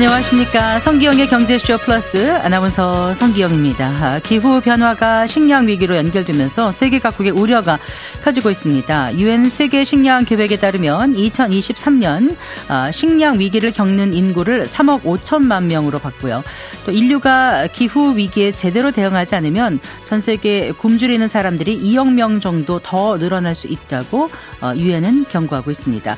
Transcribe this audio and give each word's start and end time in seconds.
안녕하십니까. 0.00 0.80
성기영의 0.80 1.28
경제쇼 1.28 1.76
플러스 1.76 2.34
아나운서 2.36 3.12
성기영입니다. 3.12 4.20
기후 4.20 4.62
변화가 4.62 5.26
식량 5.26 5.68
위기로 5.68 5.94
연결되면서 5.94 6.72
세계 6.72 6.98
각국의 6.98 7.32
우려가 7.32 7.78
커지고 8.24 8.50
있습니다. 8.50 9.18
유엔 9.18 9.50
세계 9.50 9.84
식량 9.84 10.24
계획에 10.24 10.56
따르면 10.56 11.16
2023년 11.16 12.34
아, 12.68 12.90
식량 12.90 13.40
위기를 13.40 13.72
겪는 13.72 14.14
인구를 14.14 14.64
3억 14.64 15.02
5천만 15.02 15.64
명으로 15.64 15.98
봤고요. 15.98 16.44
또 16.86 16.92
인류가 16.92 17.66
기후 17.66 18.16
위기에 18.16 18.52
제대로 18.52 18.92
대응하지 18.92 19.34
않으면 19.34 19.80
전 20.06 20.22
세계 20.22 20.72
굶주리는 20.72 21.28
사람들이 21.28 21.78
2억 21.78 22.10
명 22.14 22.40
정도 22.40 22.78
더 22.78 23.18
늘어날 23.18 23.54
수 23.54 23.66
있다고 23.66 24.30
어, 24.62 24.72
유엔은 24.74 25.26
경고하고 25.28 25.70
있습니다. 25.70 26.16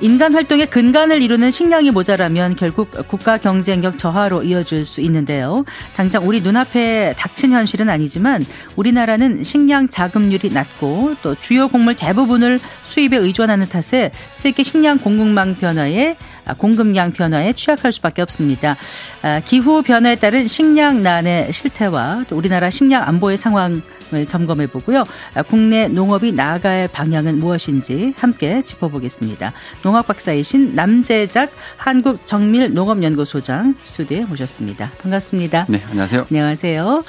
인간 0.00 0.34
활동의 0.34 0.66
근간을 0.66 1.22
이루는 1.22 1.50
식량이 1.50 1.90
모자라면 1.90 2.56
결국 2.56 2.90
국가 3.08 3.38
경쟁력 3.38 3.96
저하로 3.96 4.42
이어질 4.42 4.84
수 4.84 5.00
있는데요. 5.00 5.64
당장 5.94 6.28
우리 6.28 6.40
눈앞에 6.42 7.14
닥친 7.16 7.52
현실은 7.52 7.88
아니지만 7.88 8.44
우리나라는 8.76 9.42
식량 9.42 9.88
자급률이 9.88 10.50
낮고 10.50 11.16
또 11.22 11.34
주요 11.34 11.68
곡물 11.68 11.96
대부분을 11.96 12.58
수입에 12.84 13.16
의존하는 13.16 13.68
탓에 13.68 14.10
세계 14.32 14.62
식량 14.62 14.98
공급망 14.98 15.54
변화에 15.54 16.16
아, 16.44 16.54
공급량 16.54 17.12
변화에 17.12 17.54
취약할 17.54 17.92
수밖에 17.92 18.22
없습니다. 18.22 18.76
아, 19.22 19.40
기후 19.44 19.82
변화에 19.82 20.14
따른 20.16 20.46
식량난의 20.46 21.52
실태와 21.52 22.24
또 22.28 22.36
우리나라 22.36 22.70
식량 22.70 23.02
안보의 23.02 23.36
상황 23.36 23.74
을 23.74 23.95
점검해 24.26 24.68
보고요. 24.68 25.04
아, 25.34 25.42
국내 25.42 25.88
농업이 25.88 26.32
나아갈 26.32 26.88
방향은 26.88 27.38
무엇인지 27.38 28.14
함께 28.16 28.62
짚어보겠습니다. 28.62 29.52
농학 29.82 30.06
박사이신 30.06 30.74
남재작 30.74 31.50
한국 31.76 32.26
정밀 32.26 32.72
농업연구소장 32.74 33.74
스튜디오에 33.82 34.24
모셨습니다. 34.24 34.90
반갑습니다. 35.02 35.66
네, 35.68 35.82
안녕하세요. 35.90 36.26
안녕하세요. 36.30 37.04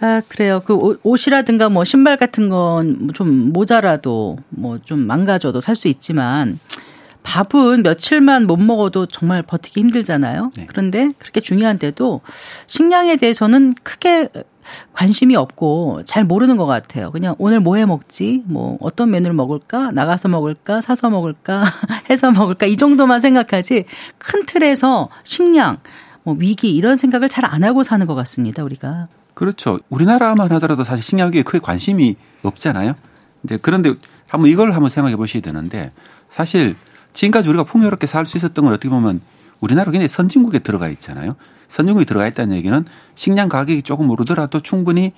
아, 0.00 0.20
그래요. 0.28 0.60
그 0.64 0.98
옷이라든가 1.04 1.68
뭐 1.68 1.84
신발 1.84 2.16
같은 2.16 2.48
건 2.48 3.10
좀 3.14 3.52
모자라도 3.52 4.38
뭐 4.48 4.78
좀 4.84 5.06
망가져도 5.06 5.60
살 5.60 5.76
수 5.76 5.86
있지만 5.88 6.58
밥은 7.22 7.84
며칠만 7.84 8.48
못 8.48 8.56
먹어도 8.56 9.06
정말 9.06 9.42
버티기 9.42 9.78
힘들잖아요. 9.78 10.50
네. 10.56 10.66
그런데 10.68 11.10
그렇게 11.18 11.40
중요한데도 11.40 12.20
식량에 12.66 13.14
대해서는 13.16 13.74
크게 13.84 14.28
관심이 14.92 15.36
없고 15.36 16.02
잘 16.04 16.24
모르는 16.24 16.56
것 16.56 16.66
같아요. 16.66 17.10
그냥 17.10 17.34
오늘 17.38 17.60
뭐 17.60 17.76
해 17.76 17.84
먹지? 17.86 18.42
뭐 18.46 18.76
어떤 18.80 19.10
메뉴를 19.10 19.34
먹을까? 19.34 19.90
나가서 19.92 20.28
먹을까? 20.28 20.80
사서 20.80 21.10
먹을까? 21.10 21.64
해서 22.10 22.30
먹을까? 22.30 22.66
이 22.66 22.76
정도만 22.76 23.20
생각하지 23.20 23.84
큰 24.18 24.46
틀에서 24.46 25.08
식량, 25.24 25.78
뭐 26.22 26.36
위기 26.38 26.74
이런 26.74 26.96
생각을 26.96 27.28
잘 27.28 27.44
안 27.44 27.64
하고 27.64 27.82
사는 27.82 28.06
것 28.06 28.14
같습니다. 28.14 28.62
우리가. 28.62 29.08
그렇죠. 29.34 29.80
우리나라만 29.88 30.52
하더라도 30.52 30.84
사실 30.84 31.02
식량에 31.02 31.42
크게 31.42 31.58
관심이 31.58 32.16
없잖아요. 32.42 32.94
이제 33.44 33.58
그런데 33.60 33.94
한번 34.28 34.50
이걸 34.50 34.72
한번 34.72 34.90
생각해 34.90 35.16
보셔야 35.16 35.42
되는데 35.42 35.90
사실 36.28 36.76
지금까지 37.12 37.48
우리가 37.48 37.64
풍요롭게 37.64 38.06
살 38.06 38.24
수 38.26 38.36
있었던 38.36 38.64
건 38.64 38.72
어떻게 38.72 38.88
보면 38.88 39.20
우리나라 39.60 39.90
굉장히 39.90 40.08
선진국에 40.08 40.60
들어가 40.60 40.88
있잖아요. 40.88 41.36
선진국에 41.72 42.04
들어가 42.04 42.26
있다는 42.26 42.54
얘기는 42.54 42.84
식량 43.14 43.48
가격이 43.48 43.82
조금 43.82 44.10
오르더라도 44.10 44.60
충분히 44.60 45.12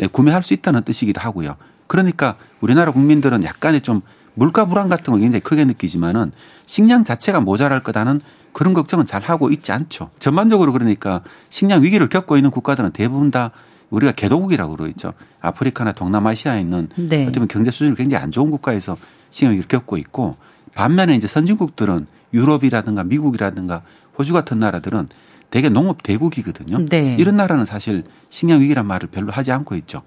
예, 0.00 0.08
구매할 0.08 0.42
수 0.42 0.54
있다는 0.54 0.82
뜻이기도 0.82 1.20
하고요. 1.20 1.54
그러니까 1.86 2.36
우리나라 2.60 2.90
국민들은 2.90 3.44
약간의 3.44 3.80
좀 3.82 4.00
물가 4.34 4.64
불안 4.64 4.88
같은 4.88 5.12
거 5.12 5.18
굉장히 5.20 5.40
크게 5.40 5.64
느끼지만은 5.64 6.32
식량 6.66 7.04
자체가 7.04 7.40
모자랄 7.40 7.84
거다는 7.84 8.20
그런 8.52 8.74
걱정은 8.74 9.06
잘 9.06 9.22
하고 9.22 9.50
있지 9.50 9.70
않죠. 9.70 10.10
전반적으로 10.18 10.72
그러니까 10.72 11.22
식량 11.48 11.82
위기를 11.82 12.08
겪고 12.08 12.36
있는 12.36 12.50
국가들은 12.50 12.90
대부분 12.90 13.30
다 13.30 13.52
우리가 13.90 14.12
개도국이라고 14.12 14.76
그러죠. 14.76 15.12
아프리카나 15.40 15.92
동남아시아에 15.92 16.60
있는 16.60 16.88
네. 16.96 17.30
보면 17.30 17.46
경제 17.46 17.70
수준이 17.70 17.94
굉장히 17.94 18.22
안 18.22 18.32
좋은 18.32 18.50
국가에서 18.50 18.96
식량 19.30 19.52
위기를 19.52 19.68
겪고 19.68 19.96
있고 19.98 20.36
반면에 20.74 21.14
이제 21.14 21.28
선진국들은 21.28 22.06
유럽이라든가 22.34 23.04
미국이라든가 23.04 23.82
호주 24.18 24.32
같은 24.32 24.58
나라들은 24.58 25.08
대개 25.50 25.68
농업 25.68 26.02
대국이거든요. 26.02 26.84
네. 26.86 27.16
이런 27.18 27.36
나라는 27.36 27.64
사실 27.64 28.04
식량 28.28 28.60
위기란 28.60 28.86
말을 28.86 29.08
별로 29.10 29.32
하지 29.32 29.52
않고 29.52 29.74
있죠. 29.76 30.02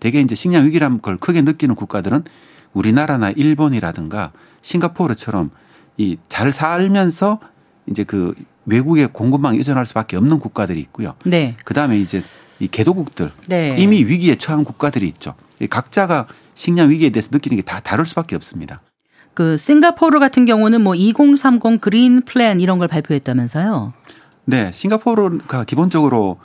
대개 0.00 0.20
이제 0.20 0.34
식량 0.34 0.66
위기란 0.66 1.00
걸 1.00 1.16
크게 1.16 1.42
느끼는 1.42 1.74
국가들은 1.74 2.24
우리나라나 2.72 3.30
일본이라든가 3.30 4.32
싱가포르처럼 4.62 5.50
이 5.98 6.16
잘 6.28 6.52
살면서 6.52 7.38
이제 7.86 8.04
그 8.04 8.34
외국의 8.64 9.08
공급망 9.12 9.54
의존할 9.56 9.86
수밖에 9.86 10.16
없는 10.16 10.38
국가들이 10.38 10.80
있고요. 10.80 11.14
네. 11.24 11.56
그다음에 11.64 11.98
이제 11.98 12.22
이 12.60 12.68
개도국들 12.68 13.32
네. 13.48 13.76
이미 13.78 14.04
위기에 14.04 14.36
처한 14.36 14.64
국가들이 14.64 15.06
있죠. 15.08 15.34
각자가 15.68 16.26
식량 16.54 16.90
위기에 16.90 17.10
대해서 17.10 17.30
느끼는 17.32 17.56
게 17.56 17.62
다 17.62 17.80
다를 17.80 18.04
수밖에 18.06 18.36
없습니다. 18.36 18.80
그 19.34 19.56
싱가포르 19.56 20.18
같은 20.20 20.44
경우는 20.44 20.80
뭐 20.82 20.94
2030 20.94 21.80
그린 21.80 22.22
플랜 22.22 22.60
이런 22.60 22.78
걸 22.78 22.88
발표했다면서요? 22.88 23.92
네, 24.44 24.70
싱가포르가 24.72 25.64
기본적으로 25.64 26.38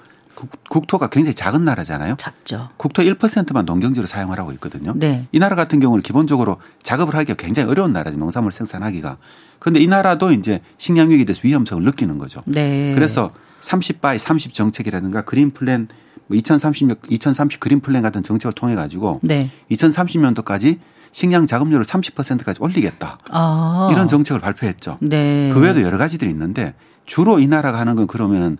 국토가 0.69 1.07
굉장히 1.07 1.33
작은 1.33 1.65
나라잖아요. 1.65 2.15
작죠. 2.17 2.69
국토 2.77 3.01
1%만 3.01 3.65
농경지로 3.65 4.05
사용하고 4.05 4.51
있거든요. 4.53 4.93
네. 4.95 5.27
이 5.31 5.39
나라 5.39 5.55
같은 5.55 5.79
경우는 5.79 6.03
기본적으로 6.03 6.57
작업을 6.83 7.15
하기가 7.15 7.33
굉장히 7.35 7.71
어려운 7.71 7.91
나라죠. 7.91 8.17
농산물 8.17 8.51
생산하기가. 8.51 9.17
그런데 9.59 9.79
이 9.79 9.87
나라도 9.87 10.31
이제 10.31 10.61
식량 10.77 11.09
위기에 11.09 11.25
대해서 11.25 11.41
위험성을 11.43 11.83
느끼는 11.83 12.19
거죠. 12.19 12.43
네. 12.45 12.93
그래서 12.93 13.31
30 13.61 14.01
by 14.01 14.19
30 14.19 14.53
정책이라든가 14.53 15.23
그린 15.23 15.51
플랜 15.51 15.87
뭐 16.27 16.37
2030, 16.37 17.09
2030 17.09 17.59
그린 17.59 17.79
플랜 17.79 18.03
같은 18.03 18.21
정책을 18.21 18.53
통해 18.53 18.75
가지고 18.75 19.19
네. 19.23 19.49
2030년도까지 19.71 20.77
식량 21.11 21.47
자급률을 21.47 21.83
30%까지 21.83 22.61
올리겠다. 22.61 23.17
아. 23.31 23.89
이런 23.91 24.07
정책을 24.07 24.39
발표했죠. 24.39 24.99
네. 25.01 25.49
그 25.51 25.59
외에도 25.59 25.81
여러 25.81 25.97
가지들이 25.97 26.29
있는데 26.29 26.75
주로 27.07 27.39
이 27.39 27.47
나라가 27.47 27.79
하는 27.79 27.95
건 27.95 28.05
그러면은 28.05 28.57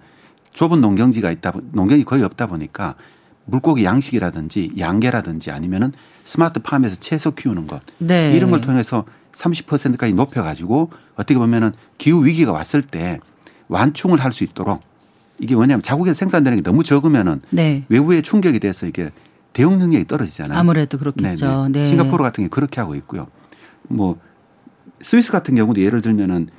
좁은 0.54 0.82
농경지가 0.82 1.30
있다, 1.30 1.54
농경이 1.74 2.04
거의 2.04 2.24
없다 2.24 2.48
보니까 2.48 2.96
물고기 3.46 3.84
양식이라든지 3.84 4.72
양계라든지 4.80 5.52
아니면은 5.52 5.94
스마트 6.24 6.60
팜에서 6.60 6.96
채소 6.96 7.32
키우는 7.32 7.68
것 7.68 7.82
네. 8.00 8.36
이런 8.36 8.50
걸 8.50 8.62
통해서 8.62 9.06
30%까지 9.34 10.14
높여 10.14 10.42
가지고 10.42 10.90
어떻게 11.16 11.38
보면은 11.38 11.74
기후 12.00 12.26
위기가 12.26 12.52
왔을 12.52 12.82
때 12.82 13.20
완충을 13.68 14.20
할 14.20 14.32
수 14.32 14.44
있도록 14.44 14.82
이게 15.40 15.54
뭐냐면 15.54 15.84
자국에서 15.84 16.16
생산되는 16.16 16.58
게 16.58 16.64
너무 16.64 16.84
적으면은 16.84 17.42
네. 17.52 17.84
외부의 17.90 18.24
충격에 18.24 18.58
대해서 18.58 18.88
이게 18.88 19.12
대응 19.54 19.78
능력이 19.78 20.06
떨어지잖아요. 20.06 20.58
아무래도 20.58 20.98
그렇겠죠. 20.98 21.68
네. 21.72 21.84
싱가포르 21.84 22.24
같은 22.24 22.44
게 22.44 22.50
그렇게 22.50 22.82
하고 22.82 22.96
있고요. 22.96 23.28
뭐 23.84 24.18
스위스 25.02 25.32
같은 25.32 25.56
경우도 25.56 25.82
예를 25.82 26.02
들면은 26.02 26.50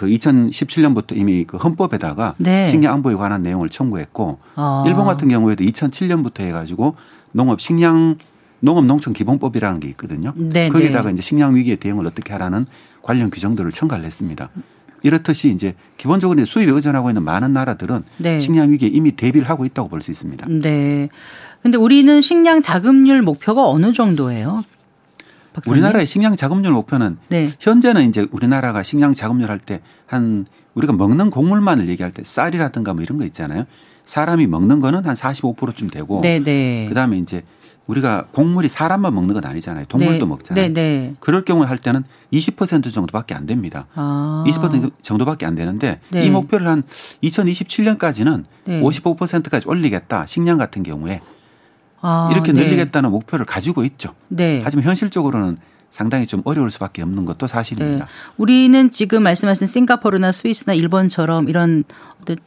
그 0.00 0.06
2017년부터 0.06 1.14
이미 1.14 1.44
그 1.44 1.58
헌법에다가 1.58 2.34
네. 2.38 2.64
식량 2.64 2.94
안보에 2.94 3.16
관한 3.16 3.42
내용을 3.42 3.68
청구했고 3.68 4.38
아. 4.54 4.82
일본 4.86 5.04
같은 5.04 5.28
경우에도 5.28 5.62
2007년부터 5.62 6.40
해가지고 6.40 6.94
농업 7.32 7.60
식량 7.60 8.16
농업 8.60 8.86
농촌 8.86 9.12
기본법이라는 9.12 9.78
게 9.78 9.88
있거든요. 9.88 10.32
네, 10.36 10.70
거기다가 10.70 11.08
네. 11.08 11.12
이제 11.12 11.22
식량 11.22 11.54
위기에 11.54 11.76
대응을 11.76 12.06
어떻게 12.06 12.32
하라는 12.32 12.64
관련 13.02 13.28
규정들을 13.28 13.70
첨가를 13.72 14.06
했습니다. 14.06 14.48
이렇듯이 15.02 15.50
이제 15.50 15.74
기본적으로 15.98 16.42
수입에 16.46 16.72
의존하고 16.72 17.10
있는 17.10 17.22
많은 17.22 17.52
나라들은 17.52 18.02
네. 18.16 18.38
식량 18.38 18.70
위기에 18.72 18.88
이미 18.88 19.12
대비를 19.12 19.50
하고 19.50 19.66
있다고 19.66 19.90
볼 19.90 20.00
수 20.00 20.10
있습니다. 20.10 20.46
네. 20.48 21.10
근데 21.62 21.76
우리는 21.76 22.22
식량 22.22 22.62
자급률 22.62 23.20
목표가 23.20 23.68
어느 23.68 23.92
정도예요? 23.92 24.64
박사님? 25.52 25.72
우리나라의 25.72 26.06
식량 26.06 26.36
자급률 26.36 26.72
목표는 26.72 27.18
네. 27.28 27.48
현재는 27.60 28.08
이제 28.08 28.26
우리나라가 28.30 28.82
식량 28.82 29.12
자급률 29.12 29.50
할 29.50 29.58
때 29.58 29.80
한 30.06 30.46
우리가 30.74 30.92
먹는 30.92 31.30
곡물만을 31.30 31.88
얘기할 31.88 32.12
때 32.12 32.22
쌀이라든가 32.24 32.94
뭐 32.94 33.02
이런 33.02 33.18
거 33.18 33.24
있잖아요. 33.26 33.64
사람이 34.04 34.46
먹는 34.48 34.80
거는 34.80 35.04
한 35.04 35.14
45%쯤 35.14 35.88
되고 35.88 36.20
네네. 36.20 36.44
네. 36.44 36.86
그다음에 36.88 37.18
이제 37.18 37.42
우리가 37.86 38.26
곡물이 38.32 38.68
사람만 38.68 39.14
먹는 39.14 39.34
건 39.34 39.44
아니잖아요. 39.44 39.84
동물도 39.86 40.24
네. 40.24 40.28
먹잖아요. 40.28 40.66
네네. 40.68 40.74
네. 40.74 41.14
그럴 41.20 41.44
경우에 41.44 41.66
할 41.66 41.78
때는 41.78 42.02
20% 42.32 42.92
정도밖에 42.92 43.34
안 43.34 43.46
됩니다. 43.46 43.86
아. 43.94 44.44
20% 44.46 44.92
정도밖에 45.02 45.46
안 45.46 45.54
되는데 45.54 46.00
네. 46.10 46.24
이 46.24 46.30
목표를 46.30 46.66
한 46.68 46.82
2027년까지는 47.22 48.44
네. 48.64 48.80
55%까지 48.80 49.68
올리겠다. 49.68 50.26
식량 50.26 50.58
같은 50.58 50.82
경우에 50.82 51.20
아, 52.00 52.30
이렇게 52.32 52.52
네. 52.52 52.62
늘리겠다는 52.64 53.10
목표를 53.10 53.46
가지고 53.46 53.84
있죠. 53.84 54.14
네. 54.28 54.60
하지만 54.64 54.84
현실적으로는 54.84 55.58
상당히 55.90 56.26
좀 56.26 56.40
어려울 56.44 56.70
수밖에 56.70 57.02
없는 57.02 57.24
것도 57.24 57.46
사실입니다. 57.46 58.04
네. 58.04 58.10
우리는 58.36 58.90
지금 58.90 59.22
말씀하신 59.24 59.66
싱가포르나 59.66 60.32
스위스나 60.32 60.72
일본처럼 60.72 61.48
이런 61.48 61.84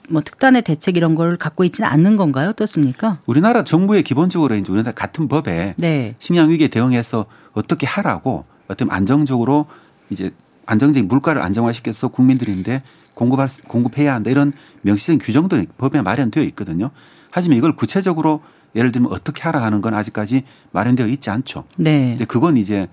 뭐 0.10 0.22
특단의 0.22 0.62
대책 0.62 0.96
이런 0.96 1.14
걸 1.14 1.36
갖고 1.38 1.64
있지는 1.66 1.90
않는 1.90 2.16
건가요? 2.16 2.50
어떻습니까? 2.50 3.20
우리나라 3.26 3.64
정부의 3.64 4.04
기본적으로 4.04 4.56
이제 4.56 4.72
우리나라 4.72 4.94
같은 4.94 5.28
법에 5.28 5.74
네. 5.78 6.16
식량 6.20 6.50
위기에 6.50 6.70
대응해서 6.70 7.26
어떻게 7.52 7.86
하라고 7.86 8.46
어떻게 8.68 8.90
안정적으로 8.90 9.66
이제 10.10 10.32
안정적인 10.66 11.10
물가를 11.10 11.42
안정화시켜서 11.42 12.08
국민들인데 12.08 12.82
공급할 13.14 13.50
공급해야 13.68 14.14
한다 14.14 14.32
이런 14.32 14.54
명시적인 14.82 15.20
규정들이 15.20 15.68
법에 15.78 16.02
마련되어 16.02 16.44
있거든요. 16.44 16.92
하지만 17.30 17.58
이걸 17.58 17.76
구체적으로 17.76 18.42
예를 18.76 18.92
들면 18.92 19.12
어떻게 19.12 19.44
하라 19.44 19.62
하는 19.62 19.82
건 19.82 19.94
아직까지 19.94 20.44
마련되어 20.72 21.08
있지 21.08 21.30
않죠. 21.30 21.66
네. 21.78 22.12
이제 22.14 22.26
그건 22.26 22.58
이제 22.58 22.88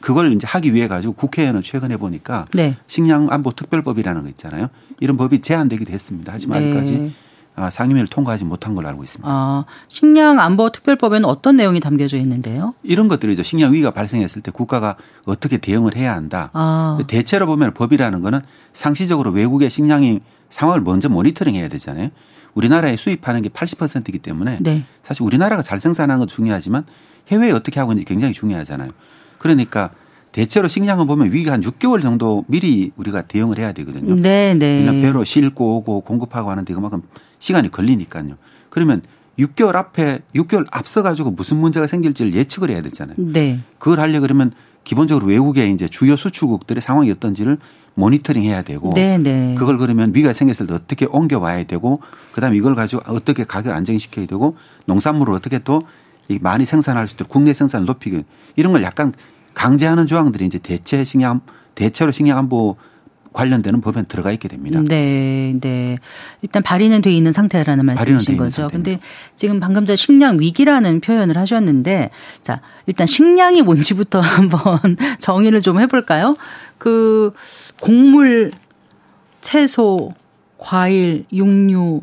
그걸 0.00 0.32
이제 0.34 0.46
하기 0.46 0.74
위해 0.74 0.86
가지고 0.86 1.14
국회에는 1.14 1.62
최근에 1.62 1.96
보니까 1.96 2.46
네. 2.52 2.76
식량 2.86 3.28
안보 3.30 3.52
특별법이라는 3.52 4.22
거 4.22 4.28
있잖아요. 4.28 4.68
이런 5.00 5.16
법이 5.16 5.40
제한되기도 5.40 5.92
했습니다. 5.92 6.32
하지만 6.32 6.60
네. 6.60 6.68
아직까지 6.68 7.14
아, 7.56 7.70
상임위를 7.70 8.08
통과하지 8.08 8.44
못한 8.44 8.74
걸로 8.74 8.88
알고 8.88 9.04
있습니다. 9.04 9.30
아, 9.30 9.64
식량 9.88 10.40
안보 10.40 10.70
특별법에는 10.70 11.24
어떤 11.24 11.56
내용이 11.56 11.78
담겨져 11.80 12.18
있는데요? 12.18 12.74
이런 12.82 13.06
것들이죠. 13.06 13.44
식량 13.44 13.72
위기가 13.72 13.92
발생했을 13.92 14.42
때 14.42 14.50
국가가 14.50 14.96
어떻게 15.24 15.58
대응을 15.58 15.96
해야 15.96 16.14
한다. 16.14 16.50
아, 16.52 16.98
대체로 17.06 17.46
보면 17.46 17.72
법이라는 17.72 18.22
거는 18.22 18.40
상시적으로 18.72 19.30
외국의 19.30 19.70
식량이 19.70 20.20
상황을 20.48 20.82
먼저 20.82 21.08
모니터링 21.08 21.54
해야 21.54 21.68
되잖아요. 21.68 22.10
우리나라에 22.54 22.96
수입하는 22.96 23.42
게 23.42 23.48
80%이기 23.48 24.18
때문에 24.18 24.58
네. 24.60 24.84
사실 25.02 25.22
우리나라가 25.24 25.62
잘 25.62 25.80
생산하는 25.80 26.20
건 26.20 26.28
중요하지만 26.28 26.84
해외에 27.28 27.52
어떻게 27.52 27.80
하고 27.80 27.92
있는지 27.92 28.06
굉장히 28.06 28.32
중요하잖아요. 28.32 28.90
그러니까 29.38 29.90
대체로 30.32 30.66
식량을 30.66 31.06
보면 31.06 31.32
위기가 31.32 31.52
한 31.52 31.60
6개월 31.60 32.02
정도 32.02 32.44
미리 32.48 32.90
우리가 32.96 33.22
대응을 33.22 33.58
해야 33.58 33.72
되거든요. 33.72 34.16
네, 34.16 34.56
그냥 34.58 34.96
네. 34.96 35.02
배로 35.02 35.22
싣고 35.22 35.76
오고 35.76 36.00
공급하고 36.00 36.50
하는데 36.50 36.74
그만큼 36.74 37.02
시간이 37.38 37.70
걸리니까요. 37.70 38.36
그러면 38.68 39.02
6개월 39.38 39.76
앞에 39.76 40.20
6개월 40.34 40.66
앞서 40.70 41.02
가지고 41.02 41.30
무슨 41.30 41.58
문제가 41.58 41.86
생길지를 41.86 42.34
예측을 42.34 42.70
해야 42.70 42.82
되잖아요. 42.82 43.16
네. 43.18 43.60
그걸 43.78 44.00
하려 44.00 44.20
그러면 44.20 44.52
기본적으로 44.84 45.26
외국의 45.26 45.72
이제 45.72 45.88
주요 45.88 46.14
수출국들의 46.16 46.80
상황이 46.80 47.10
어떤지를 47.10 47.58
모니터링 47.94 48.42
해야 48.42 48.62
되고 48.62 48.92
네, 48.94 49.18
네. 49.18 49.54
그걸 49.56 49.78
그러면 49.78 50.10
위기가 50.10 50.32
생겼을 50.32 50.66
때 50.66 50.74
어떻게 50.74 51.06
옮겨 51.06 51.38
와야 51.38 51.64
되고 51.64 52.00
그다음에 52.32 52.56
이걸 52.56 52.74
가지고 52.74 53.02
어떻게 53.06 53.44
가격을 53.44 53.74
안정시켜야 53.76 54.26
되고 54.26 54.56
농산물을 54.86 55.32
어떻게 55.32 55.58
또이 55.60 56.38
많이 56.40 56.64
생산할 56.64 57.08
수 57.08 57.14
있도록 57.14 57.30
국내 57.30 57.54
생산을 57.54 57.86
높이기 57.86 58.24
이런 58.56 58.72
걸 58.72 58.82
약간 58.82 59.12
강제하는 59.54 60.06
조항들이 60.06 60.44
이제 60.44 60.58
대체 60.58 61.04
식량 61.04 61.40
대체로 61.74 62.10
식량 62.10 62.38
안보 62.38 62.76
관련되는 63.34 63.82
법에 63.82 64.04
들어가 64.04 64.32
있게 64.32 64.48
됩니다. 64.48 64.80
네, 64.82 65.54
네. 65.60 65.98
일단 66.40 66.62
발의는 66.62 67.02
돼 67.02 67.12
있는 67.12 67.32
상태라는 67.32 67.84
말씀이신 67.84 68.36
거죠. 68.38 68.62
상태입니다. 68.62 68.68
근데 68.72 69.00
지금 69.36 69.60
방금 69.60 69.84
전 69.84 69.96
식량 69.96 70.40
위기라는 70.40 71.00
표현을 71.00 71.36
하셨는데 71.36 72.10
자, 72.42 72.62
일단 72.86 73.06
식량이 73.06 73.60
뭔지부터 73.62 74.20
한번 74.24 74.78
정의를 75.18 75.60
좀 75.60 75.80
해볼까요? 75.80 76.36
그 76.78 77.32
곡물, 77.80 78.52
채소, 79.42 80.14
과일, 80.56 81.24
육류 81.32 82.02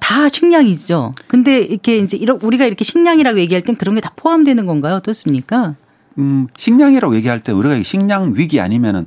다 0.00 0.28
식량이죠. 0.28 1.14
근데 1.26 1.58
이렇게 1.60 1.96
이제 1.96 2.18
이런 2.18 2.38
우리가 2.42 2.66
이렇게 2.66 2.84
식량이라고 2.84 3.38
얘기할 3.38 3.62
땐 3.62 3.76
그런 3.76 3.94
게 3.94 4.00
다 4.02 4.12
포함되는 4.16 4.66
건가요? 4.66 4.96
어떻습니까? 4.96 5.74
음, 6.18 6.48
식량이라고 6.56 7.14
얘기할 7.16 7.40
때 7.40 7.52
우리가 7.52 7.82
식량 7.82 8.34
위기 8.36 8.60
아니면은 8.60 9.06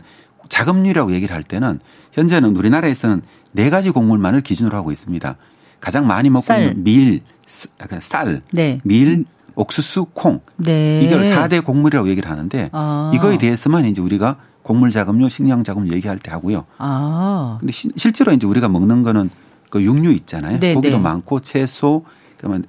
자급률이라고 0.50 1.14
얘기를 1.14 1.36
할 1.36 1.44
때는 1.44 1.80
현재는 2.12 2.56
우리나라에서는 2.56 3.22
네 3.54 3.70
가지 3.70 3.90
곡물만을 3.92 4.42
기준으로 4.42 4.76
하고 4.76 4.92
있습니다. 4.92 5.36
가장 5.80 6.06
많이 6.08 6.30
먹고 6.30 6.46
쌀. 6.46 6.62
있는 6.64 6.84
밀, 6.84 7.22
쌀, 7.46 8.42
네. 8.52 8.82
밀, 8.84 9.26
옥수수, 9.56 10.08
콩 10.14 10.42
네. 10.58 11.02
이걸 11.02 11.24
4대 11.24 11.64
곡물이라고 11.64 12.10
얘기를 12.10 12.30
하는데 12.30 12.70
아. 12.72 13.12
이거에 13.16 13.38
대해서만 13.38 13.86
이제 13.86 14.02
우리가 14.02 14.38
곡물 14.62 14.92
자급률, 14.92 15.30
식량 15.30 15.64
자급률 15.64 15.94
얘기할 15.96 16.20
때 16.20 16.32
하고요. 16.32 16.66
아. 16.78 17.58
근데 17.60 17.72
시- 17.72 17.90
실제로 17.96 18.32
이제 18.32 18.46
우리가 18.46 18.70
먹는 18.70 19.04
거는 19.04 19.30
그 19.70 19.82
육류 19.82 20.12
있잖아요. 20.14 20.60
네, 20.60 20.74
고기도 20.74 20.98
네. 20.98 21.04
많고 21.04 21.40
채소, 21.42 22.06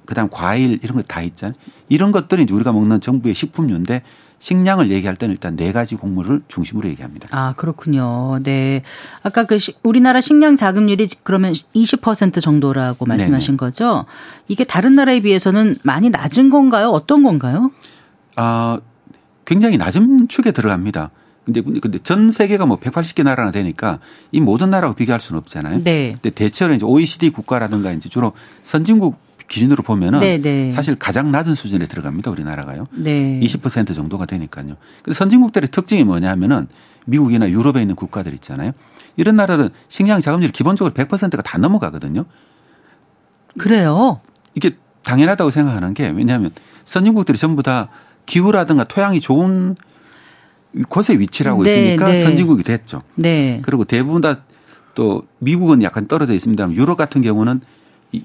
그다음 0.05 0.27
과일 0.29 0.79
이런 0.83 0.97
거 0.97 1.03
다 1.03 1.21
있잖아요. 1.21 1.55
이런 1.89 2.11
것들이 2.11 2.43
이제 2.43 2.53
우리가 2.53 2.71
먹는 2.73 3.01
정부의 3.01 3.35
식품류인데 3.35 4.01
식량을 4.45 4.89
얘기할 4.89 5.15
때는 5.17 5.33
일단 5.33 5.55
네 5.55 5.71
가지 5.71 5.95
곡물을 5.95 6.41
중심으로 6.47 6.89
얘기합니다. 6.89 7.27
아, 7.31 7.53
그렇군요. 7.57 8.39
네. 8.41 8.81
아까 9.21 9.43
그 9.45 9.59
시- 9.59 9.75
우리나라 9.83 10.19
식량 10.19 10.57
자급률이 10.57 11.07
그러면 11.23 11.53
20% 11.53 12.41
정도라고 12.41 13.05
말씀하신 13.05 13.55
거죠? 13.55 14.05
이게 14.47 14.63
다른 14.63 14.95
나라에 14.95 15.19
비해서는 15.19 15.75
많이 15.83 16.09
낮은 16.09 16.49
건가요? 16.49 16.89
어떤 16.89 17.21
건가요? 17.21 17.69
아, 18.35 18.79
굉장히 19.45 19.77
낮은 19.77 20.27
축에 20.27 20.51
들어갑니다. 20.51 21.11
근데 21.45 21.61
근데 21.61 21.99
전 21.99 22.31
세계가 22.31 22.65
뭐 22.65 22.79
180개 22.79 23.23
나라나 23.23 23.51
되니까 23.51 23.99
이 24.31 24.39
모든 24.41 24.71
나라하고 24.71 24.95
비교할 24.95 25.19
수는 25.21 25.37
없잖아요. 25.39 25.83
네. 25.83 26.13
근데 26.13 26.31
대체로 26.31 26.73
이제 26.73 26.83
OECD 26.85 27.29
국가라든가 27.29 27.91
이제 27.91 28.09
주로 28.09 28.33
선진국 28.63 29.19
기준으로 29.51 29.83
보면은 29.83 30.21
네, 30.21 30.41
네. 30.41 30.71
사실 30.71 30.95
가장 30.95 31.29
낮은 31.29 31.55
수준에 31.55 31.85
들어갑니다. 31.85 32.31
우리나라가요. 32.31 32.87
네. 32.93 33.37
20% 33.43 33.93
정도가 33.93 34.25
되니까요. 34.25 34.77
근데 35.03 35.13
선진국들의 35.13 35.67
특징이 35.69 36.05
뭐냐면은 36.05 36.69
미국이나 37.05 37.49
유럽에 37.49 37.81
있는 37.81 37.95
국가들 37.95 38.33
있잖아요. 38.35 38.71
이런 39.17 39.35
나라는 39.35 39.69
식량 39.89 40.21
자금률이 40.21 40.53
기본적으로 40.53 40.93
100%가 40.93 41.41
다 41.41 41.57
넘어가거든요. 41.57 42.23
그래요. 43.57 44.21
이게 44.55 44.77
당연하다고 45.03 45.49
생각하는 45.49 45.93
게 45.93 46.07
왜냐하면 46.07 46.51
선진국들이 46.85 47.37
전부 47.37 47.61
다 47.61 47.89
기후라든가 48.25 48.85
토양이 48.85 49.19
좋은 49.19 49.75
곳에 50.87 51.19
위치라고 51.19 51.63
네, 51.63 51.71
있으니까 51.71 52.07
네. 52.07 52.23
선진국이 52.23 52.63
됐죠. 52.63 53.01
네. 53.15 53.59
그리고 53.63 53.83
대부분 53.83 54.21
다 54.21 54.35
또 54.95 55.23
미국은 55.39 55.83
약간 55.83 56.07
떨어져 56.07 56.33
있습니다. 56.33 56.71
유럽 56.73 56.97
같은 56.97 57.21
경우는 57.21 57.61
이 57.61 57.63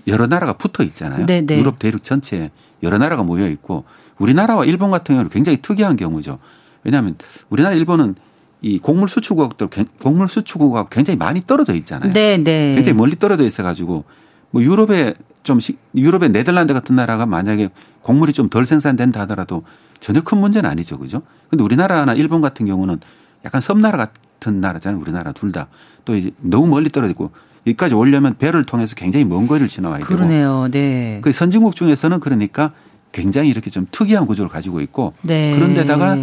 여러 0.06 0.26
나라가 0.26 0.52
붙어 0.54 0.82
있잖아요. 0.84 1.26
네, 1.26 1.40
네. 1.42 1.58
유럽 1.58 1.78
대륙 1.78 2.02
전체에 2.02 2.50
여러 2.82 2.98
나라가 2.98 3.22
모여 3.22 3.48
있고 3.48 3.84
우리나라와 4.18 4.64
일본 4.64 4.90
같은 4.90 5.14
경우는 5.14 5.30
굉장히 5.30 5.58
특이한 5.62 5.96
경우죠. 5.96 6.38
왜냐하면 6.84 7.16
우리나라 7.50 7.74
일본은 7.76 8.14
이 8.62 8.78
곡물 8.78 9.08
수출국도 9.08 9.68
곡물 10.00 10.28
수출국하고 10.28 10.88
굉장히 10.88 11.16
많이 11.18 11.40
떨어져 11.46 11.74
있잖아요. 11.74 12.12
네, 12.12 12.38
네. 12.38 12.74
굉장히 12.74 12.96
멀리 12.96 13.16
떨어져 13.18 13.44
있어 13.44 13.62
가지고 13.62 14.04
뭐 14.50 14.62
유럽에 14.62 15.14
좀 15.42 15.60
시- 15.60 15.76
유럽의 15.94 16.30
네덜란드 16.30 16.72
같은 16.74 16.96
나라가 16.96 17.26
만약에 17.26 17.70
곡물이 18.02 18.32
좀 18.32 18.48
덜 18.48 18.66
생산된다 18.66 19.20
하더라도 19.22 19.62
전혀 20.00 20.20
큰 20.22 20.38
문제는 20.38 20.68
아니죠, 20.68 20.98
그죠? 20.98 21.22
근데 21.50 21.62
우리나라나 21.62 22.14
일본 22.14 22.40
같은 22.40 22.66
경우는 22.66 22.98
약간 23.44 23.60
섬나라 23.60 23.96
같은 23.98 24.60
나라잖아요, 24.60 25.00
우리나라 25.00 25.32
둘 25.32 25.52
다. 25.52 25.68
또 26.04 26.14
이제 26.16 26.30
너무 26.40 26.66
멀리 26.68 26.88
떨어져 26.90 27.10
있고 27.10 27.30
여기까지 27.66 27.94
오려면 27.94 28.36
배를 28.38 28.64
통해서 28.64 28.94
굉장히 28.94 29.24
먼 29.24 29.46
거리를 29.46 29.68
지나와야 29.68 29.98
되고. 29.98 30.08
그러네요. 30.14 30.68
네. 30.70 31.18
그 31.22 31.32
선진국 31.32 31.74
중에서는 31.74 32.20
그러니까 32.20 32.72
굉장히 33.12 33.48
이렇게 33.48 33.70
좀 33.70 33.86
특이한 33.90 34.26
구조를 34.26 34.48
가지고 34.48 34.80
있고 34.80 35.14
네. 35.22 35.52
그런데다가 35.54 36.16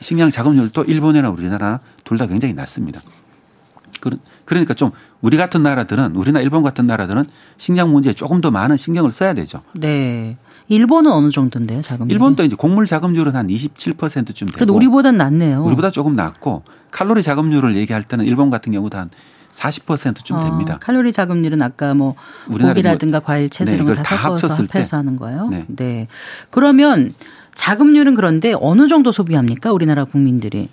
식량 0.00 0.30
자급률도 0.30 0.84
일본이나 0.84 1.30
우리나라 1.30 1.80
둘 2.04 2.18
다 2.18 2.26
굉장히 2.26 2.54
낮습니다. 2.54 3.00
그러- 4.00 4.16
그러니까 4.44 4.74
좀 4.74 4.90
우리 5.20 5.36
같은 5.36 5.62
나라들은 5.62 6.14
우리나 6.16 6.40
일본 6.40 6.62
같은 6.62 6.86
나라들은 6.86 7.24
식량 7.58 7.90
문제에 7.90 8.12
조금 8.12 8.40
더 8.40 8.50
많은 8.50 8.76
신경을 8.76 9.12
써야 9.12 9.34
되죠. 9.34 9.62
네. 9.74 10.36
일본은 10.68 11.10
어느 11.10 11.30
정도인데요, 11.30 11.80
자금률이? 11.82 12.12
일본도 12.12 12.44
이제 12.44 12.54
곡물 12.56 12.86
자급률은 12.86 13.34
한 13.34 13.46
27%쯤 13.48 14.48
되고 14.48 14.52
그래도 14.54 14.74
우리보단 14.74 15.16
낫네요. 15.16 15.64
우리보다 15.64 15.90
조금 15.90 16.14
낮고 16.14 16.62
칼로리 16.90 17.22
자급률을 17.22 17.76
얘기할 17.76 18.04
때는 18.04 18.24
일본 18.26 18.50
같은 18.50 18.72
경우도 18.72 18.96
한 18.98 19.10
40%쯤 19.58 20.36
어, 20.36 20.44
됩니다. 20.44 20.78
칼로리 20.80 21.12
자급률은 21.12 21.60
아까 21.62 21.94
뭐 21.94 22.14
고기라든가 22.50 23.20
과일, 23.20 23.48
채소 23.50 23.70
네, 23.70 23.74
이런 23.74 23.86
거 23.86 23.92
이걸 23.92 24.04
다다 24.04 24.36
섞어서. 24.36 24.64
합해서 24.70 24.96
하는 24.96 25.16
거예요. 25.16 25.50
네. 25.66 26.06
그러면 26.50 27.12
자급률은 27.54 28.14
그런데 28.14 28.54
어느 28.60 28.86
정도 28.88 29.10
소비합니까? 29.10 29.72
우리나라 29.72 30.04
국민들이. 30.04 30.68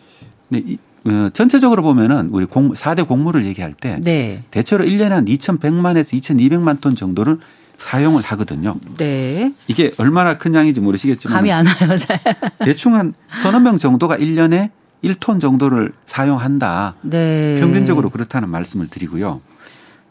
네, 0.49 0.61
이- 0.65 0.77
어, 1.07 1.29
전체적으로 1.33 1.83
보면은 1.83 2.29
우리 2.31 2.45
공, 2.45 2.73
4대 2.73 3.07
곡물을 3.07 3.45
얘기할 3.45 3.73
때 3.73 3.99
네. 4.03 4.43
대체로 4.51 4.83
대체로 4.83 4.85
1년에 4.85 5.09
한 5.09 5.25
2,100만에서 5.25 6.13
2,200만 6.19 6.81
톤 6.81 6.95
정도를 6.95 7.37
사용을 7.77 8.23
하거든요. 8.23 8.75
네. 8.97 9.51
이게 9.67 9.91
얼마나 9.97 10.37
큰 10.37 10.55
양인지 10.55 10.79
모르시겠지만 10.79 11.35
감이 11.35 11.51
안 11.51 11.65
와요, 11.67 11.97
잘. 11.97 12.19
대충 12.59 12.95
한 12.95 13.13
서너 13.41 13.59
명 13.59 13.77
정도가 13.77 14.17
1년에 14.17 14.69
1톤 15.05 15.39
정도를 15.39 15.93
사용한다. 16.05 16.95
네. 17.01 17.57
평균적으로 17.59 18.09
그렇다는 18.09 18.49
말씀을 18.49 18.87
드리고요. 18.89 19.41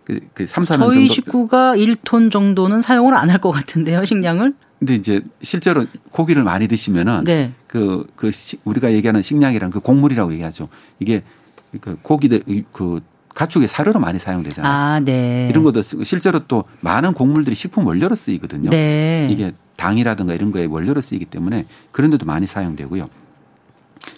그, 0.04 0.20
그 0.34 0.46
3, 0.46 0.64
4년 0.64 0.78
저희 0.78 0.94
정도. 1.08 1.14
식구가 1.14 1.76
1톤 1.76 2.30
정도는 2.30 2.82
사용을 2.82 3.14
안 3.14 3.30
할 3.30 3.40
것 3.40 3.50
같은데요, 3.50 4.04
식량을? 4.04 4.54
근데 4.78 4.94
이제 4.94 5.22
실제로 5.42 5.86
고기를 6.10 6.42
많이 6.44 6.68
드시면은 6.68 7.24
네. 7.24 7.52
그, 7.66 8.06
그 8.16 8.30
시- 8.30 8.58
우리가 8.64 8.92
얘기하는 8.92 9.22
식량이란 9.22 9.70
그 9.70 9.80
곡물이라고 9.80 10.32
얘기하죠. 10.32 10.68
이게 11.00 11.22
그 11.80 11.96
고기들 12.02 12.42
그 12.70 13.00
가축의 13.34 13.66
사료로 13.66 13.98
많이 13.98 14.18
사용되잖아요. 14.18 14.72
아, 14.72 15.00
네. 15.00 15.48
이런 15.50 15.64
것도 15.64 15.82
쓰고 15.82 16.04
실제로 16.04 16.40
또 16.46 16.64
많은 16.82 17.14
곡물들이 17.14 17.56
식품 17.56 17.86
원료로 17.86 18.14
쓰이거든요. 18.14 18.70
네. 18.70 19.28
이게 19.30 19.52
당이라든가 19.76 20.34
이런 20.34 20.52
거에 20.52 20.66
원료로 20.66 21.00
쓰이기 21.00 21.24
때문에 21.24 21.64
그런 21.90 22.10
데도 22.10 22.26
많이 22.26 22.46
사용되고요. 22.46 23.08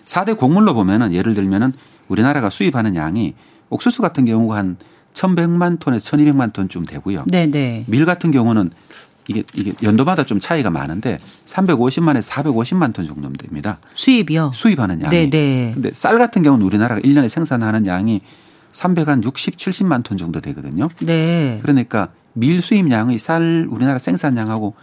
4대 0.04 0.37
곡물로 0.37 0.75
보면은 0.75 1.12
예를 1.12 1.35
들면은 1.35 1.73
우리나라가 2.09 2.50
수입하는 2.50 2.97
양이 2.97 3.35
옥수수 3.71 4.02
같은 4.02 4.25
경우가 4.25 4.56
한 4.56 4.76
1,100만 5.14 5.78
톤에서 5.80 6.16
1,200만 6.16 6.52
톤쯤 6.52 6.85
되고요. 6.85 7.25
네, 7.28 7.47
네. 7.47 7.85
밀 7.88 8.04
같은 8.04 8.30
경우는 8.30 8.71
이게 9.28 9.42
이게 9.54 9.73
연도마다 9.83 10.25
좀 10.25 10.38
차이가 10.38 10.71
많은데 10.71 11.18
350만에서 11.47 12.30
450만 12.30 12.92
톤 12.92 13.06
정도 13.06 13.33
됩니다. 13.33 13.78
수입이요? 13.95 14.52
수입하는 14.54 15.00
양이. 15.02 15.11
네, 15.11 15.30
네. 15.30 15.71
근데 15.75 15.90
쌀 15.92 16.18
같은 16.18 16.42
경우는 16.42 16.64
우리나라가 16.64 17.00
1년에 17.00 17.28
생산하는 17.28 17.87
양이 17.87 18.21
300한 18.73 19.25
60, 19.25 19.56
70만 19.56 20.04
톤 20.04 20.18
정도 20.18 20.40
되거든요. 20.40 20.88
네. 21.00 21.59
그러니까 21.62 22.09
밀 22.35 22.61
수입량의 22.61 23.18
쌀 23.18 23.66
우리나라 23.68 23.99
생산량하고 23.99 24.75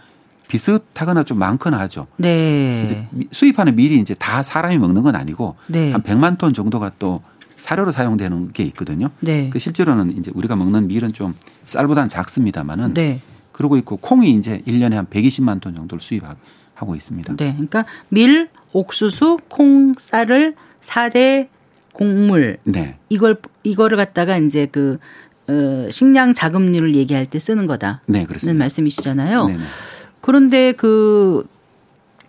비슷하거나 0.48 1.24
좀 1.24 1.38
많거나 1.38 1.78
하죠. 1.80 2.06
네. 2.16 3.08
수입하는 3.32 3.76
밀이 3.76 3.98
이제 3.98 4.14
다 4.14 4.42
사람이 4.42 4.78
먹는 4.78 5.02
건 5.02 5.16
아니고 5.16 5.56
네. 5.66 5.92
한 5.92 6.02
100만 6.02 6.38
톤 6.38 6.52
정도가 6.52 6.92
또 6.98 7.22
사료로 7.56 7.92
사용되는 7.92 8.52
게 8.52 8.62
있거든요. 8.64 9.10
네. 9.20 9.48
그 9.50 9.58
실제로는 9.58 10.18
이제 10.18 10.30
우리가 10.34 10.56
먹는 10.56 10.88
밀은 10.88 11.12
좀 11.12 11.34
쌀보다는 11.64 12.08
작습니다만은 12.08 12.94
네. 12.94 13.22
그러고 13.52 13.76
있고 13.78 13.96
콩이 13.96 14.30
이제 14.32 14.60
1년에 14.66 14.94
한 14.94 15.06
120만 15.06 15.60
톤 15.60 15.74
정도를 15.74 16.00
수입하고 16.00 16.94
있습니다. 16.94 17.36
네. 17.36 17.52
그러니까 17.52 17.86
밀, 18.08 18.48
옥수수, 18.72 19.38
콩, 19.48 19.94
쌀을 19.96 20.54
4대 20.82 21.48
곡물 21.92 22.58
네. 22.64 22.96
이걸 23.08 23.38
이거를 23.62 23.96
갖다가 23.96 24.36
이제 24.36 24.66
그 24.70 24.98
어, 25.48 25.88
식량 25.90 26.34
자금률을 26.34 26.94
얘기할 26.96 27.26
때 27.26 27.38
쓰는 27.38 27.66
거다는 27.66 27.98
네, 28.06 28.24
그렇습니다. 28.24 28.58
말씀이시잖아요. 28.58 29.46
네네. 29.46 29.64
그런데 30.24 30.72
그, 30.72 31.46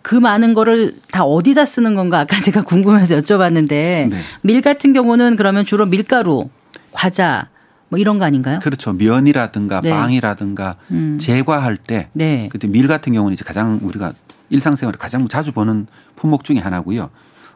그 0.02 0.14
많은 0.14 0.52
거를 0.52 0.94
다 1.10 1.24
어디다 1.24 1.64
쓰는 1.64 1.94
건가 1.94 2.20
아까 2.20 2.38
제가 2.42 2.60
궁금해서 2.60 3.16
여쭤봤는데 3.16 3.68
네. 3.70 4.10
밀 4.42 4.60
같은 4.60 4.92
경우는 4.92 5.36
그러면 5.36 5.64
주로 5.64 5.86
밀가루, 5.86 6.50
과자 6.92 7.48
뭐 7.88 7.98
이런 7.98 8.18
거 8.18 8.26
아닌가요? 8.26 8.58
그렇죠. 8.58 8.92
면이라든가 8.92 9.80
네. 9.80 9.88
빵이라든가 9.88 10.76
음. 10.90 11.16
제과할 11.18 11.78
때 11.78 12.10
네. 12.12 12.50
그때 12.52 12.68
밀 12.68 12.86
같은 12.86 13.14
경우는 13.14 13.32
이제 13.32 13.46
가장 13.46 13.80
우리가 13.82 14.12
일상생활에 14.50 14.98
가장 14.98 15.26
자주 15.26 15.52
보는 15.52 15.86
품목 16.16 16.44
중에 16.44 16.58
하나고요. 16.58 17.08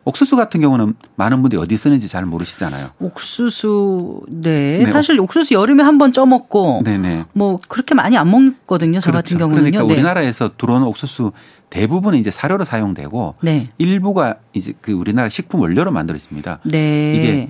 옥수수 0.05 0.37
같은 0.37 0.61
경우는 0.61 0.95
많은 1.17 1.43
분들이 1.43 1.61
어디 1.61 1.77
쓰는지 1.77 2.09
잘 2.09 2.25
모르시잖아요. 2.25 2.91
옥수수 3.01 4.23
네, 4.29 4.79
네, 4.79 4.87
사실 4.87 5.21
옥수수 5.21 5.55
여름에 5.55 5.83
한 5.83 5.99
번 5.99 6.13
쪄 6.13 6.25
먹고 6.27 6.83
네네. 6.85 7.27
뭐 7.35 7.59
그렇게 7.69 7.95
많이 7.95 8.17
안 8.17 8.31
먹거든요. 8.31 9.01
저 9.01 9.13
같은 9.13 9.37
경우는요. 9.39 9.63
그러니까 9.71 9.85
네. 9.85 9.93
우리나라에서 9.93 10.53
들어오는 10.57 10.87
옥수수 10.87 11.33
대부분은 11.69 12.19
이제 12.19 12.31
사료로 12.31 12.65
사용되고 12.65 13.35
네. 13.43 13.71
일부가 13.79 14.37
이제 14.55 14.73
그 14.81 14.93
우리나라 14.93 15.29
식품 15.29 15.61
원료로 15.61 15.91
만들어집니다. 15.93 16.61
네. 16.65 17.15
이게 17.15 17.49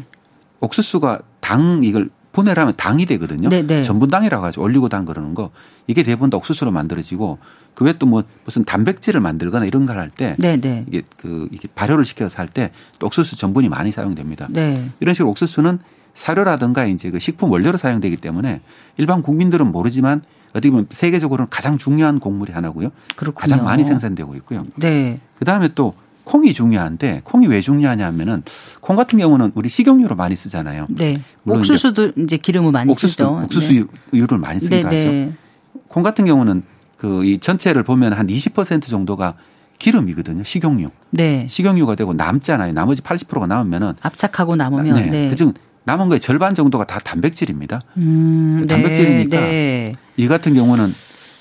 옥수수가 0.60 1.20
당 1.40 1.80
이걸 1.82 2.10
분해를 2.32 2.60
하면 2.60 2.74
당이 2.76 3.06
되거든요. 3.06 3.48
네, 3.48 3.66
네. 3.66 3.82
전분당이라고 3.82 4.44
하죠. 4.46 4.62
올리고당 4.62 5.04
그러는 5.04 5.34
거. 5.34 5.50
이게 5.86 6.02
대부분 6.02 6.30
다 6.30 6.36
옥수수로 6.36 6.70
만들어지고 6.70 7.38
그 7.74 7.84
외에 7.84 7.94
또 7.98 8.06
뭐 8.06 8.22
무슨 8.44 8.64
단백질을 8.64 9.20
만들거나 9.20 9.64
이런 9.64 9.86
걸 9.86 9.98
할때 9.98 10.36
네, 10.38 10.60
네. 10.60 10.84
이게 10.88 11.02
그 11.16 11.48
이게 11.52 11.68
발효를 11.74 12.04
시켜서 12.04 12.38
할 12.38 12.48
때 12.48 12.70
또 12.98 13.06
옥수수 13.06 13.36
전분이 13.36 13.68
많이 13.68 13.90
사용됩니다. 13.90 14.46
네. 14.50 14.90
이런 15.00 15.14
식으로 15.14 15.30
옥수수는 15.30 15.78
사료라든가 16.14 16.84
이제 16.86 17.10
그 17.10 17.18
식품 17.18 17.50
원료로 17.50 17.78
사용되기 17.78 18.16
때문에 18.16 18.60
일반 18.96 19.22
국민들은 19.22 19.70
모르지만 19.70 20.22
어떻게 20.50 20.70
보면 20.70 20.86
세계적으로는 20.90 21.48
가장 21.50 21.78
중요한 21.78 22.18
곡물이 22.18 22.52
하나고요. 22.52 22.90
그렇군요. 23.16 23.40
가장 23.40 23.64
많이 23.64 23.84
생산되고 23.84 24.34
있고요. 24.36 24.66
네. 24.76 25.20
그 25.38 25.44
다음에 25.44 25.68
또 25.74 25.94
콩이 26.30 26.52
중요한데 26.54 27.22
콩이 27.24 27.48
왜 27.48 27.60
중요하냐 27.60 28.06
하면은 28.06 28.44
콩 28.80 28.94
같은 28.94 29.18
경우는 29.18 29.50
우리 29.56 29.68
식용유로 29.68 30.14
많이 30.14 30.36
쓰잖아요. 30.36 30.86
네. 30.90 31.22
옥수수도 31.44 32.12
이제 32.18 32.36
기름을 32.36 32.70
많이 32.70 32.88
옥수수, 32.92 33.14
쓰죠. 33.14 33.40
옥수수 33.44 33.72
네. 33.72 33.84
유를 34.14 34.38
많이 34.38 34.60
네, 34.60 34.64
쓰기도 34.64 34.86
하죠. 34.86 34.96
네. 34.96 35.32
콩 35.88 36.04
같은 36.04 36.24
경우는 36.24 36.62
그 36.96 37.24
이 37.24 37.38
전체를 37.38 37.82
보면 37.82 38.12
한 38.12 38.28
20% 38.28 38.82
정도가 38.86 39.34
기름이거든요. 39.78 40.44
식용유. 40.44 40.90
네. 41.10 41.46
식용유가 41.48 41.96
되고 41.96 42.12
남잖아요. 42.14 42.74
나머지 42.74 43.02
80%가 43.02 43.46
남으면은 43.46 43.94
압착하고 44.00 44.54
남으면 44.54 44.94
네. 44.94 45.06
네. 45.06 45.28
그중 45.30 45.54
남은 45.84 46.10
거의 46.10 46.20
절반 46.20 46.54
정도가 46.54 46.84
다 46.86 47.00
단백질입니다. 47.00 47.80
음, 47.96 48.66
단백질이니까 48.68 49.40
네. 49.40 49.94
이 50.16 50.28
같은 50.28 50.54
경우는 50.54 50.94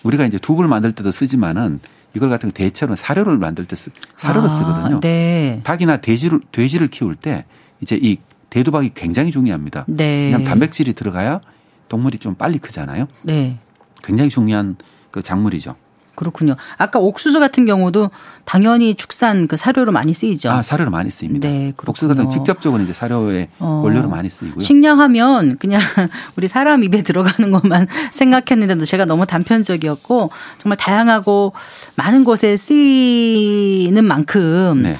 우리가 0.03 0.25
이제 0.25 0.39
두부를 0.39 0.67
만들 0.67 0.93
때도 0.93 1.11
쓰지만은 1.11 1.79
이걸 2.15 2.29
같은 2.29 2.51
대체로 2.51 2.95
사료를 2.95 3.37
만들 3.37 3.65
때 3.65 3.75
쓰, 3.75 3.91
사료로 4.15 4.45
아, 4.47 4.49
쓰거든요. 4.49 4.99
네. 4.99 5.61
닭이나 5.63 5.97
돼지를 5.97 6.41
돼지를 6.51 6.87
키울 6.87 7.15
때 7.15 7.45
이제 7.81 7.97
이 8.01 8.17
대두박이 8.49 8.91
굉장히 8.95 9.31
중요합니다. 9.31 9.85
네. 9.87 10.25
왜냐하면 10.25 10.47
단백질이 10.47 10.93
들어가야 10.93 11.41
동물이 11.87 12.17
좀 12.19 12.35
빨리 12.35 12.57
크잖아요. 12.57 13.07
네. 13.23 13.59
굉장히 14.03 14.29
중요한 14.29 14.75
그 15.11 15.21
작물이죠. 15.21 15.75
그렇군요. 16.19 16.57
아까 16.77 16.99
옥수수 16.99 17.39
같은 17.39 17.65
경우도 17.65 18.11
당연히 18.43 18.95
축산 18.95 19.47
그 19.47 19.55
사료로 19.55 19.93
많이 19.93 20.13
쓰이죠. 20.13 20.49
아, 20.49 20.61
사료로 20.61 20.91
많이 20.91 21.09
쓰입니다. 21.09 21.47
네, 21.47 21.71
옥수수 21.87 22.09
같은 22.09 22.25
그렇군요. 22.25 22.43
직접적으로 22.43 22.83
이제 22.83 22.91
사료의 22.91 23.47
어. 23.59 23.79
원료로 23.81 24.09
많이 24.09 24.27
쓰이고요. 24.27 24.61
식량하면 24.61 25.57
그냥 25.59 25.79
우리 26.35 26.49
사람 26.49 26.83
입에 26.83 27.03
들어가는 27.03 27.51
것만 27.51 27.87
생각했는데도 28.11 28.83
제가 28.83 29.05
너무 29.05 29.25
단편적이었고 29.25 30.31
정말 30.57 30.75
다양하고 30.75 31.53
많은 31.95 32.25
곳에 32.25 32.57
쓰이는 32.57 34.03
만큼 34.03 34.81
네. 34.83 34.97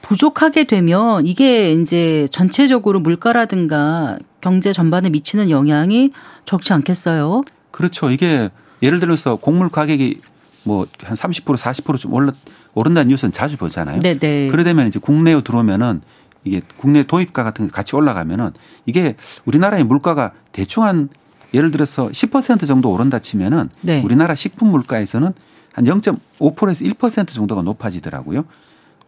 부족하게 0.00 0.64
되면 0.64 1.26
이게 1.26 1.72
이제 1.72 2.26
전체적으로 2.30 3.00
물가라든가 3.00 4.16
경제 4.40 4.72
전반에 4.72 5.10
미치는 5.10 5.50
영향이 5.50 6.12
적지 6.46 6.72
않겠어요? 6.72 7.42
그렇죠. 7.70 8.10
이게 8.10 8.48
예를 8.82 9.00
들어서 9.00 9.36
곡물 9.36 9.68
가격이 9.68 10.20
뭐 10.64 10.86
한 11.02 11.14
30% 11.14 11.56
40%좀 11.56 12.12
올라 12.12 12.32
오른다는 12.74 13.08
뉴스는 13.08 13.32
자주 13.32 13.56
보잖아요. 13.56 14.00
네네. 14.00 14.48
그러다면 14.48 14.88
이제 14.88 14.98
국내에 14.98 15.40
들어오면은 15.40 16.02
이게 16.44 16.60
국내 16.76 17.02
도입가 17.02 17.42
같은 17.42 17.66
게 17.66 17.72
같이 17.72 17.96
올라가면은 17.96 18.52
이게 18.86 19.16
우리나라의 19.44 19.84
물가가 19.84 20.32
대충 20.52 20.84
한 20.84 21.08
예를 21.54 21.70
들어서 21.70 22.08
10% 22.08 22.66
정도 22.66 22.90
오른다 22.90 23.18
치면은 23.18 23.70
네. 23.80 24.02
우리나라 24.02 24.34
식품 24.34 24.68
물가에서는 24.68 25.32
한 25.72 25.84
0.5%에서 25.84 26.84
1% 26.84 27.28
정도가 27.28 27.62
높아지더라고요. 27.62 28.44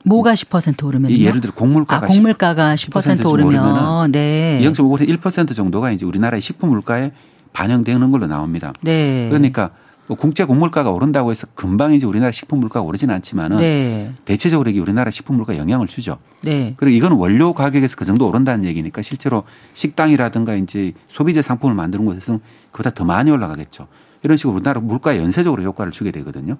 뭐가 0.05 0.35
10% 0.35 0.85
오르면요? 0.85 1.15
이 1.15 1.25
예를 1.25 1.41
들어 1.41 1.53
곡물가가 1.53 2.07
아, 2.07 2.09
곡물가가 2.09 2.75
10% 2.77 3.21
10% 3.21 3.29
오르면 3.29 4.13
네. 4.13 4.61
0.5% 4.63 5.19
1% 5.21 5.55
정도가 5.55 5.91
이제 5.91 6.07
우리나라의 6.07 6.41
식품 6.41 6.71
물가에 6.71 7.11
반영되는 7.53 8.11
걸로 8.11 8.27
나옵니다. 8.27 8.73
네. 8.83 9.27
그러니까 9.29 9.71
뭐 9.71 9.86
국제 10.15 10.45
곡물가가 10.45 10.91
오른다고 10.91 11.31
해서 11.31 11.47
금방 11.55 11.95
이제 11.95 12.07
우리나라 12.07 12.31
식품 12.31 12.61
물가가 12.61 12.85
오르지는 12.87 13.15
않지만은 13.17 13.59
네. 13.59 14.13
대체적으로 14.25 14.71
이게 14.71 14.79
우리나라 14.79 15.11
식품 15.11 15.37
물가에 15.37 15.59
영향을 15.59 15.89
주죠. 15.89 16.19
네. 16.43 16.75
그리고 16.77 16.97
이거는 16.97 17.17
원료 17.17 17.53
가격에서 17.55 17.97
그 17.97 18.05
정도 18.05 18.29
오른다는 18.29 18.65
얘기니까 18.65 19.03
실제로 19.03 19.43
식당이라든가 19.75 20.55
이제 20.55 20.93
소비재 21.09 21.43
상품을 21.43 21.75
만드는 21.75 22.05
곳에서는 22.05 22.41
그보다 22.71 22.91
더 22.91 23.05
많이 23.05 23.31
올라가겠죠. 23.31 23.89
이런 24.23 24.37
식으로 24.37 24.55
우리나라 24.55 24.81
물가에 24.81 25.19
연쇄적으로 25.19 25.63
효과를 25.63 25.93
주게 25.93 26.11
되거든요. 26.13 26.57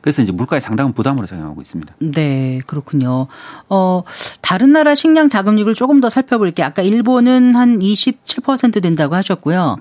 그래서 0.00 0.22
이제 0.22 0.32
물가에 0.32 0.60
상당한 0.60 0.92
부담으로 0.92 1.26
작용하고 1.26 1.60
있습니다. 1.60 1.94
네, 1.98 2.60
그렇군요. 2.66 3.26
어, 3.68 4.02
다른 4.40 4.72
나라 4.72 4.94
식량 4.94 5.28
자금률을 5.28 5.74
조금 5.74 6.00
더 6.00 6.08
살펴볼게요. 6.08 6.66
아까 6.66 6.82
일본은 6.82 7.54
한 7.54 7.78
27% 7.78 8.82
된다고 8.82 9.14
하셨고요. 9.14 9.78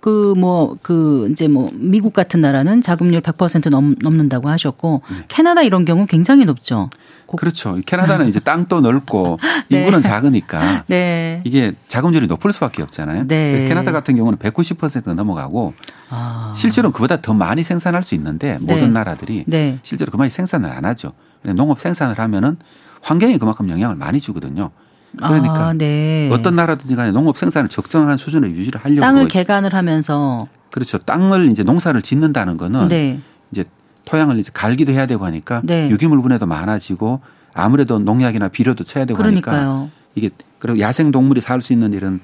그, 0.00 0.34
뭐, 0.36 0.76
그, 0.82 1.28
이제 1.30 1.46
뭐, 1.46 1.68
미국 1.74 2.12
같은 2.12 2.40
나라는 2.40 2.80
자금률 2.80 3.20
100% 3.20 3.68
넘, 3.70 3.94
넘는다고 4.00 4.48
하셨고, 4.48 5.02
캐나다 5.28 5.62
이런 5.62 5.84
경우 5.84 6.06
굉장히 6.06 6.44
높죠. 6.46 6.88
고- 7.26 7.36
그렇죠. 7.36 7.78
캐나다는 7.86 8.26
이제 8.28 8.40
땅도 8.40 8.80
넓고 8.80 9.38
네. 9.70 9.78
인구는 9.78 10.02
작으니까 10.02 10.84
네. 10.88 11.40
이게 11.44 11.72
자금률이 11.86 12.26
높을 12.26 12.52
수밖에 12.52 12.82
없잖아요. 12.82 13.28
네. 13.28 13.66
캐나다 13.68 13.92
같은 13.92 14.16
경우는 14.16 14.36
190% 14.38 15.14
넘어가고 15.14 15.74
아. 16.08 16.52
실제로는 16.56 16.92
그보다 16.92 17.20
더 17.20 17.32
많이 17.32 17.62
생산할 17.62 18.02
수 18.02 18.16
있는데 18.16 18.58
모든 18.60 18.78
네. 18.78 18.88
나라들이 18.88 19.44
네. 19.46 19.78
실제로 19.82 20.10
그만이 20.10 20.28
생산을 20.28 20.72
안 20.72 20.84
하죠. 20.84 21.12
농업 21.54 21.78
생산을 21.78 22.18
하면은 22.18 22.56
환경에 23.00 23.38
그만큼 23.38 23.70
영향을 23.70 23.94
많이 23.94 24.18
주거든요. 24.18 24.70
그러니까 25.16 25.68
아, 25.68 25.72
네. 25.72 26.28
어떤 26.32 26.56
나라든지 26.56 26.94
간에 26.94 27.10
농업 27.12 27.36
생산을 27.36 27.68
적정한 27.68 28.16
수준으로 28.16 28.50
유지를 28.52 28.80
하려고 28.82 29.00
땅을 29.00 29.28
개간을 29.28 29.74
하면서 29.74 30.46
그렇죠. 30.70 30.98
땅을 30.98 31.50
이제 31.50 31.62
농사를 31.62 32.00
짓는다는 32.02 32.56
거는 32.56 32.88
네. 32.88 33.20
이제 33.50 33.64
토양을 34.04 34.38
이제 34.38 34.50
갈기도 34.54 34.92
해야 34.92 35.06
되고 35.06 35.24
하니까 35.24 35.62
네. 35.64 35.88
유기물 35.90 36.22
분해도 36.22 36.46
많아지고 36.46 37.20
아무래도 37.54 37.98
농약이나 37.98 38.48
비료도 38.48 38.84
쳐야 38.84 39.04
되고 39.04 39.20
하니까 39.22 39.50
그러니까요. 39.50 39.90
이게 40.14 40.30
그리고 40.58 40.78
야생 40.78 41.10
동물이 41.10 41.40
살 41.40 41.60
수 41.60 41.72
있는 41.72 41.92
이런 41.92 42.20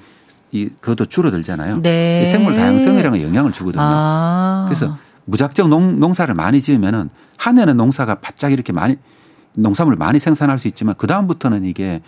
이 0.51 0.69
그것도 0.79 1.07
줄어들잖아요. 1.07 1.81
네. 1.81 2.21
이 2.23 2.25
생물 2.25 2.55
다양성이라는 2.55 3.19
게 3.19 3.25
영향을 3.25 3.51
주거든요. 3.51 3.83
아. 3.83 4.63
그래서 4.67 4.97
무작정 5.25 5.69
농, 5.69 5.99
농사를 5.99 6.33
많이 6.33 6.61
지으면은 6.61 7.09
한 7.37 7.57
해는 7.57 7.75
농사가 7.75 8.15
바짝 8.15 8.53
이렇게 8.53 8.71
많이 8.71 8.95
농산물을 9.53 9.97
많이 9.97 10.19
생산할 10.19 10.57
수 10.57 10.69
있지만 10.69 10.95
그 10.97 11.05
다음부터는 11.05 11.65
이게 11.65 12.01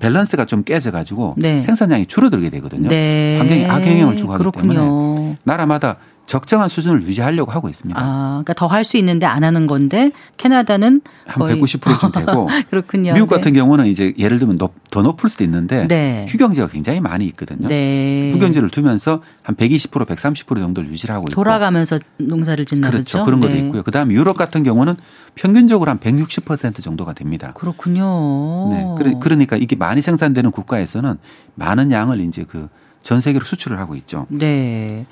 밸런스가 0.00 0.44
좀 0.46 0.62
깨져가지고 0.64 1.34
네. 1.38 1.58
생산량이 1.60 2.06
줄어들게 2.06 2.50
되거든요. 2.50 2.88
네. 2.88 3.36
환경에 3.38 3.66
악영향을 3.66 4.16
주고 4.16 4.32
하기 4.32 4.38
그렇군요. 4.38 4.72
때문에 4.74 5.36
나라마다 5.44 5.96
적정한 6.26 6.68
수준을 6.68 7.02
유지하려고 7.02 7.52
하고 7.52 7.68
있습니다. 7.68 8.00
아, 8.02 8.28
그러니까 8.44 8.52
더 8.54 8.66
할 8.66 8.84
수 8.84 8.96
있는데 8.98 9.26
안 9.26 9.42
하는 9.44 9.66
건데 9.66 10.10
캐나다는 10.36 11.00
한 11.26 11.38
거의 11.38 11.60
190%좀 11.60 12.12
되고 12.12 12.48
그렇군요. 12.70 13.12
미국 13.14 13.30
네. 13.30 13.36
같은 13.36 13.52
경우는 13.52 13.86
이제 13.86 14.12
예를 14.18 14.38
들면 14.38 14.56
높- 14.58 14.74
더 14.90 15.02
높을 15.02 15.28
수도 15.30 15.44
있는데 15.44 15.86
네. 15.88 16.26
휴경지가 16.28 16.68
굉장히 16.68 17.00
많이 17.00 17.26
있거든요. 17.26 17.68
네. 17.68 18.30
휴경지를 18.34 18.70
두면서 18.70 19.22
한 19.42 19.54
120% 19.56 20.04
130% 20.06 20.56
정도를 20.56 20.90
유지를 20.90 21.14
하고 21.14 21.24
있고 21.28 21.34
돌아가면서 21.34 21.98
농사를 22.18 22.64
짓나 22.66 22.90
그렇죠. 22.90 23.18
보죠. 23.18 23.24
그런 23.24 23.40
것도 23.40 23.52
네. 23.54 23.60
있고요. 23.60 23.82
그다음에 23.82 24.12
유럽 24.14 24.36
같은 24.36 24.62
경우는 24.62 24.94
평균적으로 25.36 25.90
한 25.90 25.98
160% 25.98 26.82
정도가 26.82 27.12
됩니다. 27.12 27.52
그렇군요. 27.54 28.68
네. 28.70 28.84
그러- 28.98 29.18
그러니까 29.20 29.56
이게 29.56 29.76
많이 29.76 30.02
생산되는 30.02 30.50
국가에서는 30.50 31.16
많은 31.54 31.90
양을 31.92 32.20
이제 32.20 32.42
그 32.44 32.68
전 33.02 33.20
세계로 33.20 33.44
수출을 33.44 33.78
하고 33.78 33.94
있죠. 33.94 34.26
네. 34.30 35.06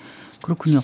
그렇군요. 0.45 0.81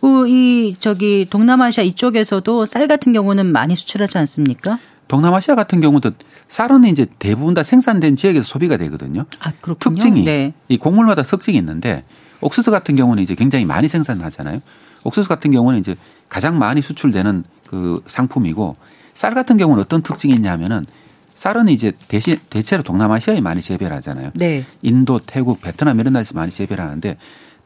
그, 0.00 0.28
이, 0.28 0.74
저기, 0.80 1.28
동남아시아 1.30 1.84
이쪽에서도 1.84 2.66
쌀 2.66 2.88
같은 2.88 3.12
경우는 3.12 3.46
많이 3.46 3.76
수출하지 3.76 4.18
않습니까? 4.18 4.80
동남아시아 5.06 5.54
같은 5.54 5.80
경우도 5.80 6.10
쌀은 6.48 6.84
이제 6.84 7.06
대부분 7.20 7.54
다 7.54 7.62
생산된 7.62 8.16
지역에서 8.16 8.44
소비가 8.44 8.76
되거든요. 8.76 9.26
아, 9.38 9.52
그렇군요. 9.60 9.94
특징이 9.94 10.24
네. 10.24 10.52
이 10.68 10.78
곡물마다 10.78 11.22
특징이 11.22 11.56
있는데 11.58 12.02
옥수수 12.40 12.72
같은 12.72 12.96
경우는 12.96 13.22
이제 13.22 13.36
굉장히 13.36 13.64
많이 13.64 13.86
생산하잖아요. 13.86 14.60
옥수수 15.04 15.28
같은 15.28 15.52
경우는 15.52 15.78
이제 15.78 15.94
가장 16.28 16.58
많이 16.58 16.80
수출되는 16.80 17.44
그 17.68 18.02
상품이고 18.06 18.76
쌀 19.12 19.34
같은 19.34 19.56
경우는 19.56 19.82
어떤 19.82 20.02
특징이 20.02 20.34
있냐면은 20.34 20.86
쌀은 21.34 21.68
이제 21.68 21.92
대신 22.08 22.36
대체로 22.50 22.82
동남아시아에 22.82 23.40
많이 23.40 23.60
재배를 23.60 23.94
하잖아요. 23.96 24.30
네. 24.34 24.64
인도, 24.82 25.20
태국, 25.24 25.60
베트남 25.60 26.00
이런 26.00 26.14
데서 26.14 26.34
많이 26.34 26.50
재배를 26.50 26.82
하는데 26.82 27.16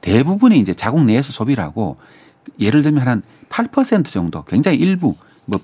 대부분이 0.01 0.59
이제 0.59 0.75
자국 0.75 1.05
내에서 1.05 1.33
소비를 1.33 1.63
하고 1.63 1.97
예를 2.59 2.83
들면 2.83 3.07
한 3.07 3.23
8% 3.49 4.07
정도 4.07 4.45
굉장히 4.45 4.79
일부 4.79 5.15
뭐 5.45 5.61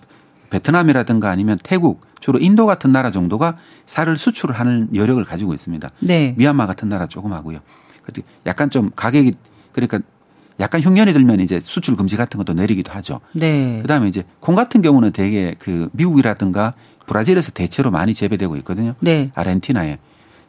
베트남이라든가 0.51 1.31
아니면 1.31 1.59
태국 1.63 2.03
주로 2.21 2.39
인도 2.39 2.67
같은 2.67 2.93
나라 2.93 3.11
정도가 3.11 3.59
쌀을 3.87 4.17
수출을 4.17 4.59
하는 4.59 4.89
여력을 4.95 5.23
가지고 5.25 5.53
있습니다. 5.53 5.91
네. 6.01 6.35
미얀마 6.39 6.67
같은 6.67 6.89
나라 6.89 7.07
조금 7.07 7.33
하고요. 7.33 7.59
약간 8.47 8.71
좀 8.71 8.91
가격이 8.95 9.33
그러니까 9.73 10.01
약간 10.61 10.81
흉년이 10.81 11.13
들면 11.13 11.41
이제 11.41 11.61
수출 11.61 11.97
금지 11.97 12.17
같은 12.17 12.39
것도 12.39 12.55
내리기도 12.55 12.93
하죠. 12.93 13.21
네. 13.33 13.79
그다음에 13.83 14.09
이제 14.09 14.25
콩 14.41 14.55
같은 14.55 14.83
경우는 14.83 15.13
되게 15.13 15.55
그 15.59 15.89
미국이라든가 15.93 16.75
브라질에서 17.07 17.53
대체로 17.53 17.91
많이 17.91 18.15
재배되고 18.15 18.57
있거든요. 18.59 18.95
네. 19.01 19.31
아르헨티나에. 19.35 19.99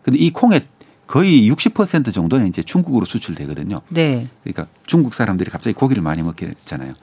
근데 0.01 0.19
이 0.19 0.29
콩의 0.29 0.61
거의 1.07 1.49
60% 1.51 2.11
정도는 2.13 2.47
이제 2.47 2.63
중국으로 2.63 3.05
수출되거든요. 3.05 3.81
네. 3.89 4.27
그러니까 4.43 4.67
중국 4.85 5.13
사람들이 5.13 5.49
갑자기 5.49 5.73
고기를 5.73 6.01
많이 6.01 6.21
먹게 6.21 6.47
됐잖아요. 6.47 6.93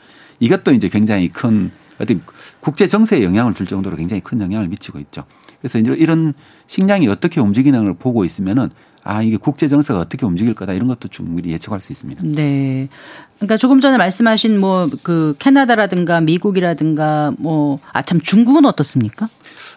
이것도 0.41 0.73
이제 0.73 0.89
굉장히 0.89 1.29
큰 1.29 1.71
어떤 2.01 2.23
국제 2.61 2.87
정세에 2.87 3.23
영향을 3.23 3.55
줄 3.55 3.67
정도로 3.67 3.97
굉장히 3.97 4.21
큰 4.21 4.41
영향을 4.41 4.69
미치고 4.69 4.99
있죠. 5.01 5.25
그래서 5.61 5.79
이제 5.79 5.95
이런 5.97 6.35
식량이 6.67 7.07
어떻게 7.09 7.41
움직이는 7.41 7.85
걸 7.85 7.95
보고 7.95 8.25
있으면은 8.25 8.71
아 9.05 9.23
이게 9.23 9.37
국제 9.37 9.69
정세가 9.69 9.99
어떻게 10.01 10.25
움직일 10.27 10.55
거다 10.55 10.73
이런 10.73 10.89
것도 10.89 11.09
충분히 11.09 11.51
예측할 11.53 11.81
수 11.81 11.93
있습니다. 11.93 12.23
네. 12.25 12.89
그러니까 13.37 13.57
조금 13.57 13.81
전에 13.81 13.99
말씀하신 13.99 14.59
뭐 14.61 14.89
그 15.03 15.35
캐나다라든가 15.39 16.21
미국이라든가 16.21 17.33
뭐 17.39 17.79
아 17.93 18.03
참 18.03 18.21
중국은 18.21 18.65
어떻습니까? 18.65 19.29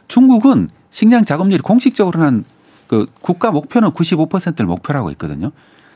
중국은 0.08 0.70
식량 0.92 1.24
자금률이 1.26 1.62
공식적으로는 1.62 2.46
그 2.88 3.08
국가 3.22 3.52
목표는 3.52 3.92
95%를 3.92 4.66
목표로 4.66 5.00
하고 5.00 5.12
있거든요. 5.12 5.52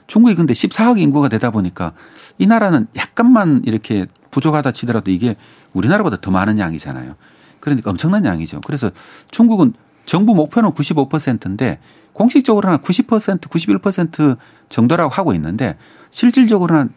중국이 0.07 0.35
근데 0.35 0.53
14억 0.53 0.99
인구가 0.99 1.29
되다 1.29 1.51
보니까 1.51 1.93
이 2.37 2.47
나라는 2.47 2.87
약간만 2.95 3.61
이렇게 3.65 4.07
부족하다 4.31 4.71
치더라도 4.71 5.11
이게 5.11 5.35
우리나라보다 5.73 6.17
더 6.19 6.31
많은 6.31 6.57
양이잖아요. 6.57 7.15
그러니까 7.59 7.91
엄청난 7.91 8.25
양이죠. 8.25 8.61
그래서 8.61 8.89
중국은 9.31 9.73
정부 10.05 10.33
목표는 10.33 10.71
95%인데 10.71 11.79
공식적으로는 12.13 12.79
90% 12.79 13.39
91% 13.39 14.37
정도라고 14.67 15.11
하고 15.11 15.33
있는데 15.33 15.77
실질적으로는 16.09 16.91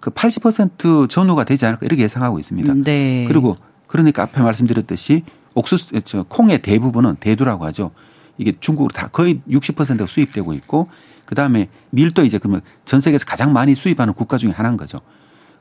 그 0.00 0.10
80% 0.10 1.08
전후가 1.08 1.44
되지 1.44 1.64
않을까 1.66 1.86
이렇게 1.86 2.02
예상하고 2.02 2.38
있습니다. 2.38 2.74
네. 2.84 3.24
그리고 3.26 3.56
그러니까 3.86 4.24
앞에 4.24 4.42
말씀드렸듯이 4.42 5.24
옥수수 5.54 6.00
저 6.02 6.22
콩의 6.24 6.62
대부분은 6.62 7.16
대두라고 7.16 7.64
하죠. 7.66 7.90
이게 8.38 8.52
중국으로 8.58 8.92
다 8.92 9.08
거의 9.08 9.40
60%가 9.48 10.06
수입되고 10.06 10.52
있고 10.54 10.88
그다음에 11.24 11.68
밀도 11.90 12.24
이제 12.24 12.38
그러면 12.38 12.60
전 12.84 13.00
세계에서 13.00 13.24
가장 13.24 13.52
많이 13.52 13.74
수입하는 13.74 14.14
국가 14.14 14.36
중에 14.38 14.50
하나인 14.50 14.76
거죠. 14.76 15.00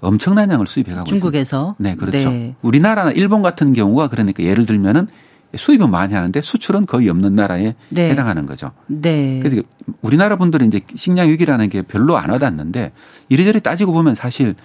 엄청난 0.02 0.50
양을 0.50 0.66
수입해 0.66 0.94
가고 0.94 1.04
있습니다. 1.04 1.20
중국에서 1.20 1.76
네, 1.78 1.96
그렇죠. 1.96 2.30
네. 2.30 2.56
우리나라나 2.62 3.12
일본 3.12 3.42
같은 3.42 3.74
경우가 3.74 4.08
그러니까 4.08 4.44
예를 4.44 4.66
들면은 4.66 5.08
수입은 5.56 5.90
많이 5.90 6.14
하는데 6.14 6.42
수출은 6.42 6.86
거의 6.86 7.10
없는 7.10 7.36
나라에 7.36 7.76
네. 7.90 8.10
해당하는 8.10 8.46
거죠. 8.46 8.72
네. 8.88 9.40
그래서 9.42 9.62
우리나라 10.02 10.36
분들은 10.36 10.68
이제 10.68 10.82
식량 10.96 11.28
위기라는 11.30 11.70
게 11.70 11.82
별로 11.82 12.18
안 12.18 12.30
와닿는데 12.30 12.92
이리저리 13.30 13.60
따지고 13.62 13.94
보면 13.94 14.16
사실 14.16 14.56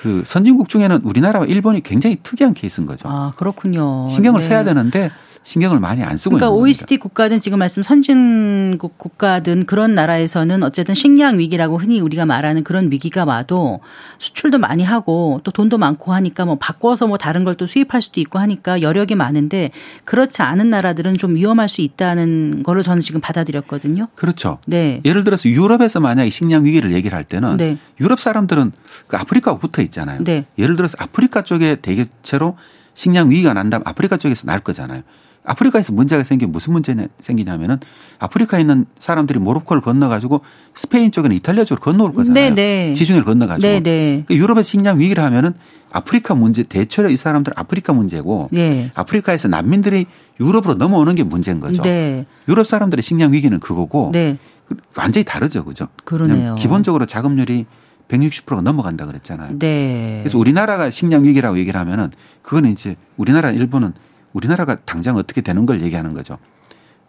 그 0.00 0.22
선진국 0.24 0.68
중에는 0.68 1.00
우리나라와 1.02 1.46
일본이 1.46 1.82
굉장히 1.82 2.16
특이한 2.22 2.54
케이스인 2.54 2.86
거죠. 2.86 3.08
아, 3.08 3.32
그렇군요. 3.36 4.06
신경을 4.08 4.40
네. 4.40 4.46
써야 4.46 4.64
되는데 4.64 5.10
신경을 5.46 5.80
많이 5.80 6.02
안 6.02 6.16
쓰고 6.16 6.36
그러니까 6.36 6.46
있는 6.46 6.60
OECD 6.60 6.96
국가든 6.98 7.40
지금 7.40 7.58
말씀 7.58 7.82
선진국 7.82 8.98
국가든 8.98 9.66
그런 9.66 9.94
나라에서는 9.94 10.62
어쨌든 10.62 10.94
식량 10.94 11.38
위기라고 11.38 11.78
흔히 11.78 12.00
우리가 12.00 12.26
말하는 12.26 12.64
그런 12.64 12.90
위기가 12.90 13.24
와도 13.24 13.80
수출도 14.18 14.58
많이 14.58 14.82
하고 14.84 15.40
또 15.42 15.50
돈도 15.50 15.78
많고 15.78 16.12
하니까 16.12 16.44
뭐 16.44 16.56
바꿔서 16.58 17.08
뭐 17.08 17.18
다른 17.18 17.44
걸 17.44 17.56
또 17.56 17.66
수입할 17.66 18.02
수도 18.02 18.20
있고 18.20 18.38
하니까 18.38 18.82
여력이 18.82 19.14
많은데 19.14 19.70
그렇지 20.04 20.42
않은 20.42 20.70
나라들은 20.70 21.16
좀 21.16 21.34
위험할 21.34 21.68
수 21.68 21.80
있다는 21.80 22.62
거를 22.62 22.82
저는 22.82 23.02
지금 23.02 23.20
받아들였거든요. 23.20 24.08
그렇죠. 24.14 24.58
네. 24.66 25.00
예를 25.04 25.24
들어서 25.24 25.48
유럽에서 25.48 26.00
만약에 26.00 26.30
식량 26.30 26.64
위기를 26.64 26.92
얘기를 26.92 27.16
할 27.16 27.24
때는 27.24 27.56
네. 27.56 27.78
유럽 28.00 28.20
사람들은 28.20 28.72
그 29.06 29.16
아프리카하고 29.16 29.60
붙어 29.60 29.82
있잖아요. 29.82 30.22
네. 30.22 30.46
예를 30.58 30.76
들어서 30.76 30.96
아프리카 31.00 31.42
쪽에 31.42 31.76
대개체로 31.76 32.56
식량 32.94 33.30
위기가 33.30 33.52
난다면 33.52 33.82
아프리카 33.86 34.16
쪽에서 34.16 34.46
날 34.46 34.60
거잖아요. 34.60 35.02
아프리카에서 35.46 35.92
문제가 35.92 36.24
생기면 36.24 36.52
무슨 36.52 36.72
문제 36.72 36.94
생기냐면은 37.20 37.78
아프리카에 38.18 38.60
있는 38.60 38.84
사람들이 38.98 39.38
모로코를 39.38 39.80
건너가지고 39.80 40.40
스페인 40.74 41.12
쪽에는 41.12 41.34
이탈리아 41.36 41.64
쪽으로 41.64 41.80
건너올 41.80 42.12
거잖아요. 42.12 42.50
네, 42.50 42.54
네. 42.54 42.92
지중해를 42.92 43.24
건너가지고. 43.24 43.66
네, 43.66 43.80
네. 43.80 44.24
그 44.26 44.34
유럽의 44.34 44.64
식량 44.64 44.98
위기를 44.98 45.22
하면은 45.22 45.54
아프리카 45.92 46.34
문제 46.34 46.64
대체로 46.64 47.08
이 47.08 47.16
사람들은 47.16 47.54
아프리카 47.56 47.92
문제고 47.92 48.48
네. 48.52 48.90
아프리카에서 48.94 49.48
난민들이 49.48 50.06
유럽으로 50.40 50.74
넘어오는 50.74 51.14
게 51.14 51.22
문제인 51.22 51.60
거죠. 51.60 51.82
네. 51.82 52.26
유럽 52.48 52.66
사람들의 52.66 53.02
식량 53.02 53.32
위기는 53.32 53.58
그거고 53.60 54.10
네. 54.12 54.38
그 54.66 54.76
완전히 54.96 55.24
다르죠, 55.24 55.64
그죠? 55.64 55.86
그러네요. 56.04 56.56
기본적으로 56.56 57.06
자금률이 57.06 57.66
160%가 58.08 58.60
넘어간다 58.60 59.06
그랬잖아요. 59.06 59.58
네. 59.58 60.18
그래서 60.22 60.38
우리나라가 60.38 60.90
식량 60.90 61.24
위기라고 61.24 61.58
얘기를 61.58 61.78
하면은 61.80 62.10
그거는 62.42 62.70
이제 62.70 62.96
우리나라 63.16 63.50
일본은 63.50 63.94
우리나라가 64.36 64.76
당장 64.84 65.16
어떻게 65.16 65.40
되는 65.40 65.64
걸 65.64 65.80
얘기하는 65.80 66.12
거죠. 66.12 66.36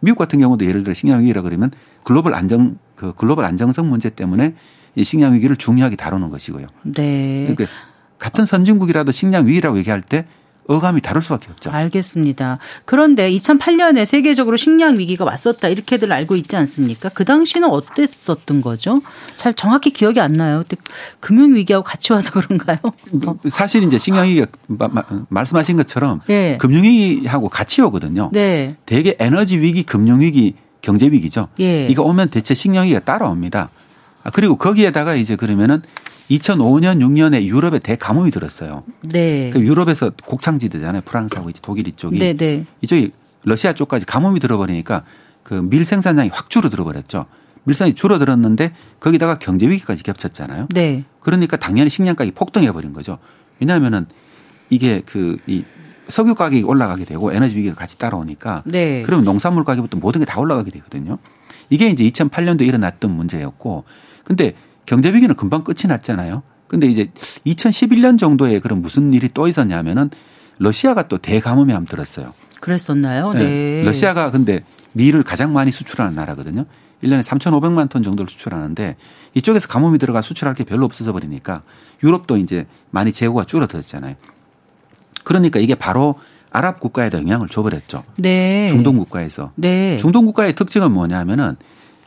미국 0.00 0.18
같은 0.18 0.38
경우도 0.38 0.64
예를 0.64 0.82
들어 0.82 0.94
식량 0.94 1.20
위기라 1.20 1.42
그러면 1.42 1.70
글로벌 2.02 2.34
안정 2.34 2.78
그 2.94 3.12
글로벌 3.14 3.44
안정성 3.44 3.90
문제 3.90 4.08
때문에 4.08 4.54
이 4.94 5.04
식량 5.04 5.34
위기를 5.34 5.56
중요하게 5.56 5.96
다루는 5.96 6.30
것이고요. 6.30 6.68
네. 6.84 7.54
그러니까 7.54 7.66
같은 8.18 8.46
선진국이라도 8.46 9.12
식량 9.12 9.46
위기라고 9.46 9.76
얘기할 9.78 10.00
때 10.00 10.26
어감이 10.68 11.00
다를 11.00 11.22
수밖에 11.22 11.48
없죠. 11.50 11.70
알겠습니다. 11.70 12.58
그런데 12.84 13.30
2008년에 13.30 14.04
세계적으로 14.04 14.58
식량 14.58 14.98
위기가 14.98 15.24
왔었다 15.24 15.68
이렇게들 15.68 16.12
알고 16.12 16.36
있지 16.36 16.56
않습니까? 16.56 17.08
그 17.08 17.24
당시는 17.24 17.68
어땠었던 17.70 18.60
거죠? 18.60 19.00
잘 19.36 19.54
정확히 19.54 19.90
기억이 19.90 20.20
안 20.20 20.34
나요. 20.34 20.64
근데 20.68 20.80
금융 21.20 21.54
위기하고 21.54 21.82
같이 21.82 22.12
와서 22.12 22.30
그런가요? 22.38 22.76
사실 23.48 23.82
이제 23.82 23.96
식량 23.96 24.26
위기가 24.26 24.46
말씀하신 25.30 25.78
것처럼 25.78 26.20
네. 26.26 26.58
금융 26.58 26.84
위기하고 26.84 27.48
같이 27.48 27.80
오거든요. 27.80 28.28
네. 28.32 28.76
대개 28.84 29.16
에너지 29.18 29.58
위기, 29.58 29.84
금융 29.84 30.20
위기, 30.20 30.54
경제 30.82 31.06
위기죠. 31.06 31.48
예. 31.60 31.86
이거 31.86 32.02
오면 32.02 32.28
대체 32.28 32.54
식량 32.54 32.84
위기가 32.84 33.00
따라옵니다. 33.00 33.70
아, 34.22 34.30
그리고 34.30 34.56
거기에다가 34.56 35.14
이제 35.14 35.34
그러면은 35.34 35.82
2005년, 36.30 36.98
6년에 37.00 37.44
유럽에 37.44 37.78
대가뭄이 37.78 38.30
들었어요. 38.30 38.84
네. 39.08 39.50
그 39.50 39.60
유럽에서 39.60 40.10
곡창지대잖아요. 40.24 41.02
프랑스하고 41.04 41.50
이제 41.50 41.60
독일 41.62 41.88
이쪽이. 41.88 42.18
네, 42.18 42.36
네. 42.36 42.66
이쪽이 42.82 43.12
러시아 43.44 43.72
쪽까지 43.72 44.04
가뭄이 44.06 44.40
들어버리니까 44.40 45.04
그 45.42 45.54
밀 45.62 45.84
생산량이 45.84 46.30
확 46.32 46.50
줄어들어 46.50 46.84
버렸죠. 46.84 47.24
밀산이 47.64 47.94
줄어들었는데 47.94 48.72
거기다가 49.00 49.38
경제 49.38 49.68
위기까지 49.68 50.02
겹쳤잖아요. 50.02 50.68
네. 50.74 51.04
그러니까 51.20 51.56
당연히 51.56 51.90
식량 51.90 52.16
가격이 52.16 52.34
폭등해 52.34 52.72
버린 52.72 52.92
거죠. 52.92 53.18
왜냐하면은 53.60 54.06
이게 54.70 55.00
그 55.00 55.36
이 55.46 55.64
석유 56.08 56.34
가격이 56.34 56.62
올라가게 56.62 57.04
되고 57.04 57.32
에너지 57.34 57.54
위기가 57.56 57.74
같이 57.74 57.98
따라오니까 57.98 58.62
네. 58.64 59.02
그러면 59.04 59.26
농산물 59.26 59.64
가격부터 59.64 59.98
모든 59.98 60.20
게 60.20 60.24
다 60.24 60.40
올라가게 60.40 60.70
되거든요. 60.70 61.18
이게 61.68 61.88
이제 61.90 62.02
2008년도 62.04 62.62
일어났던 62.62 63.10
문제였고 63.14 63.84
근데 64.24 64.54
경제 64.88 65.12
위기는 65.12 65.34
금방 65.34 65.64
끝이 65.64 65.86
났잖아요. 65.86 66.42
근데 66.66 66.86
이제 66.86 67.10
2011년 67.46 68.18
정도에 68.18 68.58
그런 68.58 68.80
무슨 68.80 69.12
일이 69.12 69.28
또 69.34 69.46
있었냐면은 69.46 70.08
러시아가 70.58 71.08
또 71.08 71.18
대가뭄에 71.18 71.74
함 71.74 71.84
들었어요. 71.84 72.32
그랬었나요? 72.60 73.34
네. 73.34 73.44
네. 73.44 73.82
러시아가 73.82 74.30
근데 74.30 74.60
밀을 74.92 75.24
가장 75.24 75.52
많이 75.52 75.70
수출하는 75.70 76.14
나라거든요. 76.14 76.64
1년에 77.04 77.22
3,500만 77.22 77.90
톤 77.90 78.02
정도를 78.02 78.30
수출하는데 78.30 78.96
이쪽에서 79.34 79.68
가뭄이 79.68 79.98
들어가 79.98 80.22
수출할 80.22 80.54
게 80.54 80.64
별로 80.64 80.86
없어져 80.86 81.12
버리니까 81.12 81.64
유럽도 82.02 82.38
이제 82.38 82.66
많이 82.90 83.12
재고가 83.12 83.44
줄어들었잖아요. 83.44 84.14
그러니까 85.22 85.60
이게 85.60 85.74
바로 85.74 86.14
아랍 86.50 86.80
국가에도 86.80 87.18
영향을 87.18 87.48
줘버렸죠. 87.48 88.04
네. 88.16 88.66
중동 88.68 88.96
국가에서. 88.96 89.52
네. 89.54 89.98
중동 89.98 90.24
국가의 90.24 90.54
특징은 90.54 90.92
뭐냐면은 90.92 91.56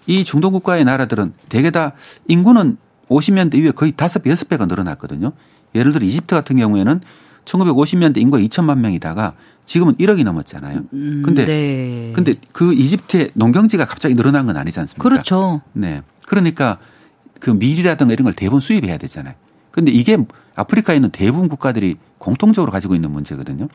이 0.07 0.23
중동 0.23 0.51
국가의 0.51 0.83
나라들은 0.83 1.33
대개 1.49 1.71
다 1.71 1.93
인구는 2.27 2.77
50년대 3.09 3.55
이후에 3.55 3.71
거의 3.71 3.91
다섯 3.91 4.23
배, 4.23 4.31
여섯 4.31 4.47
배가 4.47 4.65
늘어났거든요. 4.65 5.33
예를 5.75 5.91
들어 5.91 6.05
이집트 6.05 6.35
같은 6.35 6.57
경우에는 6.57 7.01
1950년대 7.45 8.17
인구가 8.17 8.41
2천만 8.43 8.79
명이다가 8.79 9.33
지금은 9.65 9.95
1억이 9.95 10.23
넘었잖아요. 10.23 10.83
음, 10.93 11.21
근데 11.23 11.45
네. 11.45 12.11
근데 12.13 12.33
그 12.51 12.73
이집트의 12.73 13.31
농경지가 13.33 13.85
갑자기 13.85 14.15
늘어난 14.15 14.45
건 14.45 14.57
아니지 14.57 14.79
않습니까? 14.79 15.07
그렇죠. 15.07 15.61
네. 15.73 16.01
그러니까 16.27 16.77
그 17.39 17.51
밀이라든가 17.51 18.13
이런 18.13 18.25
걸 18.25 18.33
대부분 18.33 18.59
수입해야 18.59 18.97
되잖아요. 18.97 19.35
근데 19.71 19.91
이게 19.91 20.17
아프리카에 20.55 20.95
있는 20.95 21.09
대부분 21.09 21.47
국가들이 21.47 21.95
공통적으로 22.17 22.71
가지고 22.71 22.95
있는 22.95 23.11
문제거든요. 23.11 23.67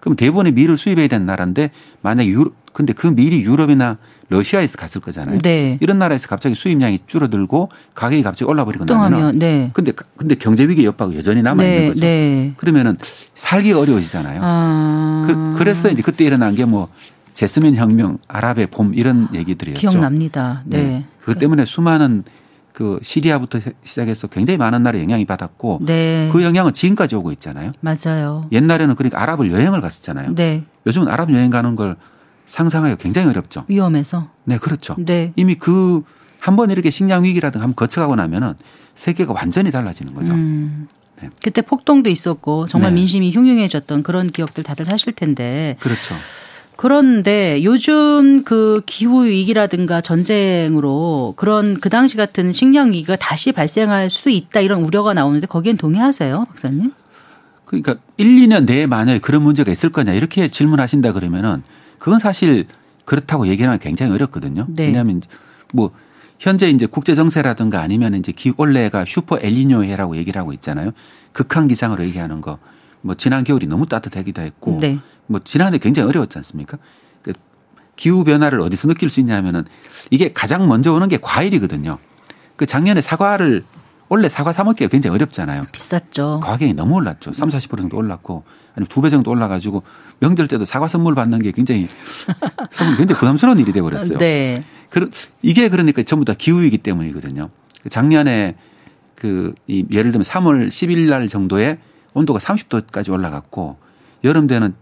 그럼 0.00 0.16
대부분의 0.16 0.52
밀을 0.52 0.76
수입해야 0.76 1.08
되는 1.08 1.26
나라인데 1.26 1.70
만약에 2.00 2.28
유럽 2.28 2.54
근데 2.72 2.92
그 2.92 3.06
밀이 3.06 3.42
유럽이나 3.42 3.98
러시아에서 4.32 4.76
갔을 4.76 5.00
거잖아요. 5.00 5.38
네. 5.38 5.78
이런 5.80 5.98
나라에서 5.98 6.28
갑자기 6.28 6.54
수입량이 6.54 7.00
줄어들고 7.06 7.70
가격이 7.94 8.22
갑자기 8.22 8.50
올라버리고 8.50 8.84
나면 8.84 9.38
네. 9.38 9.70
근데 9.72 9.92
근데 10.16 10.34
경제 10.34 10.66
위기 10.66 10.84
여파가 10.84 11.14
여전히 11.14 11.42
남아 11.42 11.62
있는 11.64 11.78
네, 11.80 11.88
거죠. 11.88 12.00
네. 12.00 12.52
그러면은 12.56 12.96
살기가 13.34 13.78
어려워지잖아요. 13.80 14.40
아. 14.42 15.54
그, 15.56 15.62
래서 15.62 15.90
이제 15.90 16.02
그때 16.02 16.24
일어난 16.24 16.54
게 16.54 16.64
뭐 16.64 16.88
제스민 17.34 17.74
혁명, 17.76 18.18
아랍의 18.28 18.68
봄 18.68 18.94
이런 18.94 19.28
얘기들이었죠. 19.34 19.88
기억납니다. 19.88 20.62
네. 20.64 20.82
네. 20.82 21.04
그것 21.20 21.38
때문에 21.38 21.64
수많은 21.64 22.24
그 22.72 22.98
시리아부터 23.02 23.58
시작해서 23.84 24.26
굉장히 24.28 24.58
많은 24.58 24.82
나라에 24.82 25.02
영향이 25.02 25.24
받았고 25.24 25.80
네. 25.82 26.28
그 26.32 26.42
영향은 26.42 26.72
지금까지 26.72 27.16
오고 27.16 27.32
있잖아요. 27.32 27.72
맞아요. 27.80 28.46
옛날에는 28.52 28.94
그러니까 28.94 29.20
아랍을 29.22 29.50
여행을 29.50 29.80
갔었잖아요. 29.80 30.34
네. 30.34 30.64
요즘은 30.86 31.08
아랍 31.08 31.30
여행 31.32 31.50
가는 31.50 31.76
걸 31.76 31.96
상상하기가 32.52 33.02
굉장히 33.02 33.28
어렵죠. 33.30 33.64
위험해서. 33.68 34.28
네, 34.44 34.58
그렇죠. 34.58 34.94
네. 34.98 35.32
이미 35.36 35.54
그 35.54 36.02
한 36.44 36.56
번 36.56 36.70
이렇게 36.72 36.90
식량 36.90 37.22
위기라든가 37.22 37.62
한번 37.62 37.76
거쳐가고 37.76 38.16
나면은 38.16 38.54
세계가 38.96 39.32
완전히 39.32 39.70
달라지는 39.70 40.12
거죠. 40.12 40.32
음. 40.32 40.88
네. 41.20 41.30
그때 41.40 41.62
폭동도 41.62 42.10
있었고 42.10 42.66
정말 42.66 42.90
네. 42.90 42.96
민심이 42.96 43.30
흉흉해졌던 43.30 44.02
그런 44.02 44.26
기억들 44.26 44.64
다들 44.64 44.90
하실 44.90 45.12
텐데. 45.12 45.76
그렇죠. 45.78 46.16
그런데 46.74 47.62
요즘 47.62 48.42
그 48.42 48.82
기후 48.86 49.24
위기라든가 49.24 50.00
전쟁으로 50.00 51.34
그런 51.36 51.78
그 51.78 51.88
당시 51.88 52.16
같은 52.16 52.50
식량 52.50 52.90
위기가 52.90 53.14
다시 53.14 53.52
발생할 53.52 54.10
수 54.10 54.28
있다 54.28 54.58
이런 54.60 54.82
우려가 54.82 55.14
나오는데 55.14 55.46
거기엔 55.46 55.76
동의하세요, 55.76 56.46
박사님? 56.48 56.90
그러니까 57.66 57.94
1, 58.16 58.26
2년 58.26 58.64
내에 58.64 58.86
만약에 58.86 59.20
그런 59.20 59.42
문제가 59.42 59.70
있을 59.70 59.90
거냐 59.90 60.12
이렇게 60.12 60.48
질문하신다 60.48 61.12
그러면은 61.12 61.62
그건 62.02 62.18
사실 62.18 62.66
그렇다고 63.04 63.46
얘기하는 63.46 63.78
게 63.78 63.84
굉장히 63.84 64.12
어렵거든요. 64.12 64.66
네. 64.68 64.86
왜냐하면 64.86 65.22
뭐 65.72 65.92
현재 66.40 66.68
이제 66.68 66.84
국제 66.84 67.14
정세라든가 67.14 67.80
아니면 67.80 68.16
이제 68.16 68.32
기 68.32 68.52
원래가 68.56 69.04
슈퍼 69.06 69.38
엘리뇨 69.40 69.84
해라고 69.84 70.16
얘기를 70.16 70.40
하고 70.40 70.52
있잖아요. 70.52 70.90
극한 71.30 71.68
기상으로 71.68 72.02
얘기하는 72.06 72.40
거. 72.40 72.58
뭐 73.02 73.14
지난 73.14 73.44
겨울이 73.44 73.68
너무 73.68 73.86
따뜻하기도 73.86 74.42
했고 74.42 74.78
네. 74.80 74.98
뭐 75.28 75.40
지난해 75.44 75.78
굉장히 75.78 76.08
어려웠지 76.08 76.38
않습니까? 76.38 76.76
그 77.22 77.34
기후 77.94 78.24
변화를 78.24 78.60
어디서 78.62 78.88
느낄 78.88 79.08
수 79.08 79.20
있냐면은 79.20 79.62
이게 80.10 80.32
가장 80.32 80.66
먼저 80.66 80.92
오는 80.92 81.06
게 81.06 81.18
과일이거든요. 81.22 81.98
그 82.56 82.66
작년에 82.66 83.00
사과를 83.00 83.62
원래 84.12 84.28
사과 84.28 84.52
사 84.52 84.62
먹기가 84.62 84.88
굉장히 84.90 85.14
어렵잖아요. 85.14 85.68
비쌌죠. 85.72 86.40
가격이 86.42 86.74
너무 86.74 86.96
올랐죠. 86.96 87.32
3, 87.32 87.48
40% 87.48 87.78
정도 87.78 87.96
올랐고 87.96 88.44
아니면 88.74 88.86
두 88.88 89.00
배 89.00 89.08
정도 89.08 89.30
올라가지고 89.30 89.82
명절 90.18 90.48
때도 90.48 90.66
사과 90.66 90.86
선물 90.86 91.14
받는 91.14 91.40
게 91.40 91.50
굉장히 91.50 91.88
선물 92.70 92.98
굉장히 92.98 93.18
부담스러운 93.18 93.58
일이 93.58 93.72
돼 93.72 93.80
버렸어요. 93.80 94.18
네. 94.18 94.64
그 94.90 95.08
이게 95.40 95.70
그러니까 95.70 96.02
전부 96.02 96.26
다 96.26 96.34
기후이기 96.36 96.76
때문이거든요. 96.78 97.48
작년에 97.88 98.56
그 99.14 99.54
이 99.66 99.86
예를 99.90 100.12
들면 100.12 100.24
3월 100.24 100.68
10일 100.68 101.08
날 101.08 101.26
정도에 101.26 101.78
온도가 102.12 102.38
30도까지 102.38 103.10
올라갔고 103.10 103.78
여름 104.24 104.46
되는 104.46 104.74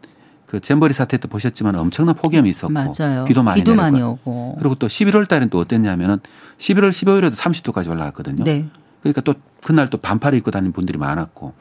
그 0.46 0.58
잼버리 0.58 0.92
사태 0.92 1.18
때 1.18 1.28
보셨지만 1.28 1.76
엄청난 1.76 2.16
폭염이 2.16 2.50
있었고 2.50 2.72
맞아요. 2.72 3.24
비도 3.28 3.44
많이 3.44 3.60
비도 3.60 3.76
많이 3.76 4.02
오고. 4.02 4.56
그리고 4.58 4.74
또 4.74 4.88
11월 4.88 5.28
달엔 5.28 5.50
또 5.50 5.58
어땠냐면은 5.60 6.18
11월 6.58 6.90
15일에도 6.90 7.34
30도까지 7.36 7.88
올라갔거든요. 7.88 8.42
네. 8.42 8.66
그러니까 9.00 9.20
또 9.22 9.34
그날 9.62 9.90
또 9.90 9.98
반팔을 9.98 10.38
입고 10.38 10.50
다니는 10.50 10.72
분들이 10.72 10.98
많았고. 10.98 11.54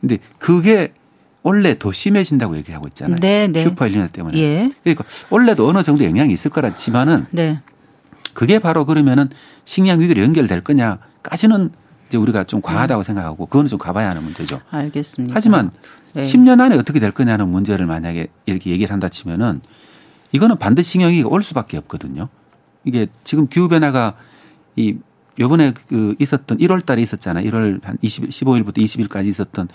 근데 0.00 0.18
그게 0.38 0.92
원래 1.42 1.78
더 1.78 1.92
심해진다고 1.92 2.56
얘기하고 2.56 2.88
있잖아요. 2.88 3.16
네, 3.20 3.48
네. 3.48 3.62
슈퍼 3.62 3.86
엘리노 3.86 4.08
때문에. 4.08 4.38
예. 4.38 4.70
그러니까 4.82 5.04
원래도 5.30 5.68
어느 5.68 5.82
정도 5.82 6.04
영향이 6.04 6.32
있을 6.32 6.50
거라지만은 6.50 7.26
네. 7.30 7.60
그게 8.32 8.58
바로 8.58 8.84
그러면은 8.84 9.28
식량 9.64 10.00
위기로 10.00 10.22
연결될 10.22 10.62
거냐까지는 10.62 11.70
이제 12.08 12.16
우리가 12.16 12.44
좀 12.44 12.60
과하다고 12.60 13.02
생각하고 13.02 13.46
그거는 13.46 13.68
좀 13.68 13.78
가봐야 13.78 14.10
하는 14.10 14.22
문제죠. 14.22 14.60
알겠습니다. 14.70 15.34
하지만 15.34 15.70
네. 16.14 16.22
10년 16.22 16.60
안에 16.60 16.76
어떻게 16.76 17.00
될 17.00 17.10
거냐는 17.12 17.48
문제를 17.48 17.86
만약에 17.86 18.28
이렇게 18.46 18.70
얘기를 18.70 18.92
한다 18.92 19.08
치면은 19.08 19.60
이거는 20.32 20.56
반드시 20.56 20.92
식량 20.92 21.10
위기가 21.10 21.28
올 21.28 21.42
수밖에 21.42 21.76
없거든요. 21.76 22.28
이게 22.84 23.06
지금 23.22 23.46
기후 23.46 23.68
변화가 23.68 24.14
이 24.76 24.96
요번에 25.40 25.72
그 25.88 26.14
있었던 26.18 26.58
1월 26.58 26.84
달에 26.84 27.02
있었잖아요. 27.02 27.48
1월 27.50 27.82
한 27.84 27.98
20, 28.02 28.28
15일부터 28.30 28.78
20일까지 28.78 29.26
있었던 29.26 29.68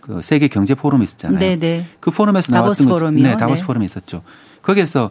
그 0.00 0.20
세계 0.22 0.48
경제 0.48 0.74
포럼이 0.74 1.04
있었잖아요. 1.04 1.38
네, 1.38 1.56
네. 1.56 1.86
그 2.00 2.10
포럼에서 2.10 2.52
다보스 2.52 2.82
나왔던 2.82 2.86
것- 2.88 2.98
포럼이요? 2.98 3.22
네, 3.26 3.36
다보스 3.36 3.62
네. 3.62 3.66
포럼이 3.66 3.86
있었죠. 3.86 4.22
거기에서 4.62 5.10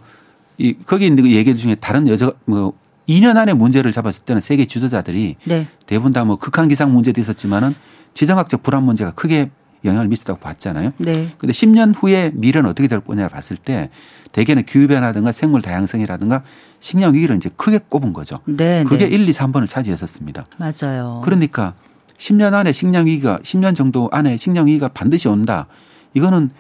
이 0.58 0.76
거기 0.86 1.08
있는 1.08 1.24
그 1.24 1.32
얘기 1.32 1.56
중에 1.58 1.76
다른 1.76 2.08
여자 2.08 2.32
뭐 2.46 2.74
2년 3.10 3.38
안에 3.38 3.54
문제를 3.54 3.92
잡았을 3.92 4.24
때는 4.26 4.42
세계 4.42 4.66
지도자들이 4.66 5.36
네. 5.46 5.68
대부분 5.86 6.12
다 6.14 6.24
뭐 6.24 6.38
극한 6.38 6.68
기상 6.68 6.94
문제도 6.94 7.20
있었지만은 7.20 7.76
지정학적 8.14 8.64
불안 8.64 8.84
문제가 8.84 9.12
크게 9.12 9.50
영향을 9.84 10.08
미쳤다고 10.08 10.40
봤잖아요. 10.40 10.94
네. 10.98 11.34
근데 11.38 11.52
10년 11.54 11.94
후에 11.96 12.32
미래는 12.34 12.70
어떻게 12.70 12.88
될 12.88 13.02
거냐 13.02 13.28
봤을 13.28 13.58
때 13.58 13.90
대개는 14.32 14.64
기후 14.66 14.88
변화든가 14.88 15.32
생물 15.32 15.62
다양성이라든가 15.62 16.44
식량 16.86 17.16
위기를 17.16 17.36
이제 17.36 17.50
크게 17.58 17.80
꼽은 17.90 18.14
거죠. 18.14 18.42
네. 18.46 18.84
그게 18.84 19.10
네. 19.10 19.16
1, 19.16 19.28
2, 19.28 19.32
3번을 19.32 19.68
차지했었습니다. 19.68 20.46
맞아요. 20.58 21.20
그러니까 21.24 21.74
10년 22.20 22.54
안에 22.54 22.72
식량 22.74 23.08
위기가 23.08 23.40
10년 23.40 23.76
정도 23.76 24.08
안에 24.12 24.38
식량 24.38 24.68
위기가 24.68 24.88
반드시 24.90 25.28
온다. 25.28 25.66
이거는 26.14 26.52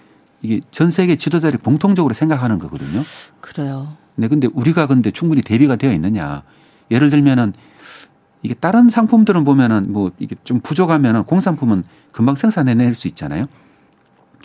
이게 0.41 0.61
전 0.71 0.89
세계 0.89 1.15
지도자들이 1.15 1.61
공통적으로 1.61 2.15
생각하는 2.15 2.57
거거든요. 2.57 3.03
그래요. 3.39 3.97
네, 4.15 4.27
근데 4.27 4.47
우리가 4.51 4.87
근데 4.87 5.11
충분히 5.11 5.43
대비가 5.43 5.75
되어 5.75 5.93
있느냐. 5.93 6.41
예를 6.89 7.11
들면은 7.11 7.53
이게 8.41 8.55
다른 8.55 8.89
상품들은 8.89 9.43
보면은 9.43 9.93
뭐 9.93 10.09
이게 10.17 10.35
좀 10.43 10.59
부족하면은 10.59 11.25
공산품은 11.25 11.83
금방 12.11 12.33
생산해낼 12.33 12.95
수 12.95 13.07
있잖아요. 13.09 13.45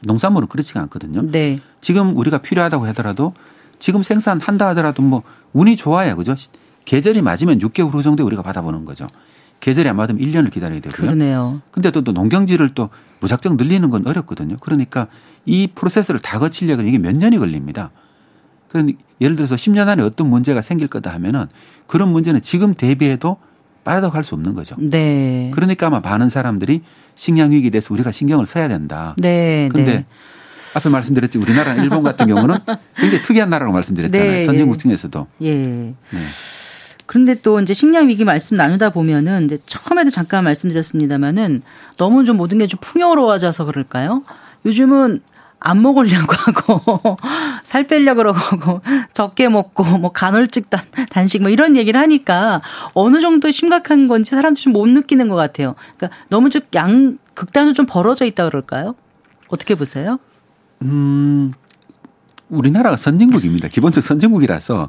농산물은 0.02 0.48
그렇지가 0.48 0.78
않거든요. 0.82 1.22
네. 1.22 1.58
지금 1.80 2.18
우리가 2.18 2.36
필요하다고 2.36 2.84
하더라도 2.88 3.32
지금 3.78 4.02
생산한다 4.02 4.68
하더라도 4.68 5.02
뭐 5.02 5.22
운이 5.52 5.76
좋아야 5.76 6.14
그죠? 6.14 6.34
계절이 6.84 7.22
맞으면 7.22 7.58
6개월 7.58 7.92
후 7.92 8.02
정도에 8.02 8.24
우리가 8.24 8.42
받아보는 8.42 8.84
거죠. 8.84 9.06
계절이 9.60 9.88
안 9.88 9.96
맞으면 9.96 10.20
1년을 10.22 10.50
기다려야 10.50 10.80
되고요. 10.80 10.96
그러네요. 10.96 11.60
근데 11.70 11.90
또, 11.90 12.02
또 12.02 12.12
농경지를 12.12 12.70
또 12.70 12.88
무작정 13.20 13.56
늘리는 13.56 13.88
건 13.90 14.06
어렵거든요. 14.06 14.56
그러니까 14.60 15.06
이 15.44 15.68
프로세스를 15.74 16.20
다 16.20 16.38
거치려면 16.38 16.86
이게 16.86 16.98
몇 16.98 17.14
년이 17.14 17.38
걸립니다. 17.38 17.90
그러니 18.68 18.96
예를 19.20 19.36
들어서 19.36 19.56
10년 19.56 19.88
안에 19.88 20.02
어떤 20.02 20.30
문제가 20.30 20.62
생길 20.62 20.88
거다 20.88 21.12
하면은 21.14 21.46
그런 21.86 22.10
문제는 22.10 22.40
지금 22.40 22.74
대비해도 22.74 23.36
빠져갈 23.84 24.24
수 24.24 24.34
없는 24.34 24.54
거죠. 24.54 24.76
네. 24.78 25.50
그러니까 25.54 25.88
아마 25.88 26.00
많은 26.00 26.28
사람들이 26.28 26.82
식량 27.14 27.50
위기에 27.50 27.70
대해서 27.70 27.92
우리가 27.92 28.12
신경을 28.12 28.46
써야 28.46 28.68
된다. 28.68 29.14
네. 29.18 29.68
근데 29.70 29.92
네. 29.92 30.06
앞에 30.74 30.88
말씀드렸지 30.88 31.38
우리나라 31.38 31.74
일본 31.74 32.02
같은 32.02 32.26
경우는 32.26 32.59
굉장히 32.96 33.22
특이한 33.22 33.50
나라라고 33.50 33.72
말씀드렸잖아요. 33.74 34.30
네, 34.30 34.44
선진국 34.44 34.76
예. 34.76 34.78
중에서도. 34.78 35.26
예. 35.42 35.54
네. 35.54 35.94
그런데 37.06 37.35
또 37.42 37.59
이제 37.61 37.74
식량 37.74 38.09
위기 38.09 38.24
말씀 38.24 38.56
나누다 38.56 38.90
보면은 38.90 39.44
이제 39.44 39.59
처음에도 39.66 40.11
잠깐 40.11 40.44
말씀드렸습니다마는 40.44 41.62
너무 41.96 42.24
좀 42.24 42.37
모든 42.37 42.59
게 42.59 42.66
좀 42.68 42.78
풍요로워져서 42.80 43.64
그럴까요? 43.64 44.22
요즘은 44.64 45.20
안 45.59 45.83
먹으려고 45.83 46.33
하고 46.38 47.16
살 47.64 47.87
빼려고 47.88 48.18
그러고 48.18 48.80
적게 49.12 49.48
먹고 49.48 49.83
뭐 49.98 50.12
간헐적 50.12 50.70
단, 50.70 50.83
단식 51.11 51.42
뭐 51.42 51.50
이런 51.50 51.76
얘기를 51.76 51.98
하니까 52.00 52.62
어느 52.94 53.20
정도 53.20 53.50
심각한 53.50 54.06
건지 54.09 54.30
사람들이 54.30 54.62
좀 54.62 54.72
못 54.72 54.88
느끼는 54.88 55.28
것 55.28 55.35
같아요. 55.35 55.74
그러니까 55.96 56.16
너무 56.28 56.48
좀 56.48 56.62
양 56.76 57.18
극단으로 57.35 57.72
좀 57.74 57.87
벌어져 57.87 58.24
있다 58.24 58.44
그럴까요? 58.44 58.94
어떻게 59.48 59.74
보세요? 59.74 60.18
음 60.82 61.52
우리나라가 62.48 62.96
선진국입니다. 62.96 63.68
기본적 63.68 64.02
선진국이라서 64.02 64.88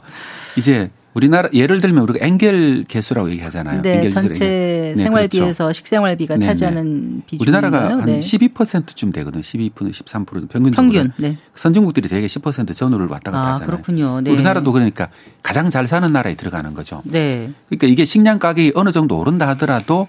이제 0.57 0.89
우리나라 1.13 1.49
예를 1.53 1.81
들면 1.81 2.03
우리가 2.03 2.25
엔겔 2.25 2.85
개수라고 2.87 3.29
얘기하잖아요. 3.31 3.81
네, 3.81 4.07
전체 4.09 4.93
네, 4.95 5.03
생활비에서 5.03 5.65
그렇죠. 5.65 5.73
식생활비가 5.73 6.37
네, 6.37 6.45
차지하는 6.45 7.23
비중 7.27 7.41
우리나라가 7.43 7.89
한 7.89 8.05
네. 8.05 8.19
12%쯤 8.19 9.11
되거든요. 9.11 9.41
12% 9.41 9.73
13% 9.73 10.49
평균적으로. 10.49 10.71
평균. 10.71 11.11
네. 11.17 11.37
선진국들이 11.53 12.07
대개 12.07 12.27
10% 12.27 12.73
전후를 12.73 13.07
왔다 13.07 13.31
갔다 13.31 13.43
아, 13.49 13.51
하잖아요. 13.53 13.71
그렇군요. 13.71 14.21
네. 14.21 14.31
우리나라도 14.31 14.71
그러니까 14.71 15.09
가장 15.43 15.69
잘 15.69 15.85
사는 15.85 16.11
나라에 16.11 16.35
들어가는 16.35 16.73
거죠. 16.73 17.01
네. 17.03 17.51
그러니까 17.67 17.87
이게 17.87 18.05
식량 18.05 18.39
가격이 18.39 18.71
어느 18.75 18.93
정도 18.93 19.19
오른다 19.19 19.49
하더라도 19.49 20.07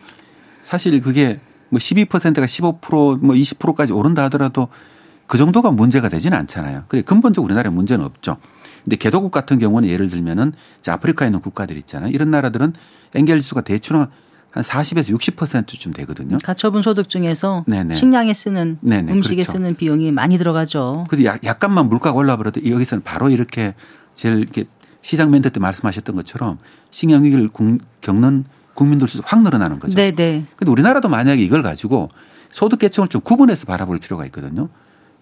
사실 0.63 1.01
그게 1.01 1.41
뭐 1.69 1.79
12%가 1.79 2.47
15%뭐 2.47 3.35
20%까지 3.35 3.93
오른다 3.93 4.23
하더라도 4.25 4.69
그 5.33 5.39
정도가 5.39 5.71
문제가 5.71 6.11
되지는 6.11 6.37
않잖아요. 6.41 6.85
그래 6.89 7.01
근본적으로 7.01 7.47
우리나라에 7.47 7.73
문제는 7.73 8.05
없죠. 8.05 8.37
근데 8.85 8.97
개도국 8.97 9.31
같은 9.31 9.59
경우는 9.59 9.89
예를 9.89 10.11
들면은 10.11 10.53
아프리카에 10.87 11.29
있는 11.29 11.41
국가들 11.41 11.79
있잖아요. 11.79 12.11
이런 12.11 12.31
나라들은 12.31 12.75
엔겔 13.15 13.41
지수가 13.41 13.63
대충 13.63 14.09
한 14.51 14.63
40에서 14.63 15.17
60%쯤 15.17 15.95
되거든요. 15.95 16.37
가처분 16.45 16.83
소득 16.83 17.09
중에서 17.09 17.65
네네. 17.67 17.95
식량에 17.95 18.35
쓰는 18.35 18.77
네네. 18.83 19.11
음식에 19.11 19.37
그렇죠. 19.37 19.53
쓰는 19.53 19.75
비용이 19.75 20.13
많이 20.13 20.37
들어가죠. 20.37 21.07
근데 21.09 21.25
약간만 21.25 21.89
물가가 21.89 22.15
올라버려도 22.15 22.69
여기서는 22.69 23.03
바로 23.03 23.31
이렇게 23.31 23.75
제일 24.13 24.37
이렇게 24.37 24.67
시장 25.01 25.31
멘트 25.31 25.49
때 25.49 25.61
말씀하셨던 25.61 26.15
것처럼 26.15 26.59
식량 26.91 27.25
위기를 27.25 27.49
겪는 28.03 28.45
국민들 28.75 29.09
수도 29.09 29.23
확 29.25 29.41
늘어나는 29.41 29.79
거죠. 29.79 29.95
네네. 29.95 30.45
근데 30.57 30.71
우리나라도 30.71 31.09
만약에 31.09 31.43
이걸 31.43 31.63
가지고 31.63 32.11
소득 32.51 32.81
계층을 32.81 33.09
좀 33.09 33.23
구분해서 33.23 33.65
바라볼 33.65 33.99
필요가 33.99 34.27
있거든요. 34.27 34.69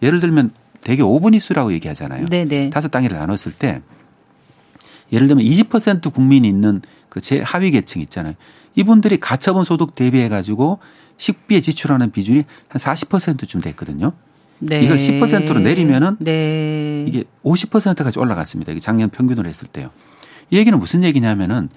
예를 0.03 0.21
들면 0.21 0.53
대개 0.83 1.03
5분 1.03 1.35
이수라고 1.35 1.73
얘기하잖아요. 1.75 2.27
네네. 2.27 2.71
다섯 2.71 2.89
단계를 2.89 3.19
나눴을 3.19 3.53
때 3.59 3.81
예를 5.13 5.27
들면 5.27 5.45
20% 5.45 6.13
국민이 6.13 6.49
있는 6.49 6.83
그 7.09 7.21
제하위 7.21 7.71
계층 7.71 8.01
있잖아요. 8.03 8.35
이분들이 8.77 9.19
가처분 9.19 9.65
소득 9.65 9.95
대비해 9.95 10.29
가지고 10.29 10.79
식비에 11.17 11.61
지출하는 11.61 12.13
비중이 12.13 12.45
한 12.69 12.79
40%쯤 12.79 13.61
됐거든요. 13.61 14.13
네. 14.61 14.83
이걸 14.83 14.99
10%로 14.99 15.59
내리면은 15.61 16.17
네. 16.19 17.05
이게 17.07 17.25
50%까지 17.45 18.19
올라갔습니다. 18.19 18.73
이게 18.73 18.81
작년 18.81 19.11
평균으로 19.11 19.49
했을 19.49 19.67
때요. 19.69 19.91
이 20.51 20.57
얘기는 20.57 20.79
무슨 20.79 21.03
얘기냐면은 21.05 21.69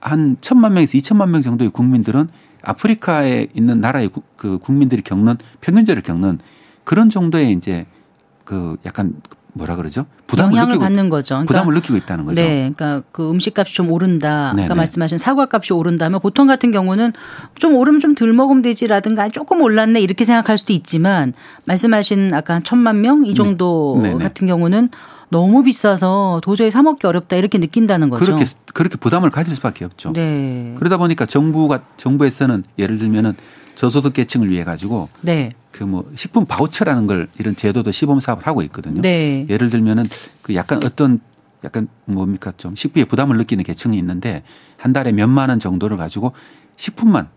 한 0.00 0.36
천만 0.40 0.74
명에서 0.74 0.98
2천만 0.98 1.30
명 1.30 1.42
정도의 1.42 1.70
국민들은 1.70 2.28
아프리카에 2.62 3.48
있는 3.54 3.80
나라의 3.80 4.10
그 4.36 4.58
국민들이 4.58 5.02
겪는 5.02 5.36
평균적으로 5.60 6.02
겪는 6.02 6.38
그런 6.84 7.10
정도의 7.10 7.52
이제 7.52 7.86
그 8.44 8.76
약간 8.86 9.14
뭐라 9.56 9.76
그러죠? 9.76 10.04
부담을 10.26 10.52
영향을 10.52 10.68
느끼고, 10.72 10.82
받는 10.82 11.08
거죠. 11.10 11.34
그러니까 11.34 11.52
부담을 11.52 11.74
느끼고 11.74 11.96
있다는 11.96 12.24
거죠. 12.24 12.42
네, 12.42 12.72
그러니까 12.76 13.02
그 13.12 13.30
음식값이 13.30 13.72
좀 13.72 13.90
오른다. 13.90 14.52
네네. 14.54 14.64
아까 14.64 14.74
말씀하신 14.74 15.16
사과값이 15.18 15.72
오른다면 15.72 16.20
보통 16.20 16.48
같은 16.48 16.72
경우는 16.72 17.12
좀 17.54 17.74
오르면 17.76 18.00
좀덜 18.00 18.32
먹으면 18.32 18.62
되지라든가 18.62 19.28
조금 19.28 19.62
올랐네 19.62 20.00
이렇게 20.00 20.24
생각할 20.24 20.58
수도 20.58 20.72
있지만 20.72 21.34
말씀하신 21.66 22.34
아까 22.34 22.60
천만 22.64 23.00
명 23.00 23.24
이 23.24 23.34
정도 23.34 23.98
네. 24.02 24.12
같은 24.14 24.46
경우는 24.48 24.90
너무 25.28 25.62
비싸서 25.62 26.40
도저히 26.42 26.70
사 26.70 26.82
먹기 26.82 27.06
어렵다 27.06 27.36
이렇게 27.36 27.58
느낀다는 27.58 28.10
거죠. 28.10 28.24
그렇게 28.24 28.44
그렇게 28.72 28.96
부담을 28.96 29.30
가질 29.30 29.54
수밖에 29.54 29.84
없죠. 29.84 30.12
네. 30.12 30.74
그러다 30.76 30.96
보니까 30.96 31.26
정부가 31.26 31.82
정부에서는 31.96 32.64
예를 32.78 32.98
들면은 32.98 33.34
저소득 33.74 34.12
계층을 34.12 34.50
위해 34.50 34.64
가지고 34.64 35.08
네. 35.20 35.52
그뭐 35.72 36.10
식품 36.14 36.46
바우처라는 36.46 37.06
걸 37.06 37.28
이런 37.38 37.56
제도도 37.56 37.90
시범 37.90 38.20
사업을 38.20 38.46
하고 38.46 38.62
있거든요. 38.62 39.00
네. 39.00 39.46
예를 39.48 39.70
들면은 39.70 40.04
그 40.42 40.54
약간 40.54 40.84
어떤 40.84 41.20
약간 41.64 41.88
뭡니까 42.04 42.52
좀 42.56 42.76
식비에 42.76 43.04
부담을 43.04 43.36
느끼는 43.38 43.64
계층이 43.64 43.96
있는데 43.98 44.42
한 44.76 44.92
달에 44.92 45.12
몇만 45.12 45.48
원 45.48 45.58
정도를 45.58 45.96
가지고 45.96 46.32
식품만 46.76 47.28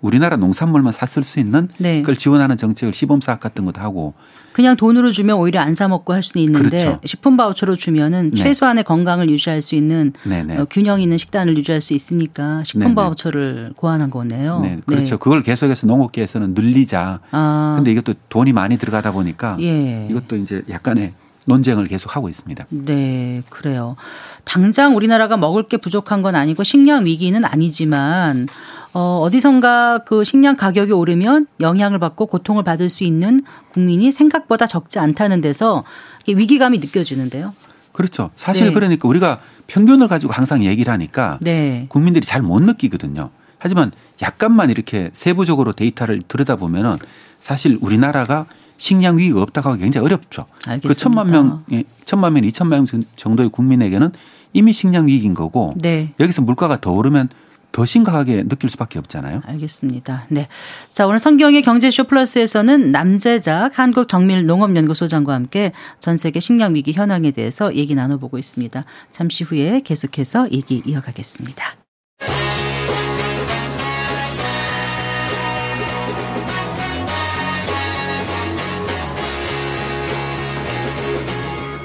우리나라 0.00 0.36
농산물만 0.36 0.92
샀을 0.92 1.22
수 1.24 1.40
있는 1.40 1.68
네. 1.78 2.00
그걸 2.00 2.16
지원하는 2.16 2.56
정책을 2.56 2.94
시범 2.94 3.20
사업 3.20 3.40
같은 3.40 3.64
것도 3.64 3.80
하고 3.80 4.14
그냥 4.52 4.76
돈으로 4.76 5.10
주면 5.10 5.36
오히려 5.36 5.60
안 5.60 5.74
사 5.74 5.86
먹고 5.88 6.12
할 6.12 6.22
수는 6.22 6.44
있는데 6.44 6.68
그렇죠. 6.68 7.00
식품 7.04 7.36
바우처로 7.36 7.76
주면은 7.76 8.30
네. 8.30 8.36
최소한의 8.42 8.84
건강을 8.84 9.30
유지할 9.30 9.62
수 9.62 9.74
있는 9.74 10.12
네네. 10.24 10.58
어, 10.58 10.66
균형 10.70 11.00
있는 11.00 11.16
식단을 11.18 11.56
유지할 11.58 11.80
수 11.80 11.92
있으니까 11.94 12.62
식품 12.64 12.80
네네. 12.80 12.94
바우처를 12.94 13.72
고안한 13.76 14.10
거네요. 14.10 14.60
네. 14.60 14.78
그렇죠. 14.86 15.16
네. 15.16 15.18
그걸 15.18 15.42
계속해서 15.42 15.86
농업계에서는 15.86 16.54
늘리자. 16.54 17.20
아. 17.30 17.74
근데 17.76 17.92
이것도 17.92 18.14
돈이 18.28 18.52
많이 18.52 18.76
들어가다 18.78 19.12
보니까 19.12 19.56
예. 19.60 20.06
이것도 20.10 20.36
이제 20.36 20.62
약간의 20.68 21.12
논쟁을 21.46 21.86
계속 21.86 22.14
하고 22.16 22.28
있습니다. 22.28 22.66
네, 22.68 23.42
그래요. 23.48 23.96
당장 24.44 24.94
우리나라가 24.96 25.36
먹을 25.36 25.62
게 25.64 25.76
부족한 25.78 26.20
건 26.22 26.34
아니고 26.34 26.64
식량 26.64 27.06
위기는 27.06 27.42
아니지만 27.44 28.46
어, 28.92 29.18
어디선가 29.22 29.98
그 30.04 30.24
식량 30.24 30.56
가격이 30.56 30.92
오르면 30.92 31.46
영향을 31.60 31.98
받고 31.98 32.26
고통을 32.26 32.64
받을 32.64 32.90
수 32.90 33.04
있는 33.04 33.44
국민이 33.72 34.10
생각보다 34.10 34.66
적지 34.66 34.98
않다는 34.98 35.40
데서 35.40 35.84
위기감이 36.26 36.78
느껴지는데요. 36.78 37.54
그렇죠. 37.92 38.30
사실 38.36 38.68
네. 38.68 38.72
그러니까 38.72 39.08
우리가 39.08 39.40
평균을 39.66 40.08
가지고 40.08 40.32
항상 40.32 40.64
얘기를 40.64 40.92
하니까 40.92 41.38
네. 41.40 41.86
국민들이 41.88 42.24
잘 42.24 42.42
못 42.42 42.62
느끼거든요. 42.62 43.30
하지만 43.58 43.92
약간만 44.22 44.70
이렇게 44.70 45.10
세부적으로 45.12 45.72
데이터를 45.72 46.22
들여다보면은 46.26 46.96
사실 47.38 47.78
우리나라가 47.80 48.46
식량 48.78 49.18
위기가 49.18 49.42
없다고 49.42 49.70
하기 49.70 49.82
굉장히 49.82 50.06
어렵죠. 50.06 50.46
알겠습니다. 50.66 50.88
그 50.88 50.94
천만 50.94 51.30
명, 51.30 51.64
예, 51.72 51.84
천만 52.06 52.32
명, 52.32 52.44
이천만 52.44 52.84
명 52.86 53.02
정도의 53.16 53.50
국민에게는 53.50 54.10
이미 54.54 54.72
식량 54.72 55.06
위기인 55.06 55.34
거고 55.34 55.74
네. 55.76 56.14
여기서 56.18 56.42
물가가 56.42 56.80
더 56.80 56.90
오르면 56.92 57.28
더 57.72 57.84
심각하게 57.84 58.44
느낄 58.48 58.70
수밖에 58.70 58.98
없잖아요. 58.98 59.42
알겠습니다. 59.46 60.26
네. 60.28 60.48
자, 60.92 61.06
오늘 61.06 61.18
성경의 61.18 61.62
경제쇼 61.62 62.04
플러스에서는 62.04 62.92
남재작 62.92 63.78
한국정밀농업연구소장과 63.78 65.32
함께 65.32 65.72
전 66.00 66.16
세계 66.16 66.40
식량 66.40 66.74
위기 66.74 66.92
현황에 66.92 67.30
대해서 67.30 67.74
얘기 67.74 67.94
나눠보고 67.94 68.38
있습니다. 68.38 68.84
잠시 69.10 69.44
후에 69.44 69.80
계속해서 69.84 70.50
얘기 70.50 70.82
이어가겠습니다. 70.84 71.76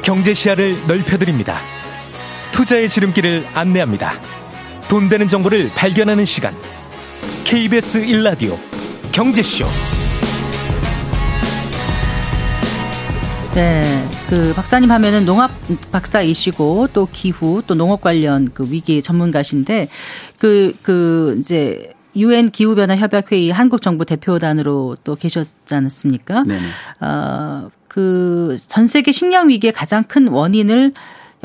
경제 0.03 0.35
시야를 0.35 0.75
넓혀드립니다. 0.87 1.57
투자의 2.51 2.87
지름길을 2.87 3.43
안내합니다. 3.55 4.13
돈 4.89 5.09
되는 5.09 5.27
정보를 5.27 5.71
발견하는 5.75 6.25
시간. 6.25 6.53
KBS 7.43 8.05
1라디오 8.05 8.55
경제쇼. 9.11 9.65
네. 13.55 13.83
그 14.29 14.53
박사님 14.53 14.91
하면은 14.91 15.25
농업 15.25 15.49
박사이시고 15.91 16.89
또 16.93 17.07
기후 17.11 17.63
또 17.65 17.73
농업 17.73 18.01
관련 18.01 18.49
그 18.53 18.67
위기 18.69 19.01
전문가신데 19.01 19.87
그그 20.37 20.77
그 20.81 21.37
이제 21.39 21.93
유엔 22.15 22.49
기후 22.49 22.75
변화 22.75 22.95
협약 22.95 23.31
회의 23.31 23.51
한국 23.51 23.81
정부 23.81 24.05
대표단으로 24.05 24.97
또 25.03 25.15
계셨지 25.15 25.73
않았습니까? 25.73 26.43
네. 26.43 26.59
어그 26.99 28.57
전 28.67 28.87
세계 28.87 29.11
식량 29.11 29.49
위기의 29.49 29.73
가장 29.73 30.03
큰 30.03 30.27
원인을 30.27 30.93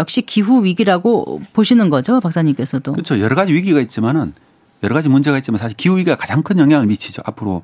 역시 0.00 0.22
기후 0.22 0.64
위기라고 0.64 1.42
보시는 1.52 1.90
거죠, 1.90 2.20
박사님께서도. 2.20 2.92
그렇죠. 2.92 3.20
여러 3.20 3.36
가지 3.36 3.52
위기가 3.52 3.80
있지만은 3.80 4.32
여러 4.82 4.94
가지 4.94 5.10
문제가 5.10 5.36
있지만 5.36 5.58
사실 5.58 5.76
기후 5.76 5.98
위기가 5.98 6.16
가장 6.16 6.42
큰 6.42 6.58
영향을 6.58 6.86
미치죠. 6.86 7.22
앞으로 7.26 7.62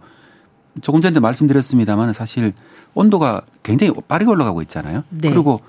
조금 0.83 1.01
전에 1.01 1.19
말씀드렸습니다만 1.19 2.13
사실 2.13 2.53
온도가 2.95 3.41
굉장히 3.63 3.95
빠르게 4.07 4.31
올라가고 4.31 4.61
있잖아요. 4.63 5.03
네. 5.09 5.31
그리고 5.31 5.63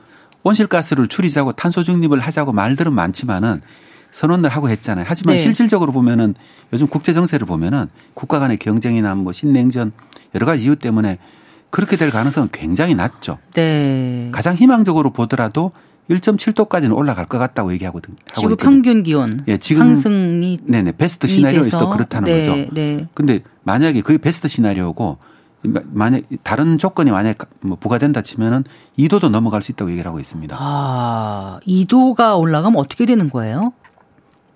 온실가스를 0.44 1.08
줄이자고 1.08 1.54
탄소 1.54 1.84
중립을 1.84 2.20
하자고 2.20 2.52
말들은 2.52 2.92
많지만은 2.94 3.62
선언을 4.12 4.50
하고 4.50 4.70
했잖아요. 4.70 5.06
하지만 5.08 5.38
네. 5.38 5.42
실질적으로 5.42 5.94
보면은 5.94 6.36
요즘 6.74 6.88
국제 6.88 7.14
정세를 7.14 7.48
보면은 7.48 7.88
국가 8.14 8.40
간의 8.40 8.58
경쟁이나 8.58 9.16
뭐 9.16 9.32
신냉전 9.32 9.94
여러 10.36 10.46
가지 10.46 10.64
이유 10.64 10.76
때문에 10.76 11.18
그렇게 11.70 11.96
될 11.96 12.12
가능성은 12.12 12.50
굉장히 12.52 12.94
낮죠. 12.96 13.38
네. 13.54 14.30
가장 14.34 14.56
희망적으로 14.56 15.12
보더라도 15.12 15.72
1.7도까지는 16.10 16.96
올라갈 16.96 17.26
것 17.26 17.38
같다고 17.38 17.74
얘기하거든요. 17.74 18.16
지구 18.34 18.56
평균 18.56 19.04
기온 19.04 19.44
예, 19.48 19.58
지금 19.58 19.88
상승이 19.88 20.60
네네 20.64 20.94
베스트 20.94 21.28
시나리오에서 21.28 21.90
그렇다는 21.90 22.32
네, 22.32 22.48
거죠. 22.48 22.74
네. 22.74 23.08
근데 23.14 23.42
만약에 23.64 24.02
그게 24.02 24.18
베스트 24.18 24.48
시나리오고 24.48 25.18
만약 25.64 26.24
다른 26.44 26.78
조건이 26.78 27.12
만약 27.12 27.38
뭐 27.62 27.78
부과된다 27.78 28.22
치면은 28.22 28.64
2도도 28.98 29.30
넘어갈 29.30 29.62
수 29.62 29.72
있다고 29.72 29.92
얘기를 29.92 30.08
하고 30.08 30.20
있습니다. 30.20 30.56
아, 30.58 31.60
2도가 31.68 32.40
올라가면 32.40 32.80
어떻게 32.80 33.06
되는 33.06 33.30
거예요? 33.30 33.74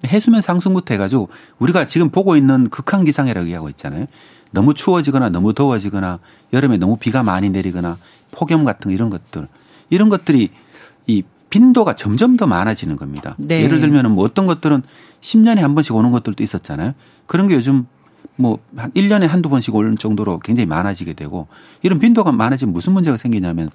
해수면 0.08 0.42
상승부터 0.42 0.94
해가지고 0.94 1.30
우리가 1.60 1.86
지금 1.86 2.10
보고 2.10 2.36
있는 2.36 2.70
극한 2.70 3.04
기상이라고 3.04 3.46
얘기하고 3.48 3.70
있잖아요. 3.70 4.06
너무 4.52 4.74
추워지거나 4.74 5.30
너무 5.30 5.54
더워지거나 5.54 6.20
여름에 6.54 6.78
너무 6.78 6.98
비가 6.98 7.24
많이 7.24 7.50
내리거나 7.50 7.98
폭염 8.32 8.64
같은 8.64 8.92
이런 8.92 9.10
것들 9.10 9.48
이런 9.90 10.10
것들이 10.10 10.50
이 11.08 11.24
빈도가 11.52 11.96
점점 11.96 12.36
더 12.38 12.48
많아지는 12.48 12.96
겁니다. 12.96 13.36
네. 13.38 13.62
예를 13.62 13.80
들면은 13.80 14.12
뭐 14.12 14.26
어떤 14.26 14.48
것들은 14.48 14.82
10년에 15.22 15.60
한 15.60 15.76
번씩 15.76 15.94
오는 15.94 16.10
것들도 16.10 16.42
있었잖아요. 16.42 16.94
그런 17.28 17.48
게 17.48 17.54
요즘 17.54 17.86
뭐 18.38 18.58
한 18.76 18.92
1년에 18.92 19.28
한두 19.28 19.50
번씩 19.50 19.76
오는 19.76 19.98
정도로 19.98 20.40
굉장히 20.40 20.66
많아지게 20.66 21.14
되고 21.14 21.48
이런 21.82 22.00
빈도가 22.00 22.32
많아지면 22.32 22.74
무슨 22.74 22.94
문제가 22.94 23.18
생기냐면 23.18 23.70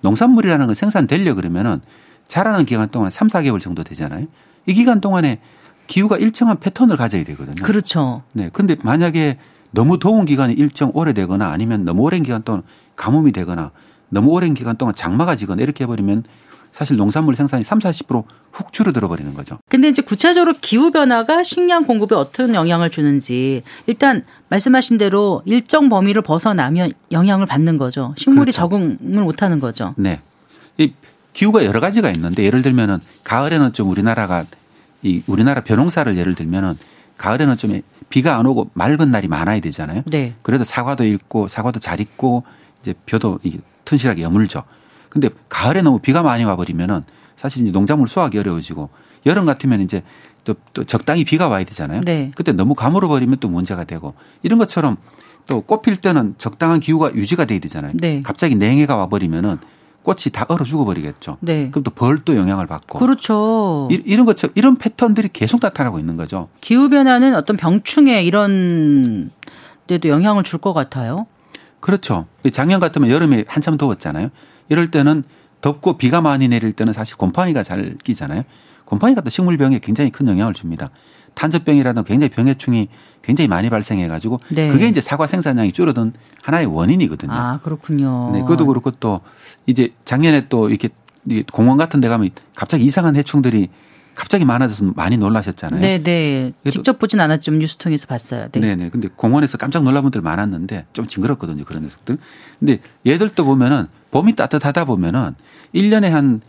농산물이라는 0.00 0.66
건 0.66 0.74
생산되려 0.74 1.34
그러면은 1.34 1.80
자라는 2.26 2.64
기간 2.64 2.88
동안 2.88 3.10
3, 3.10 3.28
4개월 3.28 3.60
정도 3.60 3.84
되잖아요. 3.84 4.26
이 4.66 4.74
기간 4.74 5.00
동안에 5.00 5.40
기후가 5.86 6.16
일정한 6.16 6.58
패턴을 6.58 6.96
가져야 6.96 7.24
되거든요. 7.24 7.62
그렇죠. 7.62 8.22
네. 8.32 8.50
근데 8.52 8.76
만약에 8.82 9.38
너무 9.70 9.98
더운 9.98 10.24
기간이 10.24 10.54
일정 10.54 10.90
오래되거나 10.94 11.48
아니면 11.48 11.84
너무 11.84 12.02
오랜 12.02 12.22
기간 12.22 12.42
동안 12.42 12.62
가뭄이 12.96 13.32
되거나 13.32 13.70
너무 14.08 14.30
오랜 14.30 14.54
기간 14.54 14.76
동안 14.76 14.94
장마가 14.94 15.36
지거나 15.36 15.62
이렇게 15.62 15.84
해버리면 15.84 16.24
사실 16.76 16.98
농산물 16.98 17.34
생산이 17.36 17.64
3, 17.64 17.78
40%훅 17.78 18.70
줄어들어 18.70 19.08
버리는 19.08 19.32
거죠. 19.32 19.58
근데 19.70 19.88
이제 19.88 20.02
구체적으로 20.02 20.52
기후 20.60 20.90
변화가 20.90 21.42
식량 21.42 21.86
공급에 21.86 22.14
어떤 22.14 22.54
영향을 22.54 22.90
주는지 22.90 23.62
일단 23.86 24.22
말씀하신 24.50 24.98
대로 24.98 25.40
일정 25.46 25.88
범위를 25.88 26.20
벗어나면 26.20 26.92
영향을 27.12 27.46
받는 27.46 27.78
거죠. 27.78 28.14
식물이 28.18 28.52
그렇죠. 28.52 28.56
적응을 28.56 29.24
못 29.24 29.42
하는 29.42 29.58
거죠. 29.58 29.94
네. 29.96 30.20
이 30.76 30.92
기후가 31.32 31.64
여러 31.64 31.80
가지가 31.80 32.10
있는데 32.10 32.44
예를 32.44 32.60
들면은 32.60 32.98
가을에는 33.24 33.72
좀 33.72 33.88
우리나라가 33.88 34.44
이 35.02 35.22
우리나라 35.26 35.62
벼농사를 35.62 36.14
예를 36.14 36.34
들면은 36.34 36.74
가을에는 37.16 37.56
좀 37.56 37.80
비가 38.10 38.36
안 38.36 38.44
오고 38.44 38.72
맑은 38.74 39.10
날이 39.10 39.28
많아야 39.28 39.60
되잖아요. 39.60 40.02
네. 40.04 40.34
그래도 40.42 40.64
사과도 40.64 41.06
익고 41.06 41.48
사과도 41.48 41.80
잘 41.80 42.00
익고 42.02 42.42
이제 42.82 42.92
벼도 43.06 43.38
튼실하게 43.86 44.20
여물죠. 44.20 44.62
근데 45.16 45.30
가을에 45.48 45.80
너무 45.80 45.98
비가 45.98 46.22
많이 46.22 46.44
와버리면은 46.44 47.02
사실 47.36 47.62
이제 47.62 47.72
농작물 47.72 48.06
수확이 48.06 48.38
어려워지고 48.38 48.90
여름 49.24 49.46
같으면 49.46 49.80
이제 49.80 50.02
또, 50.44 50.54
또 50.74 50.84
적당히 50.84 51.24
비가 51.24 51.48
와야 51.48 51.64
되잖아요. 51.64 52.02
네. 52.04 52.30
그때 52.36 52.52
너무 52.52 52.74
가물어 52.74 53.08
버리면 53.08 53.38
또 53.40 53.48
문제가 53.48 53.84
되고 53.84 54.12
이런 54.42 54.58
것처럼 54.58 54.98
또 55.46 55.62
꽃필 55.62 55.96
때는 55.96 56.34
적당한 56.36 56.80
기후가 56.80 57.14
유지가 57.14 57.46
돼야 57.46 57.58
되잖아요. 57.60 57.92
네. 57.94 58.22
갑자기 58.22 58.56
냉해가 58.56 58.94
와버리면은 58.94 59.56
꽃이 60.02 60.24
다 60.32 60.44
얼어 60.48 60.64
죽어버리겠죠. 60.66 61.38
네. 61.40 61.70
그럼 61.70 61.82
또 61.82 61.90
벌도 61.90 62.36
영향을 62.36 62.66
받고. 62.66 62.98
그렇죠. 62.98 63.88
이, 63.90 64.14
런 64.16 64.26
것처럼 64.26 64.52
이런 64.54 64.76
패턴들이 64.76 65.30
계속 65.32 65.60
나타나고 65.62 65.98
있는 65.98 66.16
거죠. 66.18 66.48
기후 66.60 66.90
변화는 66.90 67.34
어떤 67.34 67.56
병충해 67.56 68.22
이런 68.22 69.30
데도 69.86 70.08
영향을 70.10 70.42
줄 70.44 70.60
것 70.60 70.74
같아요. 70.74 71.26
그렇죠. 71.80 72.26
작년 72.52 72.80
같으면 72.80 73.08
여름에 73.10 73.44
한참 73.48 73.78
더웠잖아요. 73.78 74.28
이럴 74.68 74.90
때는 74.90 75.24
덥고 75.60 75.98
비가 75.98 76.20
많이 76.20 76.48
내릴 76.48 76.72
때는 76.72 76.92
사실 76.92 77.16
곰팡이가 77.16 77.62
잘 77.62 77.96
끼잖아요. 78.02 78.42
곰팡이가 78.84 79.20
또 79.20 79.30
식물병에 79.30 79.80
굉장히 79.80 80.10
큰 80.10 80.28
영향을 80.28 80.54
줍니다. 80.54 80.90
탄저병이라든 81.34 82.04
굉장히 82.04 82.30
병해충이 82.30 82.88
굉장히 83.22 83.48
많이 83.48 83.68
발생해 83.68 84.08
가지고 84.08 84.40
네. 84.48 84.68
그게 84.68 84.88
이제 84.88 85.00
사과 85.00 85.26
생산량이 85.26 85.72
줄어든 85.72 86.12
하나의 86.42 86.66
원인이거든요. 86.66 87.32
아, 87.32 87.58
그렇군요. 87.62 88.30
네, 88.32 88.40
그것도 88.42 88.66
그렇고 88.66 88.90
또 88.92 89.20
이제 89.66 89.92
작년에 90.04 90.48
또 90.48 90.68
이렇게 90.68 90.88
공원 91.52 91.76
같은 91.76 92.00
데 92.00 92.08
가면 92.08 92.30
갑자기 92.54 92.84
이상한 92.84 93.16
해충들이 93.16 93.68
갑자기 94.14 94.46
많아져서 94.46 94.92
많이 94.94 95.18
놀라셨잖아요. 95.18 95.80
네, 95.80 96.02
네. 96.02 96.52
직접 96.70 96.98
보진 96.98 97.20
않았지만 97.20 97.58
뉴스 97.58 97.76
통해서 97.76 98.06
봤어요. 98.06 98.48
네. 98.52 98.60
네, 98.60 98.76
네. 98.76 98.88
근데 98.88 99.08
공원에서 99.14 99.58
깜짝 99.58 99.82
놀란 99.82 100.02
분들 100.02 100.22
많았는데 100.22 100.86
좀 100.94 101.06
징그럽거든요. 101.06 101.64
그런 101.64 101.82
녀석들. 101.82 102.16
근데 102.58 102.78
얘들도 103.06 103.44
보면은 103.44 103.88
봄이 104.10 104.34
따뜻하다 104.36 104.84
보면은 104.84 105.34
1년에 105.74 106.08
한 106.08 106.40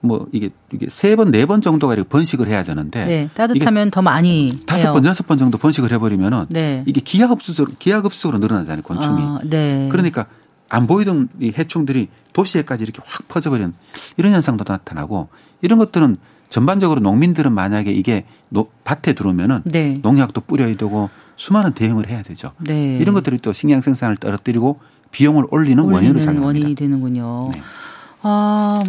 뭐 0.00 0.26
이게 0.32 0.50
이게 0.72 0.86
세 0.88 1.14
번, 1.16 1.30
네 1.30 1.44
번 1.46 1.60
정도가 1.60 1.94
이렇게 1.94 2.08
번식을 2.08 2.48
해야 2.48 2.62
되는데 2.62 3.04
네, 3.04 3.30
따뜻하면 3.34 3.90
더 3.90 4.02
많이 4.02 4.60
다섯 4.66 4.92
번, 4.92 5.04
여섯 5.04 5.26
번 5.26 5.38
정도 5.38 5.58
번식을 5.58 5.92
해버리면은 5.92 6.46
네. 6.48 6.82
이게 6.86 7.00
기하급수로 7.00 7.72
기하급수로 7.78 8.38
늘어나잖아요, 8.38 8.82
곤충이. 8.82 9.22
아, 9.22 9.40
네. 9.44 9.88
그러니까 9.90 10.26
안 10.68 10.86
보이던 10.86 11.28
이 11.40 11.52
해충들이 11.56 12.08
도시에까지 12.32 12.84
이렇게 12.84 13.00
확 13.04 13.28
퍼져버리는 13.28 13.72
이런 14.16 14.32
현상도 14.32 14.64
나타나고 14.66 15.28
이런 15.60 15.78
것들은 15.78 16.16
전반적으로 16.48 17.00
농민들은 17.00 17.52
만약에 17.52 17.90
이게 17.92 18.24
밭에 18.84 19.12
들어오면은 19.12 19.62
네. 19.64 19.98
농약도 20.02 20.40
뿌려야 20.40 20.74
되고 20.76 21.10
수많은 21.36 21.72
대응을 21.72 22.08
해야 22.08 22.22
되죠. 22.22 22.52
네. 22.58 22.96
이런 22.98 23.14
것들이 23.14 23.38
또 23.38 23.52
식량 23.52 23.80
생산을 23.80 24.16
떨어뜨리고 24.16 24.80
비용을 25.10 25.44
올리는, 25.50 25.82
원인으로 25.82 26.18
작용합니다. 26.20 26.46
원인이 26.46 26.74
되는군요. 26.74 27.50
네. 27.52 27.62
아, 28.22 28.82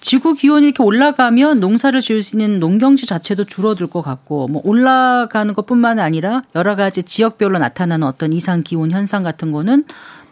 지구 0.00 0.34
기온이 0.34 0.66
이렇게 0.66 0.82
올라가면 0.82 1.60
농사를 1.60 1.98
지을 2.00 2.22
수 2.22 2.36
있는 2.36 2.60
농경지 2.60 3.06
자체도 3.06 3.44
줄어들 3.44 3.86
것 3.86 4.02
같고, 4.02 4.48
뭐 4.48 4.60
올라가는 4.64 5.52
것 5.54 5.66
뿐만 5.66 5.98
아니라 5.98 6.42
여러 6.54 6.76
가지 6.76 7.02
지역별로 7.02 7.58
나타나는 7.58 8.06
어떤 8.06 8.32
이상 8.32 8.62
기온 8.62 8.90
현상 8.90 9.22
같은 9.22 9.50
거는 9.50 9.84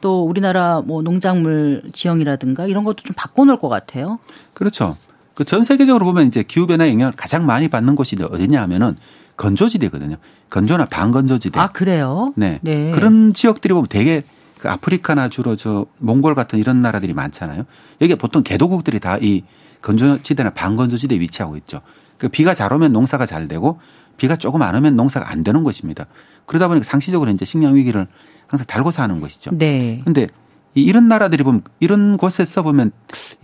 또 0.03 0.25
우리나라 0.25 0.83
뭐 0.85 1.01
농작물 1.01 1.83
지형이라든가 1.95 2.67
이런 2.67 2.85
것도 2.85 2.97
좀 3.05 3.15
바꿔놓을 3.17 3.59
것 3.59 3.71
같아요. 3.71 4.19
그렇죠. 4.53 4.97
그 5.33 5.45
전 5.45 5.65
세계적으로 5.65 6.05
보면 6.05 6.27
이제 6.27 6.43
기후변화 6.43 6.89
영향을 6.89 7.13
가장 7.17 7.47
많이 7.47 7.69
받는 7.69 7.97
곳이 7.97 8.17
어디냐 8.23 8.61
하면은 8.63 8.97
건조지대거든요. 9.37 10.17
건조나 10.49 10.85
반건조지대. 10.85 11.59
아, 11.59 11.69
그래요? 11.69 12.33
네. 12.37 12.61
네. 12.63 12.91
그런 12.93 13.33
지역들이 13.33 13.75
보면 13.75 13.89
되게 13.89 14.23
그 14.65 14.71
아프리카나 14.71 15.29
주로 15.29 15.57
저 15.57 15.85
몽골 15.99 16.35
같은 16.35 16.59
이런 16.59 16.81
나라들이 16.81 17.13
많잖아요. 17.13 17.65
여기 18.01 18.15
보통 18.15 18.43
개도국들이 18.43 18.99
다 18.99 19.19
이 19.21 19.43
건조지대나 19.83 20.51
반건조지대에 20.55 21.21
위치하고 21.21 21.59
있죠. 21.59 21.83
그 22.17 22.29
비가 22.29 22.55
잘 22.55 22.73
오면 22.73 22.91
농사가 22.91 23.27
잘 23.27 23.47
되고 23.47 23.79
비가 24.17 24.37
조금 24.37 24.63
안 24.63 24.75
오면 24.75 24.97
농사가 24.97 25.31
안 25.31 25.45
되는 25.45 25.63
것입니다. 25.65 26.07
그러다 26.47 26.69
보니까 26.69 26.85
상시적으로 26.85 27.31
이제 27.31 27.45
식량 27.45 27.75
위기를 27.75 28.07
항상 28.47 28.67
달고 28.67 28.91
사는 28.91 29.21
것이죠. 29.21 29.51
네. 29.53 30.01
근데 30.05 30.29
이런 30.73 31.09
나라들이 31.09 31.45
보면 31.45 31.61
이런 31.81 32.17
곳에서 32.17 32.63
보면 32.63 32.91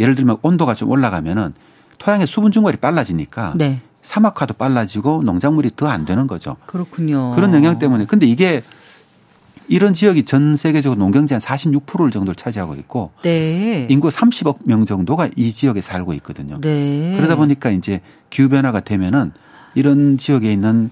예를 0.00 0.14
들면 0.14 0.38
온도가 0.40 0.74
좀 0.74 0.90
올라가면은 0.90 1.52
토양의 1.98 2.26
수분 2.26 2.50
증발이 2.50 2.78
빨라지니까 2.78 3.52
네. 3.56 3.82
사막화도 4.00 4.54
빨라지고 4.54 5.22
농작물이 5.24 5.72
더 5.76 5.86
안 5.88 6.06
되는 6.06 6.26
거죠. 6.26 6.56
그렇군요. 6.66 7.32
그런 7.34 7.52
영향 7.52 7.78
때문에 7.78 8.06
근데 8.06 8.24
이게 8.26 8.62
이런 9.70 9.94
지역이 9.94 10.24
전 10.24 10.56
세계적으로 10.56 10.98
농경지 10.98 11.32
한 11.32 11.40
46%를 11.40 12.10
정도를 12.10 12.34
차지하고 12.34 12.74
있고 12.74 13.12
네. 13.22 13.86
인구 13.88 14.08
30억 14.08 14.58
명 14.64 14.84
정도가 14.84 15.30
이 15.36 15.52
지역에 15.52 15.80
살고 15.80 16.12
있거든요. 16.14 16.60
네. 16.60 17.14
그러다 17.16 17.36
보니까 17.36 17.70
이제 17.70 18.00
기후 18.30 18.48
변화가 18.48 18.80
되면은 18.80 19.30
이런 19.76 20.18
지역에 20.18 20.52
있는 20.52 20.90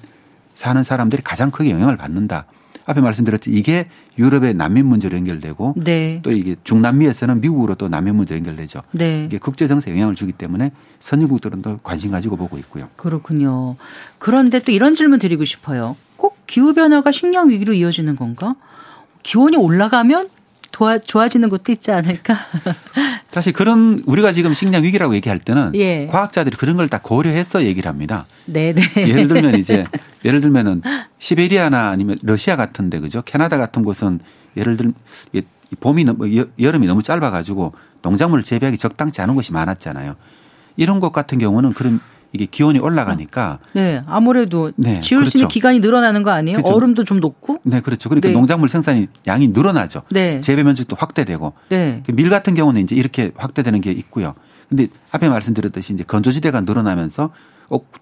사는 0.55 0.81
사람들이 0.81 1.23
가장 1.23 1.51
크게 1.51 1.71
영향을 1.71 1.97
받는다. 1.97 2.47
앞에 2.87 3.01
말씀드렸듯이 3.01 3.55
이게 3.57 3.89
유럽의 4.17 4.55
난민 4.55 4.87
문제로 4.87 5.17
연결되고 5.17 5.75
네. 5.77 6.21
또 6.23 6.31
이게 6.31 6.55
중남미에서는 6.63 7.41
미국으로 7.41 7.75
또 7.75 7.89
난민 7.89 8.15
문제 8.15 8.37
연결되죠. 8.37 8.83
네. 8.93 9.25
이게 9.25 9.39
국제 9.39 9.67
정세에 9.67 9.93
영향을 9.93 10.15
주기 10.15 10.31
때문에 10.31 10.71
선진국들은 11.01 11.63
더 11.63 11.79
관심 11.83 12.13
가지고 12.13 12.37
보고 12.37 12.57
있고요. 12.59 12.89
그렇군요. 12.95 13.75
그런데 14.19 14.61
또 14.61 14.71
이런 14.71 14.95
질문 14.95 15.19
드리고 15.19 15.45
싶어요. 15.45 15.97
꼭 16.17 16.39
기후 16.47 16.75
변화가 16.75 17.11
식량 17.11 17.51
위기로 17.51 17.73
이어지는 17.75 18.15
건가? 18.15 18.55
기온이 19.23 19.57
올라가면 19.57 20.29
도와, 20.71 20.99
좋아지는 20.99 21.49
것도 21.49 21.73
있지 21.73 21.91
않을까? 21.91 22.39
사실 23.31 23.53
그런 23.53 24.03
우리가 24.07 24.33
지금 24.33 24.55
식량 24.55 24.85
위기라고 24.85 25.15
얘기할 25.15 25.39
때는 25.39 25.73
예. 25.75 26.07
과학자들이 26.07 26.57
그런 26.57 26.77
걸 26.77 26.89
다 26.89 27.01
고려해서 27.03 27.65
얘기를 27.65 27.89
합니다. 27.89 28.27
네네. 28.47 28.81
예를 28.97 29.29
들면 29.29 29.57
이제 29.57 29.85
예를 30.25 30.41
들면은 30.41 30.83
시베리아나 31.19 31.89
아니면 31.89 32.19
러시아 32.23 32.57
같은데 32.57 33.01
그죠? 33.01 33.23
캐나다 33.23 33.59
같은 33.59 33.83
곳은 33.83 34.21
예를 34.57 34.77
들면 34.77 34.95
봄이 35.81 36.05
너무 36.05 36.47
여름이 36.59 36.87
너무 36.87 37.03
짧아 37.03 37.31
가지고 37.31 37.75
농작물을 38.03 38.43
재배하기 38.45 38.79
적당치 38.79 39.21
않은 39.21 39.35
곳이 39.35 39.53
많았잖아요. 39.53 40.15
이런 40.77 41.01
것 41.01 41.13
같은 41.13 41.39
경우는 41.39 41.73
그런 41.75 42.01
이게 42.33 42.47
기온이 42.47 42.79
올라가니까 42.79 43.59
네 43.75 44.03
아무래도 44.07 44.71
네, 44.77 45.01
지울 45.01 45.21
그렇죠. 45.21 45.31
수 45.31 45.39
있는 45.39 45.45
그렇죠. 45.49 45.55
기간이 45.55 45.79
늘어나는 45.81 46.23
거 46.23 46.31
아니에요? 46.31 46.59
그렇죠. 46.59 46.75
얼음도 46.75 47.05
좀 47.05 47.21
녹고 47.21 47.61
네 47.63 47.81
그렇죠. 47.81 48.09
그러니까 48.09 48.29
네. 48.29 48.35
농작물 48.35 48.69
생산이 48.69 49.07
양이 49.27 49.49
늘어나죠. 49.49 50.03
네. 50.11 50.41
재배 50.41 50.63
면적도 50.63 50.97
확대되고 50.99 51.53
네. 51.71 52.03
그밀 52.05 52.29
같은 52.29 52.55
경우는 52.55 52.83
이제 52.83 52.95
이렇게 52.97 53.33
확대되는 53.37 53.81
게 53.81 53.91
있고요. 53.93 54.35
근데 54.69 54.89
앞에 55.13 55.29
말씀드렸듯이 55.31 55.95
이제 55.95 56.05
건조지대가 56.05 56.61
늘어나면서 56.61 57.31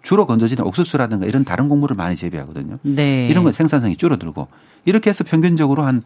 주로 0.03 0.27
건조지대 0.27 0.63
옥수수라든가 0.63 1.27
이런 1.27 1.45
다른 1.45 1.69
곡물을 1.69 1.95
많이 1.97 2.17
재배하거든요. 2.17 2.79
네. 2.83 3.29
이런 3.29 3.45
건 3.45 3.53
생산성이 3.53 3.97
줄어들고 3.97 4.49
이렇게 4.85 5.11
해서 5.11 5.23
평균적으로 5.25 5.83
한 5.85 6.03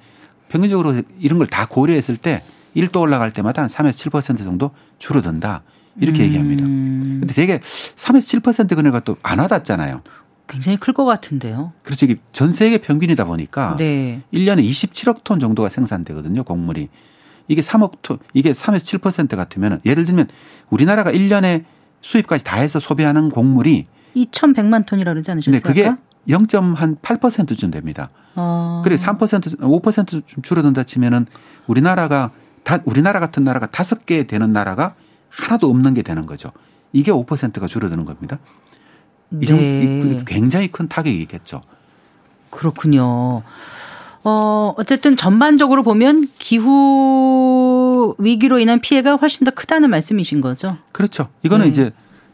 평균적으로 0.49 0.95
이런 1.19 1.39
걸 1.39 1.47
다 1.47 1.67
고려했을 1.67 2.17
때 2.17 2.43
1도 2.77 3.01
올라갈 3.01 3.33
때마다 3.33 3.63
한 3.63 3.69
3에서 3.69 4.11
7% 4.11 4.39
정도 4.39 4.71
줄어든다. 4.99 5.63
이렇게 6.01 6.23
음. 6.23 6.27
얘기합니다. 6.27 6.65
근데 6.65 7.35
되게 7.35 7.59
3에서 7.59 8.41
7% 8.43 8.75
그네가 8.77 9.01
또 9.01 9.17
안 9.23 9.39
와닿잖아요. 9.39 10.03
굉장히 10.49 10.79
클 10.79 10.93
것 10.95 11.05
같은데요. 11.05 11.73
그렇죠. 11.85 12.07
이게 12.07 12.17
전 12.33 12.53
세계 12.53 12.79
평균이다 12.79 13.25
보니까 13.25 13.77
네. 13.79 14.23
1년에 14.35 14.69
27억 14.69 15.23
톤 15.23 15.39
정도가 15.39 15.69
생산되거든요, 15.69 16.43
곡물이. 16.43 16.89
이게 17.47 17.61
3억 17.61 17.93
톤, 18.03 18.19
이게 18.35 18.53
3에서 18.53 19.01
7% 19.01 19.37
같으면 19.37 19.81
예를 19.85 20.05
들면 20.05 20.27
우리나라가 20.71 21.13
1년에 21.13 21.65
수입까지 22.01 22.43
다 22.45 22.57
해서 22.57 22.81
소비하는 22.81 23.29
곡물이 23.31 23.87
2,100만 24.17 24.87
톤이라 24.87 25.13
그러지 25.13 25.31
않으셨어요? 25.31 25.53
네, 25.53 25.61
그게 25.61 25.87
아까? 25.87 25.99
0.8%쯤 26.29 27.71
됩니다. 27.71 28.11
어. 28.37 28.81
그래 28.85 28.97
3% 28.97 29.59
5%좀 29.59 30.43
줄어든다 30.43 30.85
치면은 30.85 31.27
우리나라가 31.67 32.31
다 32.65 32.79
우리나라 32.85 33.21
같은 33.21 33.45
나라가 33.45 33.67
다섯 33.67 34.05
개 34.07 34.27
되는 34.27 34.53
나라가 34.53 34.95
하나도 35.31 35.69
없는 35.69 35.95
게 35.95 36.03
되는 36.03 36.27
거죠. 36.27 36.53
이게 36.93 37.11
5%가 37.11 37.67
줄어드는 37.67 38.05
겁니다. 38.05 38.39
이런 39.41 39.59
네. 39.59 40.23
굉장히 40.27 40.69
큰 40.69 40.89
타격이겠죠. 40.89 41.63
그렇군요. 42.51 43.43
어, 44.23 44.75
어쨌든 44.77 45.17
전반적으로 45.17 45.83
보면 45.83 46.29
기후 46.39 48.15
위기로 48.19 48.59
인한 48.59 48.81
피해가 48.81 49.15
훨씬 49.17 49.45
더 49.45 49.51
크다는 49.53 49.89
말씀이신 49.91 50.41
거죠. 50.41 50.77
그렇죠. 50.93 51.29
이거는 51.43 51.67
네. 51.67 51.71
이제 51.71 51.91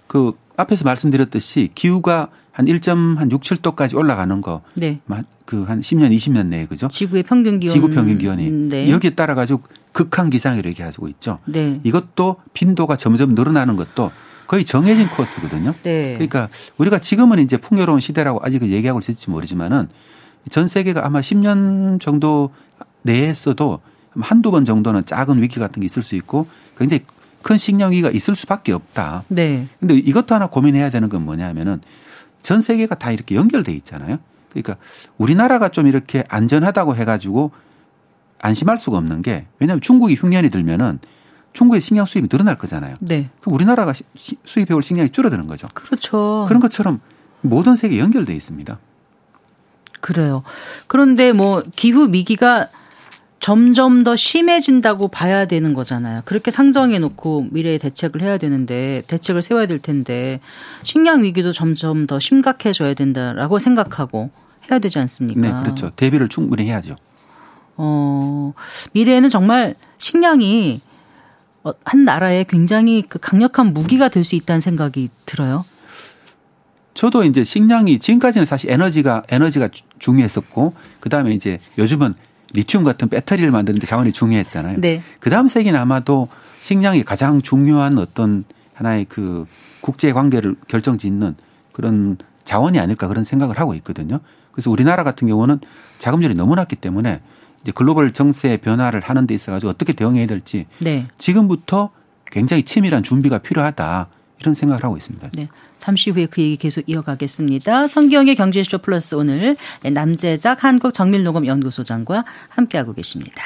그 0.07 0.32
앞에서 0.57 0.84
말씀드렸듯이 0.84 1.70
기후가 1.74 2.28
한 2.51 2.64
1.6, 2.64 3.40
7도까지 3.42 3.94
올라가는 3.94 4.40
거, 4.40 4.62
네. 4.74 5.01
그한 5.44 5.82
10년, 5.82 6.11
20년 6.16 6.47
내에 6.47 6.66
그죠? 6.66 6.88
지구의 6.88 7.22
평균 7.24 7.61
기온. 7.61 7.72
지구 7.72 7.90
평균 7.90 8.16
기온이 8.16 8.51
네. 8.51 8.90
여기에 8.90 9.11
따라 9.11 9.34
가지고 9.34 9.61
극한 9.97 10.28
기상이라고 10.28 10.68
얘기하고 10.68 11.09
있죠. 11.09 11.38
네. 11.47 11.80
이것도 11.82 12.36
빈도가 12.53 12.97
점점 12.97 13.34
늘어나는 13.34 13.76
것도 13.76 14.12
거의 14.47 14.62
정해진 14.62 15.09
코스거든요. 15.09 15.74
네. 15.84 16.12
그러니까 16.12 16.51
우리가 16.76 16.99
지금은 16.99 17.38
이제 17.38 17.57
풍요로운 17.57 18.01
시대라고 18.01 18.40
아직 18.42 18.62
얘기하고 18.62 18.99
있을지 18.99 19.30
모르지만은 19.30 19.88
전 20.51 20.68
세계가 20.68 21.07
아마 21.07 21.20
10년 21.20 21.99
정도 21.99 22.51
내에서도 23.05 23.80
한두 24.20 24.51
번 24.51 24.66
정도는 24.66 25.07
작은 25.07 25.40
위기 25.40 25.59
같은 25.59 25.80
게 25.80 25.86
있을 25.86 26.03
수 26.03 26.14
있고 26.16 26.47
굉장히 26.76 27.03
큰 27.40 27.57
식량 27.57 27.92
위기가 27.92 28.11
있을 28.11 28.34
수밖에 28.34 28.72
없다. 28.72 29.24
네. 29.28 29.66
근데 29.80 29.94
이것도 29.94 30.34
하나 30.34 30.47
고민해야 30.49 30.90
되는 30.90 31.09
건 31.09 31.24
뭐냐면은 31.24 31.80
전 32.42 32.61
세계가 32.61 32.97
다 32.97 33.12
이렇게 33.12 33.34
연결돼 33.34 33.72
있잖아요. 33.72 34.18
그러니까 34.51 34.76
우리나라가 35.16 35.70
좀 35.70 35.86
이렇게 35.86 36.22
안전하다고 36.28 36.97
해가지고 36.97 37.53
안심할 38.41 38.78
수가 38.78 38.99
없는 38.99 39.22
게 39.22 39.47
왜냐하면 39.59 39.80
중국이 39.80 40.14
흉년이 40.14 40.51
들면은 40.51 40.99
중국의 41.53 41.80
식량 41.80 42.05
수입이 42.05 42.28
늘어날 42.28 42.59
거잖아요. 42.59 42.97
네. 43.01 43.30
그럼 43.41 43.55
우리나라가 43.55 43.93
수입해올 44.45 44.82
식량이 44.82 45.11
줄어드는 45.11 45.47
거죠. 45.47 45.68
그렇죠. 45.72 46.45
그런 46.49 46.61
것처럼 46.61 47.01
모든 47.41 47.76
세계 47.76 47.99
연결돼 47.99 48.34
있습니다. 48.34 48.78
그래요. 50.01 50.43
그런데 50.87 51.32
뭐 51.32 51.62
기후 51.74 52.12
위기가 52.12 52.68
점점 53.41 54.03
더 54.05 54.16
심해진다고 54.16 55.09
봐야 55.09 55.47
되는 55.47 55.72
거잖아요. 55.74 56.22
그렇게 56.24 56.51
상정해 56.51 56.99
놓고 56.99 57.49
미래에 57.51 57.78
대책을 57.78 58.22
해야 58.22 58.39
되는데 58.39 59.03
대책을 59.09 59.43
세워야 59.43 59.66
될 59.66 59.78
텐데 59.78 60.41
식량 60.82 61.22
위기도 61.22 61.53
점점 61.53 62.07
더 62.07 62.18
심각해져야 62.18 62.95
된다라고 62.95 63.59
생각하고 63.59 64.30
해야 64.70 64.78
되지 64.78 64.99
않습니까? 64.99 65.41
네, 65.41 65.53
그렇죠. 65.62 65.91
대비를 65.97 66.28
충분히 66.28 66.64
해야죠. 66.64 66.97
어, 67.77 68.53
미래에는 68.93 69.31
정말 69.31 69.74
식량이 69.99 70.81
어, 71.64 71.72
한 71.85 72.05
나라에 72.05 72.45
굉장히 72.45 73.03
그 73.03 73.18
강력한 73.18 73.72
무기가 73.72 74.09
될 74.09 74.24
수 74.24 74.35
있다는 74.37 74.61
생각이 74.61 75.09
들어요. 75.27 75.64
저도 76.95 77.24
이제 77.24 77.45
식량이 77.45 77.99
지금까지는 77.99 78.47
사실 78.47 78.70
에너지가 78.70 79.24
에너지가 79.29 79.68
주- 79.68 79.83
중요했었고 79.99 80.72
그 81.01 81.09
다음에 81.11 81.33
이제 81.35 81.59
요즘은 81.77 82.14
리튬 82.55 82.85
같은 82.85 83.09
배터리를 83.09 83.51
만드는데 83.51 83.87
자원이 83.87 84.12
중요했잖아요. 84.12 84.81
네. 84.81 85.03
그 85.20 85.29
다음 85.29 85.47
세기는 85.49 85.79
아마도 85.79 86.29
식량이 86.61 87.03
가장 87.03 87.43
중요한 87.43 87.99
어떤 87.99 88.45
하나의 88.74 89.05
그 89.09 89.47
국제 89.83 90.12
관계를 90.12 90.57
결정짓는 90.68 91.37
그런 91.72 92.16
자원이 92.45 92.79
아닐까 92.79 93.09
그런 93.09 93.24
생각을 93.24 93.59
하고 93.61 93.74
있거든요. 93.74 94.20
그래서 94.53 94.70
우리나라 94.70 95.05
같은 95.05 95.29
경우는 95.29 95.59
자금률이 95.99 96.35
너무 96.35 96.55
낮기 96.55 96.77
때문에 96.77 97.20
글로벌 97.73 98.12
정세 98.12 98.57
변화를 98.57 99.01
하는 99.01 99.27
데 99.27 99.35
있어 99.35 99.53
가지고 99.53 99.71
어떻게 99.71 99.93
대응해야 99.93 100.27
될지 100.27 100.67
네. 100.79 101.07
지금부터 101.19 101.91
굉장히 102.27 102.62
치밀한 102.62 103.03
준비가 103.03 103.39
필요하다 103.39 104.09
이런 104.41 104.55
생각을 104.55 104.85
하고 104.85 104.97
있습니다. 104.97 105.31
네. 105.35 105.49
잠시 105.79 106.11
후에 106.11 106.27
그 106.27 106.43
얘기 106.43 106.57
계속 106.57 106.85
이어가겠습니다. 106.87 107.87
성기영의 107.87 108.37
경제쇼 108.37 108.79
플러스 108.79 109.14
오늘 109.14 109.57
남재작 109.83 110.64
한국정밀녹음연구소장과 110.64 112.25
함께하고 112.49 112.93
계십니다. 112.93 113.43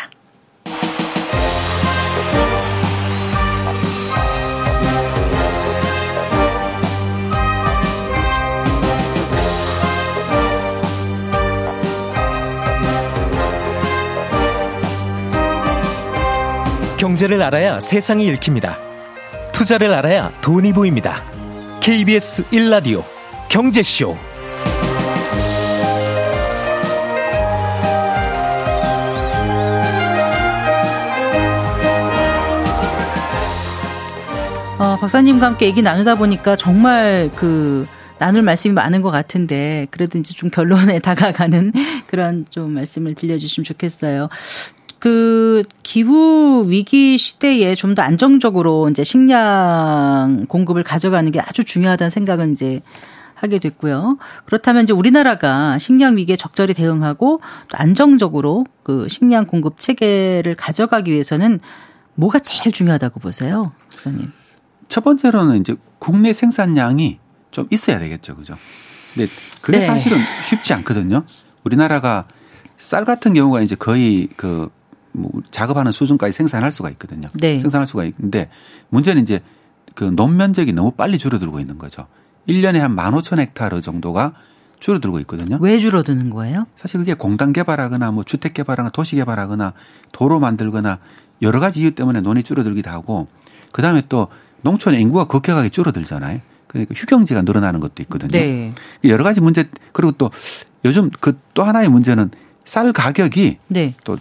경제를 17.21 17.43
알아야 17.43 17.81
세상이 17.81 18.27
읽힙니다. 18.29 18.79
투자를 19.53 19.93
알아야 19.93 20.33
돈이 20.41 20.73
보입니다. 20.73 21.23
KBS 21.81 22.45
1라디오 22.45 23.05
경제쇼. 23.51 24.17
어, 34.79 34.97
박사님과 34.99 35.45
함께 35.45 35.67
얘기 35.67 35.83
나누다 35.83 36.15
보니까 36.15 36.57
정말 36.57 37.31
그 37.37 37.87
나눌 38.19 38.41
말씀이 38.41 38.73
많은 38.73 39.03
것 39.03 39.11
같은데 39.11 39.87
그래도 39.91 40.19
이제 40.19 40.33
좀 40.33 40.49
결론에 40.49 41.01
다가가는 41.05 41.73
그런 42.07 42.47
좀 42.49 42.73
말씀을 42.73 43.15
들려주시면 43.15 43.65
좋겠어요. 43.65 44.31
그 45.01 45.65
기후 45.83 46.65
위기 46.69 47.19
시대에 47.19 47.75
좀 47.75 47.95
더 47.95 48.03
안정적으로 48.03 48.89
이제 48.91 49.03
식량 49.03 50.47
공급을 50.49 50.85
가져가는 50.85 51.29
게 51.33 51.41
아주 51.41 51.65
중요하다는 51.65 52.11
생각은 52.11 52.53
이제 52.53 52.83
하게 53.35 53.59
됐고요. 53.59 54.19
그렇다면 54.45 54.85
이제 54.85 54.93
우리나라가 54.93 55.79
식량 55.79 56.17
위기에 56.19 56.37
적절히 56.37 56.75
대응하고 56.75 57.41
또 57.69 57.77
안정적으로 57.77 58.67
그 58.83 59.09
식량 59.09 59.47
공급 59.47 59.79
체계를 59.79 60.55
가져가기 60.55 61.11
위해서는 61.11 61.59
뭐가 62.15 62.39
제일 62.41 62.73
중요하다고 62.73 63.19
보세요, 63.19 63.73
박사님? 63.91 64.31
첫 64.89 65.03
번째로는 65.03 65.61
이제 65.61 65.75
국내 65.99 66.33
생산량이 66.33 67.19
좀 67.51 67.67
있어야 67.71 67.99
되겠죠. 67.99 68.37
그죠? 68.37 68.57
근데 69.15 69.29
그게 69.63 69.79
네. 69.79 69.87
사실은 69.87 70.19
쉽지 70.49 70.75
않거든요. 70.75 71.25
우리나라가 71.65 72.27
쌀 72.77 73.05
같은 73.05 73.33
경우가 73.33 73.63
이제 73.63 73.75
거의 73.75 74.29
그 74.37 74.71
뭐 75.13 75.31
작업하는 75.51 75.93
수준까지 75.93 76.33
생산할 76.33 76.73
수가 76.73 76.91
있거든요. 76.91 77.29
네. 77.35 77.59
생산할 77.59 77.87
수가 77.87 78.05
있는데 78.05 78.49
문제는 78.91 79.23
이제 79.23 79.41
그 79.95 80.05
논면적이 80.05 80.73
너무 80.73 80.93
빨리 80.93 81.19
줄어들고 81.19 81.61
있는 81.61 81.79
거죠. 81.79 82.07
1년에 82.49 82.79
한 82.79 82.95
15,000헥타르 82.97 83.83
정도가 83.83 84.33
줄어들고 84.79 85.19
있거든요. 85.21 85.59
왜 85.61 85.79
줄어드는 85.79 86.31
거예요? 86.31 86.67
사실 86.75 86.99
그게 87.01 87.15
공단 87.15 87.53
개발하거나 87.53 88.13
뭐 88.13 88.25
주택 88.25 88.55
개발하거나 88.55 88.91
도시 88.91 89.17
개발하거나 89.17 89.75
도로 90.13 90.41
만들거나 90.41 90.99
여러 91.43 91.61
가지 91.61 91.81
이유 91.81 91.95
때문에 91.95 92.21
논이 92.21 92.43
줄어들기도 92.43 92.91
하고 92.91 93.29
그다음에 93.73 94.03
또 94.09 94.29
농촌의 94.63 95.01
인구가 95.01 95.27
급격하게 95.27 95.69
줄어들잖아요. 95.69 96.41
그러니까 96.67 96.95
휴경지가 96.97 97.43
늘어나는 97.43 97.81
것도 97.81 98.03
있거든요. 98.05 98.31
네. 98.31 98.71
여러 99.05 99.25
가지 99.25 99.41
문제 99.41 99.69
그리고 99.93 100.13
또 100.13 100.31
요즘 100.85 101.11
그 101.11 101.39
또 101.55 101.65
하나의 101.65 101.91
문제는 101.91 102.31
쌀 102.65 102.91
가격이 102.93 103.59
네. 103.69 103.95
또이 104.05 104.17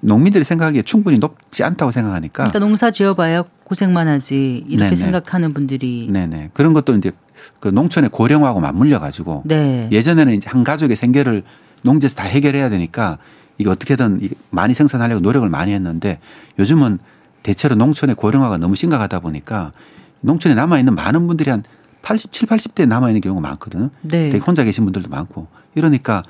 농민들이 0.00 0.44
생각하기에 0.44 0.82
충분히 0.82 1.18
높지 1.18 1.64
않다고 1.64 1.90
생각하니까 1.90 2.44
그러니까 2.44 2.58
농사 2.60 2.90
지어봐야 2.90 3.44
고생만 3.64 4.08
하지 4.08 4.64
이렇게 4.68 4.90
네네. 4.90 4.94
생각하는 4.96 5.52
분들이 5.52 6.08
네네 6.10 6.50
그런 6.52 6.72
것도 6.72 6.96
이제 6.96 7.10
그 7.58 7.68
농촌의 7.68 8.10
고령화하고 8.10 8.60
맞물려 8.60 9.00
가지고 9.00 9.42
네. 9.44 9.88
예전에는 9.90 10.34
이제 10.34 10.48
한 10.48 10.62
가족의 10.62 10.96
생계를 10.96 11.42
농지에서 11.82 12.16
다 12.16 12.24
해결해야 12.24 12.68
되니까 12.68 13.18
이게 13.58 13.68
어떻게든 13.68 14.28
많이 14.50 14.74
생산하려고 14.74 15.20
노력을 15.20 15.48
많이 15.48 15.72
했는데 15.72 16.20
요즘은 16.58 16.98
대체로 17.42 17.74
농촌의 17.74 18.14
고령화가 18.14 18.58
너무 18.58 18.76
심각하다 18.76 19.20
보니까 19.20 19.72
농촌에 20.20 20.54
남아 20.54 20.78
있는 20.78 20.94
많은 20.94 21.26
분들이 21.26 21.50
한 21.50 21.64
87, 22.02 22.48
80대 22.48 22.86
남아 22.86 23.08
있는 23.08 23.20
경우가 23.20 23.40
많거든요. 23.40 23.90
네. 24.02 24.30
되게 24.30 24.38
혼자 24.38 24.64
계신 24.64 24.84
분들도 24.84 25.08
많고 25.08 25.48
이러니까 25.74 26.22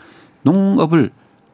농업을 0.42 1.10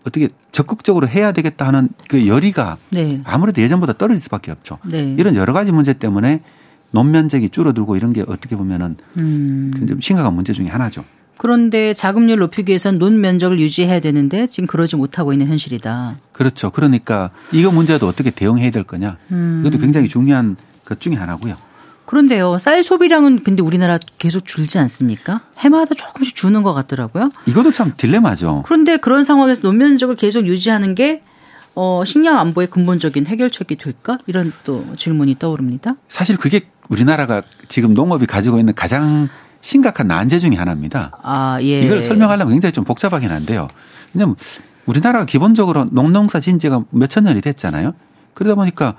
어떻게 0.09 0.29
적극적으로 0.53 1.07
해야 1.07 1.33
되겠다 1.33 1.67
하는 1.67 1.89
그 2.09 2.27
열의가 2.27 2.77
네. 2.91 3.21
아무래도 3.25 3.63
예전보다 3.63 3.93
떨어질 3.95 4.21
수밖에 4.21 4.51
없죠. 4.51 4.79
네. 4.85 5.15
이런 5.19 5.37
여러 5.37 5.53
가지 5.53 5.73
문제 5.73 5.93
때문에 5.93 6.43
논면적이 6.91 7.51
줄어들고 7.51 7.97
이런 7.97 8.13
게 8.13 8.25
어떻게 8.27 8.57
보면은 8.57 8.97
음. 9.19 9.99
심각한 10.01 10.35
문제 10.35 10.53
중에 10.53 10.69
하나죠. 10.69 11.05
그런데 11.37 11.95
자금률 11.95 12.39
높이기 12.41 12.71
위해선 12.71 12.99
논 12.99 13.21
면적을 13.21 13.61
유지해야 13.61 14.01
되는데 14.01 14.49
지금 14.49 14.67
그러지 14.67 14.97
못하고 14.97 15.33
있는 15.33 15.47
현실이다. 15.47 16.17
그렇죠. 16.33 16.71
그러니까 16.71 17.31
이거 17.53 17.71
문제도 17.71 18.07
어떻게 18.09 18.31
대응해야 18.31 18.71
될 18.71 18.83
거냐. 18.83 19.17
음. 19.31 19.63
이것도 19.65 19.79
굉장히 19.79 20.09
중요한 20.09 20.57
것 20.85 21.01
중에 21.01 21.15
하나고요. 21.15 21.57
그런데요, 22.09 22.57
쌀 22.57 22.83
소비량은 22.83 23.45
근데 23.45 23.63
우리나라 23.63 23.99
계속 24.17 24.47
줄지 24.47 24.79
않습니까? 24.79 25.43
해마다 25.59 25.95
조금씩 25.95 26.35
주는 26.35 26.63
것 26.63 26.73
같더라고요. 26.73 27.29
이것도 27.45 27.71
참 27.73 27.93
딜레마죠. 27.99 28.63
그런데 28.65 28.97
그런 28.97 29.25
상황에서 29.25 29.61
논면적을 29.69 30.17
계속 30.17 30.47
유지하는 30.47 30.95
게 30.95 31.23
어, 31.75 32.05
식량 32.07 32.39
안보의 32.39 32.69
근본적인 32.69 33.27
해결책이 33.27 33.77
될까? 33.77 34.17
이런 34.27 34.55
또 34.65 34.87
질문이 34.97 35.39
떠오릅니다. 35.39 35.97
사실 36.09 36.39
그게 36.39 36.63
우리나라가 36.89 37.43
지금 37.69 37.93
농업이 37.93 38.25
가지고 38.25 38.59
있는 38.59 38.75
가장 38.75 39.29
심각한 39.61 40.09
난제 40.09 40.39
중의 40.39 40.57
하나입니다. 40.57 41.11
아, 41.23 41.59
예. 41.61 41.83
이걸 41.83 42.01
설명하려면 42.01 42.55
굉장히 42.55 42.73
좀 42.73 42.85
복잡하긴 42.85 43.31
한데요. 43.31 43.69
왜냐하면 44.15 44.35
우리나라가 44.87 45.27
기본적으로 45.27 45.85
농농사 45.91 46.41
진 46.41 46.59
지가 46.59 46.85
몇천 46.89 47.25
년이 47.25 47.43
됐잖아요. 47.43 47.93
그러다 48.33 48.55
보니까 48.55 48.95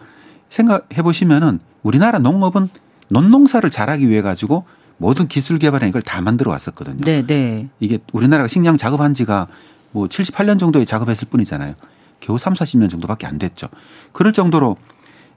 생각해 0.50 1.02
보시면은 1.02 1.60
우리나라 1.82 2.20
농업은 2.20 2.70
논농사를 3.10 3.68
잘하기 3.70 4.10
위해 4.10 4.22
가지고 4.22 4.66
모든 4.98 5.28
기술 5.28 5.60
개발에 5.60 5.88
이걸 5.88 6.02
다 6.02 6.22
만들어 6.22 6.52
왔었거든요. 6.52 7.04
네, 7.04 7.26
네. 7.26 7.70
이게 7.80 8.00
우리나라가 8.12 8.48
식량 8.48 8.78
작업한 8.78 9.14
지가 9.14 9.48
뭐 9.92 10.08
78년 10.08 10.60
정도에 10.60 10.86
작업했을 10.86 11.28
뿐이잖아요. 11.30 11.74
겨우 12.20 12.38
3, 12.38 12.54
40년 12.54 12.90
정도밖에 12.90 13.26
안 13.26 13.38
됐죠. 13.38 13.68
그럴 14.12 14.34
정도로 14.34 14.78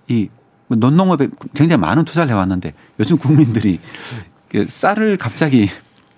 이 0.08 0.28
논농업에 0.68 1.28
굉장히 1.54 1.80
많은 1.80 2.04
투자를 2.04 2.30
해왔는데 2.30 2.74
요즘 2.98 3.18
국민들이 3.18 3.78
그 4.48 4.66
쌀을 4.68 5.16
갑자기 5.16 5.68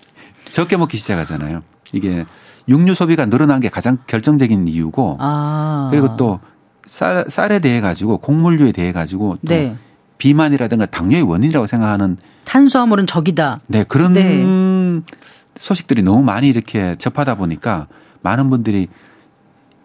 적게 0.51 0.77
먹기 0.77 0.97
시작하잖아요. 0.97 1.61
이게 1.93 2.25
육류 2.67 2.95
소비가 2.95 3.25
늘어난 3.25 3.59
게 3.59 3.69
가장 3.69 3.97
결정적인 4.07 4.67
이유고 4.67 5.17
아. 5.19 5.89
그리고 5.91 6.15
또 6.15 6.39
쌀, 6.85 7.25
쌀에 7.29 7.59
대해 7.59 7.81
가지고 7.81 8.17
곡물류에 8.17 8.71
대해 8.71 8.91
가지고 8.91 9.37
또 9.45 9.53
네. 9.53 9.77
비만이라든가 10.17 10.85
당뇨의 10.85 11.23
원인이라고 11.23 11.67
생각하는 11.67 12.17
탄수화물은 12.45 13.07
적이다. 13.07 13.59
네, 13.67 13.83
그런 13.83 14.13
네. 14.13 15.01
소식들이 15.57 16.03
너무 16.03 16.23
많이 16.23 16.47
이렇게 16.47 16.95
접하다 16.97 17.35
보니까 17.35 17.87
많은 18.21 18.49
분들이 18.49 18.87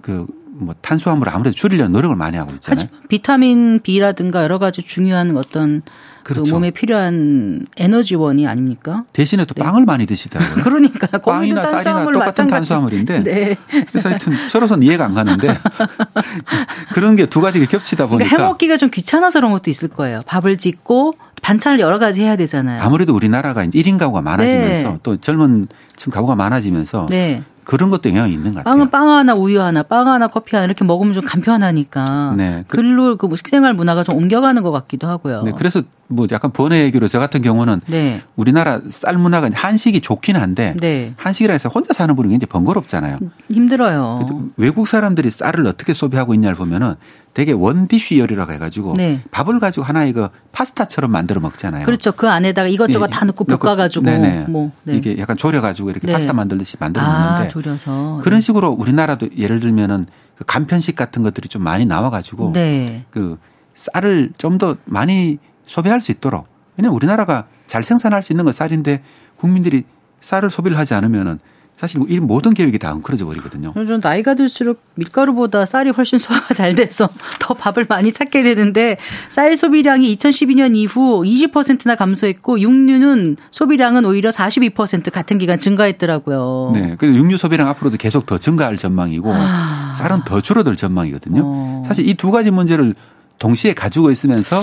그 0.01 0.26
뭐 0.61 0.75
탄수화물을 0.81 1.33
아무래도 1.33 1.55
줄이려는 1.55 1.93
노력을 1.93 2.15
많이 2.17 2.37
하고 2.37 2.53
있잖아요. 2.53 2.85
하지만 2.87 3.03
비타민 3.09 3.81
B라든가 3.81 4.43
여러 4.43 4.59
가지 4.59 4.83
중요한 4.83 5.37
어떤 5.37 5.83
그 6.23 6.35
그렇죠. 6.35 6.45
그 6.45 6.51
몸에 6.57 6.71
필요한 6.71 7.67
에너지원이 7.79 8.47
아닙니까? 8.47 9.05
대신에 9.15 9.47
또 9.47 9.55
네. 9.55 9.63
빵을 9.65 9.87
많이 9.87 10.05
드시더라고요. 10.07 10.63
그러니까 10.65 11.19
빵이나 11.19 11.65
쌀이나 11.65 12.05
똑같은 12.05 12.19
마찬가지. 12.19 12.51
탄수화물인데 12.51 13.23
네. 13.25 13.57
그래서 13.91 14.11
하여튼 14.11 14.35
저로서는 14.51 14.87
이해가 14.87 15.07
안 15.07 15.15
가는데 15.15 15.57
그런 16.95 17.17
게 17.17 17.27
두 17.31 17.41
가지가 17.41 17.67
겹치다 17.67 18.07
그러니까 18.07 18.11
보니까 18.11 18.29
그러니까 18.29 18.45
해먹기가 18.45 18.77
좀 18.77 18.91
귀찮아서 18.91 19.39
그런 19.39 19.53
것도 19.53 19.71
있을 19.71 19.89
거예요. 19.89 20.21
밥을 20.27 20.57
짓고 20.57 21.15
반찬을 21.43 21.79
여러 21.81 21.99
가지 21.99 22.23
해야 22.23 22.37
되잖아요. 22.37 22.83
아무래도 22.83 23.15
우리나라가 23.15 23.63
이제 23.65 23.79
1인 23.79 23.99
가구가 23.99 24.21
많아지면서 24.21 24.89
네. 24.91 24.99
또 25.03 25.17
젊은 25.17 25.69
층 25.97 26.11
가구가 26.13 26.35
많아지면서 26.37 27.07
네. 27.09 27.43
그런 27.65 27.91
것도 27.91 28.09
영향이 28.09 28.33
있는 28.33 28.55
것 28.55 28.65
같아요. 28.65 28.75
빵은 28.75 28.91
빵 28.91 29.09
하나, 29.09 29.35
우유 29.35 29.61
하나, 29.61 29.83
빵 29.83 30.09
하나, 30.09 30.29
커피 30.29 30.57
하나 30.57 30.65
이렇게 30.67 30.85
먹으면 30.85 31.15
좀 31.15 31.25
간편하니까. 31.25 32.35
네. 32.37 32.65
그 32.67 32.77
글로 32.77 33.17
그 33.17 33.29
식생활 33.37 33.75
문화가 33.75 34.03
좀 34.03 34.17
옮겨가는 34.17 34.63
것 34.63 34.71
같기도 34.71 35.09
하고요. 35.09 35.43
네. 35.43 35.53
그래서 35.57 35.83
뭐 36.11 36.27
약간 36.33 36.51
번외 36.51 36.83
얘기로 36.85 37.09
저 37.09 37.19
같은 37.19 37.41
경우는 37.41 37.81
네. 37.87 38.21
우리나라 38.37 38.81
쌀 38.89 39.17
문화가 39.17 39.49
한식이 39.53 40.01
좋긴 40.01 40.37
한데 40.37 40.75
네. 40.81 41.13
한식이라 41.17 41.53
해서 41.53 41.69
혼자 41.69 41.93
사는 41.93 42.15
분이 42.15 42.29
굉장히 42.29 42.49
번거롭잖아요. 42.49 43.19
힘들어요. 43.51 44.51
외국 44.57 44.89
사람들이 44.89 45.31
쌀을 45.31 45.67
어떻게 45.67 45.95
소비하고 45.95 46.35
있냐를 46.35 46.57
보면은 46.57 46.95
되게 47.33 47.53
원디쉬 47.53 48.19
요리라고 48.19 48.53
해가지고 48.53 48.97
네. 48.97 49.23
밥을 49.31 49.61
가지고 49.61 49.85
하나 49.85 50.05
이거 50.05 50.31
파스타처럼 50.51 51.13
만들어 51.13 51.41
먹잖아요. 51.41 51.87
그렇죠. 51.87 52.11
그 52.11 52.29
안에다가 52.29 52.67
이것저것 52.67 53.07
네. 53.07 53.13
다 53.13 53.25
넣고 53.25 53.45
볶아가지고. 53.45 54.05
뭐 54.49 54.73
네. 54.83 54.97
이게 54.97 55.17
약간 55.19 55.37
졸여가지고 55.37 55.91
이렇게 55.91 56.09
네. 56.09 56.13
파스타 56.13 56.33
만들듯이 56.33 56.77
만들어 56.81 57.05
아, 57.05 57.31
먹는데 57.31 57.49
졸여서 57.49 58.21
그런 58.25 58.41
식으로 58.41 58.71
우리나라도 58.71 59.29
예를 59.39 59.61
들면은 59.61 60.07
그 60.35 60.45
간편식 60.45 60.97
같은 60.97 61.23
것들이 61.23 61.49
좀 61.49 61.63
많이 61.63 61.87
나와가지고 61.87 62.53
네. 62.53 63.05
그 63.11 63.39
쌀을 63.75 64.33
좀 64.37 64.59
더 64.59 64.77
많이 64.85 65.39
소비할 65.71 66.01
수 66.01 66.11
있도록 66.11 66.47
왜냐면 66.77 66.97
우리나라가 66.97 67.47
잘 67.64 67.85
생산할 67.85 68.23
수 68.25 68.33
있는 68.33 68.45
건 68.45 68.53
쌀인데 68.53 69.03
국민들이 69.37 69.85
쌀을 70.21 70.51
소비를 70.51 70.77
하지 70.77 70.95
않으면은 70.95 71.39
사실 71.77 71.99
뭐이 72.01 72.21
모든 72.21 72.53
계획이 72.53 72.79
다 72.79 72.93
엉클어져 72.93 73.25
버리거든요. 73.25 73.73
좀 73.87 74.01
나이가 74.03 74.35
들수록 74.35 74.83
밀가루보다 74.97 75.64
쌀이 75.64 75.91
훨씬 75.91 76.18
소화가 76.18 76.53
잘 76.53 76.75
돼서 76.75 77.09
더 77.41 77.55
밥을 77.55 77.87
많이 77.89 78.12
찾게 78.12 78.43
되는데 78.43 78.99
쌀 79.31 79.57
소비량이 79.57 80.14
2012년 80.16 80.77
이후 80.77 81.23
20%나 81.25 81.95
감소했고 81.95 82.61
육류는 82.61 83.37
소비량은 83.53 84.05
오히려 84.05 84.29
42% 84.31 85.11
같은 85.11 85.39
기간 85.39 85.59
증가했더라고요. 85.59 86.73
네. 86.75 86.97
그래서 86.99 87.16
육류 87.16 87.39
소비량 87.39 87.68
앞으로도 87.68 87.97
계속 87.97 88.27
더 88.27 88.37
증가할 88.37 88.77
전망이고 88.77 89.33
아. 89.33 89.95
쌀은 89.97 90.23
더 90.27 90.41
줄어들 90.43 90.77
전망이거든요. 90.77 91.43
어. 91.45 91.83
사실 91.87 92.07
이 92.09 92.14
두 92.14 92.31
가지 92.31 92.51
문제를 92.51 92.95
동시에 93.39 93.73
가지고 93.73 94.11
있으면서 94.11 94.61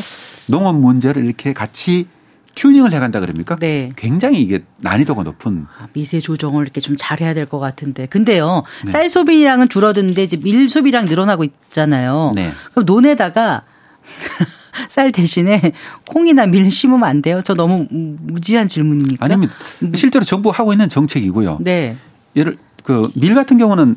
농업 0.47 0.75
문제를 0.75 1.25
이렇게 1.25 1.53
같이 1.53 2.07
튜닝을 2.55 2.91
해간다 2.91 3.19
그럽니까? 3.19 3.55
네. 3.57 3.91
굉장히 3.95 4.41
이게 4.41 4.63
난이도가 4.77 5.21
높은. 5.23 5.65
아, 5.79 5.87
미세 5.93 6.19
조정을 6.19 6.63
이렇게 6.63 6.81
좀 6.81 6.95
잘해야 6.97 7.33
될 7.35 7.45
것 7.45 7.59
같은데. 7.59 8.07
근데요, 8.07 8.63
네. 8.83 8.91
쌀 8.91 9.09
소비량은 9.09 9.69
줄어드는데 9.69 10.23
이제 10.23 10.37
밀 10.37 10.67
소비량 10.67 11.05
늘어나고 11.05 11.43
있잖아요. 11.43 12.31
네. 12.35 12.51
그럼 12.71 12.85
논에다가 12.85 13.63
쌀 14.89 15.11
대신에 15.11 15.71
콩이나 16.07 16.45
밀 16.47 16.71
심으면 16.71 17.03
안 17.03 17.21
돼요? 17.21 17.41
저 17.43 17.53
너무 17.53 17.85
무지한 17.91 18.67
질문입니까? 18.67 19.23
아니면 19.25 19.49
실제로 19.95 20.23
정부 20.25 20.49
하고 20.49 20.71
있는 20.73 20.89
정책이고요. 20.89 21.59
네. 21.61 21.97
예를 22.35 22.57
그 22.83 23.03
밀 23.19 23.35
같은 23.35 23.57
경우는 23.57 23.95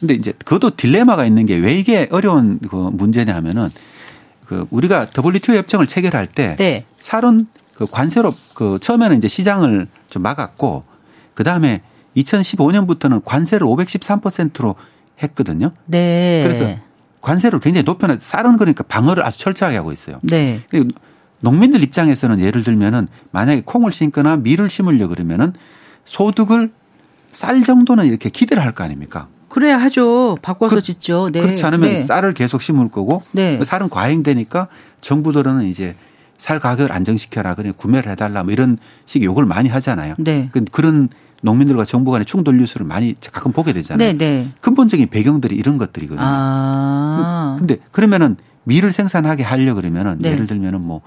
근데 0.00 0.14
이제 0.14 0.32
그것도 0.44 0.76
딜레마가 0.76 1.24
있는 1.24 1.46
게 1.46 1.56
왜 1.58 1.74
이게 1.74 2.08
어려운 2.10 2.58
그 2.68 2.76
문제냐 2.92 3.34
하면은 3.36 3.68
그 4.46 4.66
우리가 4.70 5.06
WTO 5.16 5.56
협정을 5.56 5.86
체결할 5.86 6.26
때 6.26 6.56
네. 6.56 6.84
쌀은 6.98 7.46
그 7.74 7.86
관세로 7.86 8.32
그 8.54 8.78
처음에는 8.80 9.16
이제 9.16 9.28
시장을 9.28 9.88
좀 10.08 10.22
막았고 10.22 10.84
그 11.34 11.44
다음에 11.44 11.82
2015년부터는 12.16 13.24
관세를 13.24 13.66
513%로 13.66 14.74
했거든요. 15.22 15.72
네. 15.86 16.42
그래서 16.42 16.76
관세를 17.20 17.60
굉장히 17.60 17.84
높여놔 17.84 18.16
쌀은 18.18 18.58
그러니까 18.58 18.82
방어를 18.84 19.24
아주 19.24 19.38
철저하게 19.38 19.76
하고 19.76 19.92
있어요. 19.92 20.18
네. 20.22 20.64
농민들 21.40 21.82
입장에서는 21.82 22.40
예를 22.40 22.62
들면은 22.62 23.08
만약에 23.30 23.62
콩을 23.64 23.92
심거나 23.92 24.36
밀을 24.36 24.68
심으려 24.70 25.08
그러면은 25.08 25.52
소득을 26.04 26.72
쌀 27.30 27.62
정도는 27.62 28.04
이렇게 28.06 28.28
기대를 28.28 28.62
할 28.62 28.72
거 28.72 28.84
아닙니까? 28.84 29.28
그래야 29.52 29.76
하죠. 29.76 30.38
바꿔서 30.40 30.76
그, 30.76 30.80
짓죠. 30.80 31.28
네. 31.30 31.42
그렇지 31.42 31.62
않으면 31.66 31.92
네. 31.92 32.02
쌀을 32.02 32.32
계속 32.32 32.62
심을 32.62 32.88
거고 32.88 33.22
네. 33.32 33.62
쌀은 33.62 33.90
과잉되니까 33.90 34.68
정부들은 35.02 35.64
이제 35.64 35.94
살 36.38 36.58
가격을 36.58 36.90
안정시켜라. 36.90 37.54
그냥 37.54 37.74
구매를 37.76 38.10
해달라. 38.12 38.44
뭐 38.44 38.52
이런 38.54 38.78
식의 39.04 39.26
요구를 39.26 39.46
많이 39.46 39.68
하잖아요. 39.68 40.14
네. 40.18 40.48
그 40.52 40.64
그런 40.72 41.10
농민들과 41.42 41.84
정부 41.84 42.10
간의 42.12 42.24
충돌 42.24 42.56
뉴스를 42.56 42.86
많이 42.86 43.14
가끔 43.30 43.52
보게 43.52 43.74
되잖아요. 43.74 44.12
네, 44.12 44.16
네. 44.16 44.48
근본적인 44.62 45.10
배경들이 45.10 45.54
이런 45.54 45.76
것들이거든요. 45.76 46.24
아. 46.24 47.56
근데 47.58 47.76
그러면은 47.90 48.38
밀을 48.64 48.90
생산하게 48.90 49.42
하려 49.42 49.74
그러면은 49.74 50.16
네. 50.18 50.30
예를 50.30 50.46
들면은 50.46 50.80
뭐 50.80 51.02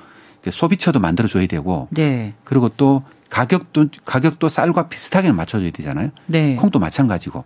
소비처도 0.47 0.99
만들어 0.99 1.27
줘야 1.27 1.47
되고 1.47 1.87
네. 1.89 2.35
그리고 2.43 2.69
또 2.69 3.01
가격도 3.31 3.87
가격도 4.05 4.49
쌀과 4.49 4.87
비슷하게 4.87 5.31
맞춰줘야 5.31 5.71
되잖아요. 5.71 6.11
네. 6.27 6.55
콩도 6.57 6.77
마찬가지고 6.77 7.43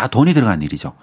다 0.00 0.06
돈이 0.06 0.32
들어간 0.32 0.62
일이죠. 0.62 0.94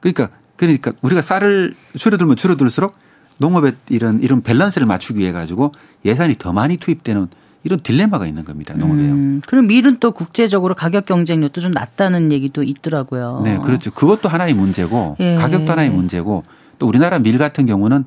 그러니까 0.00 0.30
그러니까 0.56 0.92
우리가 1.02 1.20
쌀을 1.20 1.74
줄여들면 1.94 2.36
줄여들수록 2.36 2.96
농업에 3.36 3.72
이런 3.90 4.20
이런 4.22 4.40
밸런스를 4.42 4.86
맞추기 4.86 5.20
위해 5.20 5.30
가지고 5.30 5.72
예산이 6.06 6.36
더 6.38 6.54
많이 6.54 6.78
투입되는 6.78 7.28
이런 7.64 7.78
딜레마가 7.78 8.26
있는 8.26 8.44
겁니다. 8.44 8.72
농업에요. 8.74 9.12
음, 9.12 9.42
그럼 9.46 9.66
밀은 9.66 9.98
또 10.00 10.12
국제적으로 10.12 10.74
가격 10.74 11.04
경쟁력도 11.04 11.60
좀 11.60 11.72
낮다는 11.72 12.32
얘기도 12.32 12.62
있더라고요. 12.62 13.42
네, 13.44 13.58
그렇죠. 13.58 13.90
그것도 13.90 14.30
하나의 14.30 14.54
문제고 14.54 15.16
예. 15.20 15.34
가격도 15.34 15.70
하나의 15.70 15.90
문제고 15.90 16.44
또 16.78 16.86
우리나라 16.86 17.18
밀 17.18 17.36
같은 17.36 17.66
경우는 17.66 18.06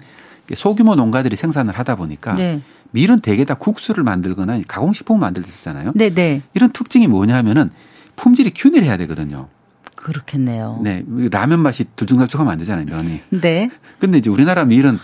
소규모 0.56 0.96
농가들이 0.96 1.36
생산을 1.36 1.78
하다 1.78 1.96
보니까 1.96 2.34
네. 2.34 2.64
밀은 2.90 3.20
대개 3.20 3.46
다 3.46 3.54
국수를 3.54 4.04
만들거나 4.04 4.60
가공식품을 4.68 5.20
만들 5.20 5.44
때 5.44 5.52
쓰잖아요. 5.52 5.92
네, 5.94 6.10
네. 6.10 6.42
이런 6.56 6.72
특징이 6.72 7.06
뭐냐면은 7.06 7.70
품질이 8.16 8.54
균일해야 8.56 8.98
되거든요. 8.98 9.48
그렇겠네요. 10.02 10.80
네. 10.84 11.04
라면 11.32 11.60
맛이 11.60 11.86
들쭉날쭉하면 11.96 12.52
안 12.52 12.58
되잖아요, 12.60 12.86
면이. 12.86 13.22
네. 13.42 13.70
근데 14.00 14.18
이제 14.18 14.30
우리나라 14.30 14.66
밀은 14.66 15.00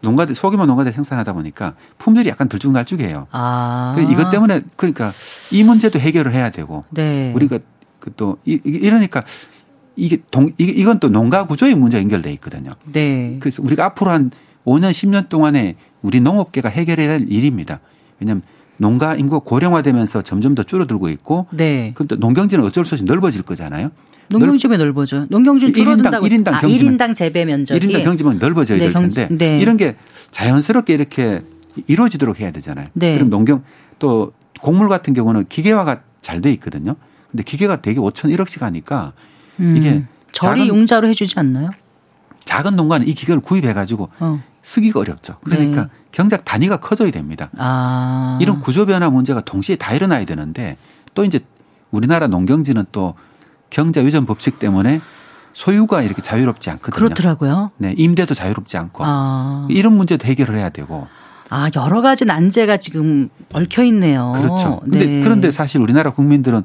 농가들 0.00 0.34
소규모 0.34 0.66
농가들 0.66 0.92
생산하다 0.92 1.32
보니까 1.32 1.74
품질이 1.98 2.28
약간 2.28 2.48
들쭉날쭉해요. 2.48 3.26
아. 3.30 3.92
그 3.94 4.02
이것 4.02 4.30
때문에 4.30 4.62
그러니까 4.76 5.12
이 5.50 5.64
문제도 5.64 5.98
해결을 5.98 6.32
해야 6.32 6.50
되고 6.50 6.84
네. 6.90 7.32
우리가 7.34 7.58
그또 7.98 8.38
이러니까 8.44 9.24
이게 9.96 10.18
동 10.30 10.52
이건 10.56 11.00
또 11.00 11.08
농가 11.08 11.46
구조의 11.46 11.74
문제 11.74 11.98
연결돼 11.98 12.32
있거든요. 12.34 12.72
네. 12.92 13.36
그래서 13.40 13.62
우리가 13.62 13.84
앞으로 13.86 14.10
한 14.10 14.30
5년 14.64 14.90
10년 14.90 15.28
동안에 15.28 15.74
우리 16.02 16.20
농업계가 16.20 16.68
해결해야 16.68 17.10
할 17.10 17.26
일입니다. 17.28 17.80
왜냐하면 18.20 18.42
농가 18.76 19.16
인구가 19.16 19.40
고령화되면서 19.44 20.22
점점 20.22 20.54
더 20.54 20.62
줄어들고 20.62 21.08
있고 21.08 21.48
네. 21.50 21.92
근데 21.96 22.14
농경지는 22.14 22.64
어쩔 22.64 22.84
수 22.84 22.94
없이 22.94 23.04
넓어질 23.04 23.42
거잖아요. 23.42 23.90
농경지배 24.30 24.76
넓어져. 24.76 25.26
농경지 25.30 25.72
줄어든다고. 25.72 26.26
1인당, 26.26 26.44
1인당 26.44 26.54
아, 26.54 26.60
경지면 26.60 26.96
1인당 26.98 27.14
재배 27.16 27.44
면적이 27.44 27.86
1인당 27.86 28.04
경지면 28.04 28.38
넓어져야 28.38 28.78
네, 28.78 28.84
될 28.84 28.92
텐데 28.92 29.28
경지- 29.28 29.38
네. 29.38 29.58
이런 29.58 29.76
게 29.76 29.96
자연스럽게 30.30 30.92
이렇게 30.94 31.42
이루어지도록 31.86 32.40
해야 32.40 32.50
되잖아요. 32.50 32.88
네. 32.94 33.14
그럼 33.14 33.30
농경 33.30 33.62
또 33.98 34.32
곡물 34.60 34.88
같은 34.88 35.14
경우는 35.14 35.46
기계화가 35.48 36.02
잘 36.20 36.40
돼 36.40 36.52
있거든요. 36.54 36.96
근데 37.30 37.42
기계가 37.42 37.80
되게 37.80 38.00
5천 38.00 38.34
1억씩 38.36 38.60
하니까 38.60 39.12
음. 39.60 39.76
이게 39.76 40.04
절이 40.32 40.62
작은- 40.62 40.68
용자로 40.68 41.08
해주지 41.08 41.38
않나요? 41.38 41.70
작은 42.44 42.76
농가는 42.76 43.06
이 43.06 43.14
기계를 43.14 43.40
구입해 43.40 43.72
가지고 43.72 44.08
어. 44.20 44.42
쓰기가 44.62 45.00
어렵죠. 45.00 45.36
그러니까 45.44 45.82
네. 45.84 45.88
경작 46.12 46.44
단위가 46.44 46.78
커져야 46.78 47.10
됩니다. 47.10 47.50
아. 47.56 48.38
이런 48.40 48.58
구조 48.58 48.84
변화 48.86 49.08
문제가 49.10 49.40
동시에 49.40 49.76
다 49.76 49.94
일어나야 49.94 50.24
되는데 50.24 50.76
또 51.14 51.24
이제 51.24 51.40
우리나라 51.90 52.26
농경지는 52.26 52.84
또 52.92 53.14
경자 53.70 54.02
유전 54.02 54.26
법칙 54.26 54.58
때문에 54.58 55.00
소유가 55.52 56.02
이렇게 56.02 56.22
자유롭지 56.22 56.70
않거든요. 56.70 56.94
그렇더라고요. 56.94 57.70
네, 57.78 57.94
임대도 57.96 58.34
자유롭지 58.34 58.76
않고 58.76 59.04
아. 59.06 59.66
이런 59.70 59.96
문제도 59.96 60.24
해결을 60.26 60.56
해야 60.56 60.68
되고 60.68 61.08
아, 61.50 61.70
여러 61.76 62.02
가지 62.02 62.24
난제가 62.26 62.76
지금 62.76 63.30
얽혀 63.52 63.82
있네요. 63.84 64.34
그렇죠. 64.36 64.80
근데 64.84 65.06
네. 65.06 65.20
그런데 65.20 65.50
사실 65.50 65.80
우리나라 65.80 66.10
국민들은 66.10 66.62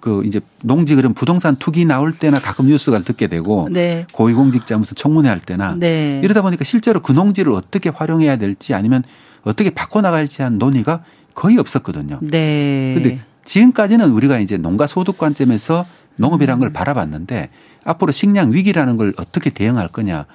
그 0.00 0.22
이제 0.26 0.40
농지 0.62 0.94
그런 0.94 1.14
부동산 1.14 1.56
투기 1.56 1.86
나올 1.86 2.12
때나 2.12 2.38
가끔 2.38 2.66
뉴스가 2.66 2.98
듣게 3.00 3.26
되고 3.26 3.68
네. 3.70 4.06
고위공직자 4.12 4.76
무슨 4.76 4.96
청문회 4.96 5.28
할 5.30 5.40
때나 5.40 5.76
네. 5.78 6.20
이러다 6.22 6.42
보니까 6.42 6.64
실제로 6.64 7.00
그 7.00 7.12
농지를 7.12 7.52
어떻게 7.52 7.88
활용해야 7.88 8.36
될지 8.36 8.74
아니면 8.74 9.02
어떻게 9.44 9.70
바꿔 9.70 10.02
나갈지 10.02 10.42
한 10.42 10.58
논의가 10.58 11.02
거의 11.34 11.58
없었거든요. 11.58 12.18
네. 12.20 12.92
근데 12.94 13.22
지금까지는 13.44 14.10
우리가 14.10 14.38
이제 14.38 14.56
농가 14.58 14.86
소득 14.86 15.16
관점에서 15.18 15.86
농업이라는 16.16 16.60
걸 16.60 16.72
바라봤는데 16.72 17.50
앞으로 17.84 18.12
식량 18.12 18.52
위기라는 18.52 18.96
걸 18.96 19.12
어떻게 19.16 19.50
대응할 19.50 19.88
거냐, 19.88 20.26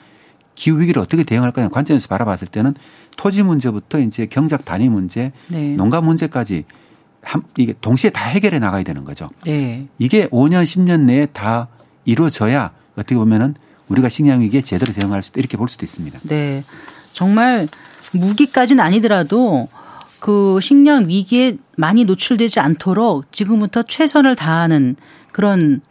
기후 0.55 0.80
위기를 0.80 1.01
어떻게 1.01 1.23
대응할 1.23 1.51
거냐 1.51 1.69
관점에서 1.69 2.07
바라봤을 2.07 2.47
때는 2.47 2.75
토지 3.15 3.43
문제부터 3.43 3.99
이제 3.99 4.25
경작 4.25 4.65
단위 4.65 4.89
문제, 4.89 5.32
네. 5.47 5.75
농가 5.75 6.01
문제까지 6.01 6.65
한 7.21 7.43
이게 7.57 7.73
동시에 7.82 8.09
다 8.09 8.25
해결해 8.25 8.59
나가야 8.59 8.84
되는 8.84 9.03
거죠. 9.03 9.30
네. 9.43 9.88
이게 9.99 10.28
5년 10.30 10.63
10년 10.63 11.01
내에 11.01 11.25
다 11.28 11.67
이루어져야 12.05 12.71
어떻게 12.95 13.15
보면은 13.15 13.55
우리가 13.89 14.09
식량 14.09 14.41
위기에 14.41 14.61
제대로 14.61 14.93
대응할 14.93 15.23
수 15.23 15.32
이렇게 15.36 15.57
볼 15.57 15.69
수도 15.69 15.86
있습니다. 15.86 16.19
네. 16.23 16.63
정말 17.11 17.67
무기까지는 18.11 18.84
아니더라도 18.84 19.67
그 20.19 20.59
식량 20.61 21.07
위기에 21.07 21.57
많이 21.75 22.05
노출되지 22.05 22.59
않도록 22.59 23.32
지금부터 23.32 23.84
최선을 23.84 24.36
다하는 24.36 24.95
그런 25.38 25.81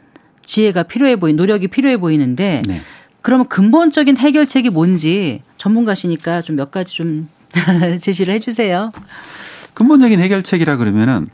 지혜가 0.45 0.83
필요해 0.83 1.17
보이, 1.17 1.33
노력이 1.33 1.69
필요해 1.69 1.99
보이는데 1.99 2.63
네. 2.67 2.81
그러면 3.23 3.47
근본적인 3.47 4.17
해결책이 4.17 4.71
뭔지 4.71 5.41
전문가시니까 5.57 6.43
좀 6.43 6.57
몇 6.57 6.73
가지 6.73 6.93
좀 6.93 7.29
제시를 8.03 8.35
해 8.35 8.41
주세요. 8.41 8.91
근본적인 9.75 10.19
해결책이라 10.19 10.79
그러면은 10.79 11.29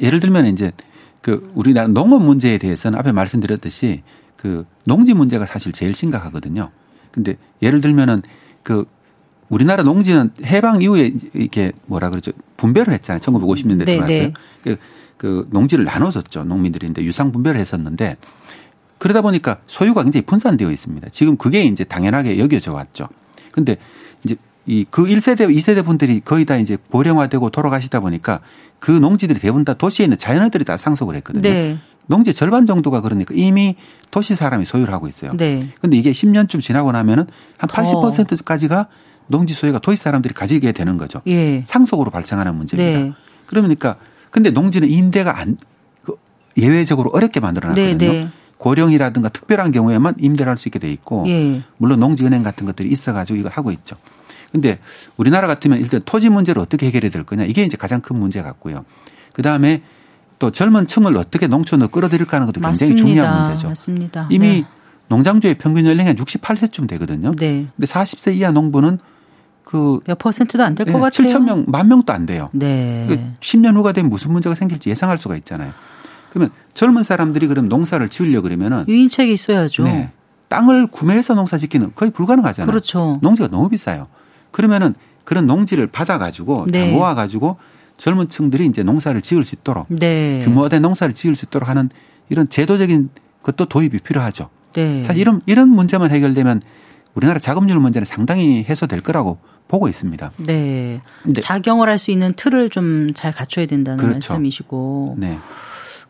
예를 0.00 0.20
들면 0.20 0.46
이제 0.46 0.72
그 1.20 1.52
우리나라 1.54 1.88
농업 1.88 2.22
문제에 2.22 2.56
대해서는 2.56 2.98
앞에 2.98 3.12
말씀드렸듯이 3.12 4.02
그 4.36 4.64
농지 4.84 5.12
문제가 5.12 5.44
사실 5.44 5.72
제일 5.72 5.94
심각하거든요. 5.94 6.70
근데 7.10 7.36
예를 7.60 7.82
들면은 7.82 8.22
그 8.62 8.86
우리나라 9.50 9.82
농지는 9.82 10.30
해방 10.46 10.80
이후에 10.80 11.12
이렇게 11.34 11.72
뭐라 11.84 12.08
그러죠 12.08 12.32
분배를 12.56 12.94
했잖아요. 12.94 13.20
1950년대 13.20 13.84
네, 13.84 13.84
들어왔어요. 13.84 14.22
네. 14.22 14.32
그, 14.62 14.78
그 15.20 15.46
농지를 15.50 15.84
나눠줬죠. 15.84 16.44
농민들인데 16.44 17.04
유상 17.04 17.30
분배를 17.30 17.60
했었는데 17.60 18.16
그러다 18.96 19.20
보니까 19.20 19.58
소유가 19.66 20.02
굉장히 20.02 20.24
분산되어 20.24 20.70
있습니다. 20.70 21.10
지금 21.10 21.36
그게 21.36 21.62
이제 21.64 21.84
당연하게 21.84 22.38
여겨져 22.38 22.72
왔죠. 22.72 23.06
근데 23.52 23.76
이제 24.24 24.36
이 24.66 24.86
그 24.88 25.04
1세대, 25.04 25.54
2세대 25.54 25.84
분들이 25.84 26.20
거의 26.20 26.46
다 26.46 26.56
이제 26.56 26.78
고령화되고 26.90 27.50
돌아가시다 27.50 28.00
보니까 28.00 28.40
그 28.78 28.92
농지들이 28.92 29.40
대부분 29.40 29.66
다 29.66 29.74
도시에 29.74 30.06
있는 30.06 30.16
자연어들이 30.16 30.64
다 30.64 30.78
상속을 30.78 31.14
했거든요. 31.16 31.42
네. 31.42 31.78
농지 32.06 32.32
절반 32.32 32.64
정도가 32.64 33.02
그러니까 33.02 33.34
이미 33.36 33.76
도시 34.10 34.34
사람이 34.34 34.64
소유를 34.64 34.90
하고 34.94 35.06
있어요. 35.06 35.32
네. 35.36 35.70
근데 35.82 35.98
이게 35.98 36.12
10년쯤 36.12 36.62
지나고 36.62 36.92
나면은 36.92 37.26
한 37.58 37.68
더. 37.68 37.82
80%까지가 37.82 38.88
농지 39.26 39.52
소유가 39.52 39.80
도시 39.80 40.02
사람들이 40.02 40.32
가지게 40.32 40.72
되는 40.72 40.96
거죠. 40.96 41.20
예. 41.26 41.62
상속으로 41.66 42.10
발생하는 42.10 42.54
문제입니다. 42.54 43.00
네. 43.00 43.12
그러니까 43.44 43.96
근데 44.30 44.50
농지는 44.50 44.88
임대가 44.88 45.38
안그 45.40 46.16
예외적으로 46.56 47.10
어렵게 47.10 47.40
만들어 47.40 47.72
네, 47.74 47.92
놨거든요. 47.92 48.12
네. 48.12 48.28
고령이라든가 48.58 49.30
특별한 49.30 49.72
경우에만 49.72 50.16
임대를 50.18 50.50
할 50.50 50.56
수 50.56 50.68
있게 50.68 50.78
돼 50.78 50.92
있고 50.92 51.24
예. 51.28 51.62
물론 51.78 52.00
농지은행 52.00 52.42
같은 52.42 52.66
것들이 52.66 52.90
있어 52.90 53.12
가지고 53.12 53.38
이걸 53.38 53.52
하고 53.52 53.70
있죠. 53.72 53.96
근데 54.52 54.78
우리나라 55.16 55.46
같으면 55.46 55.80
일단 55.80 56.00
토지 56.04 56.28
문제를 56.28 56.60
어떻게 56.60 56.86
해결해야 56.86 57.10
될 57.10 57.24
거냐 57.24 57.44
이게 57.44 57.62
이제 57.62 57.76
가장 57.76 58.00
큰 58.00 58.16
문제 58.18 58.42
같고요. 58.42 58.84
그다음에 59.32 59.82
또 60.38 60.50
젊은 60.50 60.86
층을 60.86 61.16
어떻게 61.16 61.46
농촌으로 61.46 61.88
끌어들일까 61.88 62.36
하는 62.36 62.46
것도 62.46 62.60
굉장히 62.60 62.92
맞습니다. 62.92 62.96
중요한 63.06 63.42
문제죠. 63.42 63.68
맞습니다. 63.68 64.28
이미 64.30 64.48
네. 64.48 64.66
농장주의 65.08 65.54
평균 65.54 65.86
연령이 65.86 66.08
한 66.08 66.16
68세쯤 66.16 66.88
되거든요. 66.90 67.32
네. 67.36 67.66
근데 67.76 67.86
40세 67.86 68.34
이하 68.34 68.50
농부는 68.50 68.98
그 69.70 70.00
몇 70.04 70.18
퍼센트도 70.18 70.64
안 70.64 70.74
될것 70.74 70.92
예, 70.92 70.98
같아요. 70.98 71.28
7천 71.28 71.44
명, 71.44 71.64
만 71.68 71.86
명도 71.86 72.12
안 72.12 72.26
돼요. 72.26 72.50
네. 72.52 73.04
그 73.08 73.16
10년 73.38 73.76
후가 73.76 73.92
되면 73.92 74.10
무슨 74.10 74.32
문제가 74.32 74.56
생길지 74.56 74.90
예상할 74.90 75.16
수가 75.16 75.36
있잖아요. 75.36 75.72
그러면 76.30 76.50
젊은 76.74 77.04
사람들이 77.04 77.46
그럼 77.46 77.68
농사를 77.68 78.08
지으려 78.08 78.42
그러면은 78.42 78.84
유인책이 78.88 79.32
있어야죠. 79.32 79.84
네, 79.84 80.10
땅을 80.48 80.88
구매해서 80.88 81.34
농사 81.34 81.56
짓기는 81.56 81.92
거의 81.94 82.10
불가능하잖아요. 82.10 82.68
그렇죠. 82.68 83.18
농지가 83.22 83.48
너무 83.48 83.68
비싸요. 83.68 84.08
그러면은 84.50 84.94
그런 85.22 85.46
농지를 85.46 85.86
받아 85.86 86.18
가지고 86.18 86.66
네. 86.68 86.86
다 86.86 86.92
모아 86.92 87.14
가지고 87.14 87.56
젊은 87.96 88.26
층들이 88.28 88.66
이제 88.66 88.82
농사를 88.82 89.20
지을 89.20 89.44
수 89.44 89.54
있도록 89.54 89.86
네. 89.88 90.40
규모화된 90.42 90.82
농사를 90.82 91.14
지을 91.14 91.36
수 91.36 91.44
있도록 91.46 91.68
하는 91.68 91.90
이런 92.28 92.48
제도적인 92.48 93.10
것도 93.44 93.66
도입이 93.66 93.98
필요하죠. 93.98 94.48
네. 94.72 95.02
사실 95.02 95.20
이런 95.20 95.42
이런 95.46 95.68
문제만 95.68 96.10
해결되면 96.10 96.62
우리나라 97.14 97.38
자금률 97.38 97.78
문제는 97.78 98.06
상당히 98.06 98.64
해소될 98.68 99.00
거라고 99.00 99.38
보고 99.70 99.88
있습니다. 99.88 100.32
네. 100.38 101.00
작용을 101.40 101.88
할 101.88 101.98
수 101.98 102.10
있는 102.10 102.32
틀을 102.34 102.70
좀 102.70 103.12
잘 103.14 103.32
갖춰야 103.32 103.66
된다는 103.66 103.98
그렇죠. 103.98 104.32
말씀이시고. 104.34 105.16
네. 105.18 105.38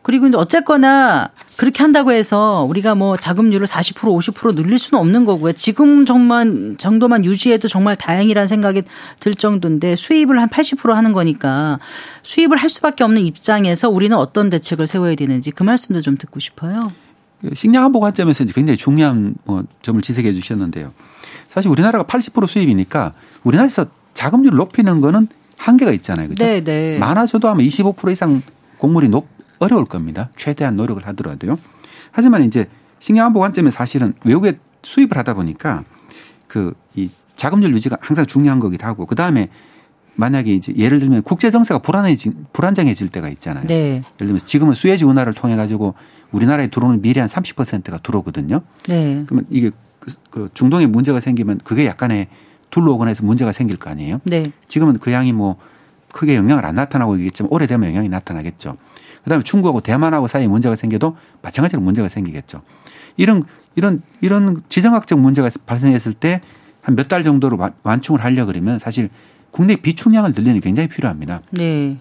그리고 0.03 0.25
이제 0.27 0.35
어쨌거나 0.35 1.29
그렇게 1.57 1.83
한다고 1.83 2.11
해서 2.11 2.65
우리가 2.67 2.95
뭐 2.95 3.17
자금률을 3.17 3.67
40% 3.67 3.95
50% 4.33 4.55
늘릴 4.55 4.79
수는 4.79 4.99
없는 4.99 5.25
거고요. 5.25 5.53
지금 5.53 6.05
정만 6.07 6.75
정도만 6.79 7.23
유지해도 7.23 7.67
정말 7.67 7.95
다행이라는 7.95 8.47
생각이 8.47 8.81
들 9.19 9.35
정도인데 9.35 9.95
수입을 9.95 10.41
한 10.41 10.49
80% 10.49 10.93
하는 10.93 11.13
거니까 11.13 11.79
수입을 12.23 12.57
할 12.57 12.69
수밖에 12.69 13.03
없는 13.03 13.21
입장에서 13.21 13.89
우리는 13.89 14.17
어떤 14.17 14.49
대책을 14.49 14.87
세워야 14.87 15.15
되는지 15.15 15.51
그 15.51 15.61
말씀도 15.61 16.01
좀 16.01 16.17
듣고 16.17 16.39
싶어요. 16.39 16.79
그 17.41 17.53
식량 17.53 17.85
안보 17.85 17.99
관점에서 17.99 18.45
굉장히 18.45 18.77
중요한 18.77 19.35
뭐 19.45 19.63
점을 19.83 20.01
지적해 20.01 20.33
주셨는데요. 20.33 20.93
사실 21.51 21.69
우리나라가 21.69 22.03
80% 22.03 22.47
수입이니까 22.47 23.13
우리나라에서 23.43 23.85
자금률을 24.13 24.57
높이는 24.57 25.01
거는 25.01 25.27
한계가 25.57 25.91
있잖아요. 25.91 26.29
그죠? 26.29 26.43
네, 26.43 26.63
네. 26.63 26.97
많아져도 26.97 27.47
아마 27.49 27.61
25% 27.61 28.11
이상 28.11 28.41
곡물이 28.77 29.09
높 29.09 29.27
어려울 29.59 29.85
겁니다. 29.85 30.29
최대한 30.37 30.75
노력을 30.75 31.05
하더라도요. 31.05 31.57
하지만 32.11 32.43
이제 32.43 32.67
식량 32.99 33.27
안보 33.27 33.39
관점에 33.39 33.69
사실은 33.69 34.13
외국에 34.23 34.57
수입을 34.81 35.15
하다 35.17 35.35
보니까 35.35 35.83
그 36.47 36.73
이 36.95 37.09
자금률 37.35 37.73
유지가 37.73 37.97
항상 38.01 38.25
중요한 38.25 38.59
거기도 38.59 38.85
하고 38.85 39.05
그 39.05 39.15
다음에 39.15 39.49
만약에 40.15 40.53
이제 40.53 40.73
예를 40.77 40.99
들면 40.99 41.23
국제 41.23 41.49
정세가 41.49 41.79
불안해지 41.79 42.31
불안정해질 42.53 43.09
때가 43.09 43.29
있잖아요. 43.29 43.65
네. 43.65 43.75
예를 43.75 44.03
들면 44.17 44.39
지금은 44.45 44.75
수에즈 44.75 45.05
운하를 45.05 45.33
통해 45.33 45.55
가지고 45.55 45.95
우리나라에 46.31 46.67
들어오는 46.67 47.01
밀이 47.01 47.19
한 47.19 47.27
30%가 47.27 47.97
들어오거든요. 47.99 48.61
네. 48.87 49.23
그러면 49.25 49.45
이게 49.49 49.71
그- 50.01 50.11
그 50.29 50.49
중동에 50.53 50.85
문제가 50.87 51.19
생기면 51.21 51.61
그게 51.63 51.85
약간의 51.85 52.27
둘러오거나 52.71 53.09
해서 53.09 53.23
문제가 53.23 53.51
생길 53.53 53.77
거 53.77 53.89
아니에요. 53.89 54.19
네. 54.23 54.51
지금은 54.67 54.97
그 54.99 55.11
양이 55.13 55.31
뭐 55.31 55.57
크게 56.11 56.35
영향을 56.35 56.65
안 56.65 56.75
나타나고 56.75 57.15
있겠지만 57.17 57.49
오래되면 57.51 57.89
영향이 57.89 58.09
나타나겠죠. 58.09 58.75
그다음에 59.23 59.43
중국하고 59.43 59.81
대만하고 59.81 60.27
사이에 60.27 60.47
문제가 60.47 60.75
생겨도 60.75 61.15
마찬가지로 61.41 61.81
문제가 61.81 62.09
생기겠죠. 62.09 62.61
이런 63.17 63.43
이런 63.75 64.01
이런 64.21 64.63
지정학적 64.67 65.19
문제가 65.19 65.49
발생했을 65.65 66.13
때 66.13 66.41
한 66.83 66.95
몇 66.95 67.07
달 67.07 67.21
정도로 67.23 67.59
완충을 67.83 68.23
하려 68.23 68.47
그러면 68.47 68.79
사실 68.79 69.09
국내 69.51 69.75
비축량을 69.75 70.31
늘리는 70.31 70.55
게 70.55 70.61
굉장히 70.61 70.89
필요합니다. 70.89 71.41
네. 71.51 71.97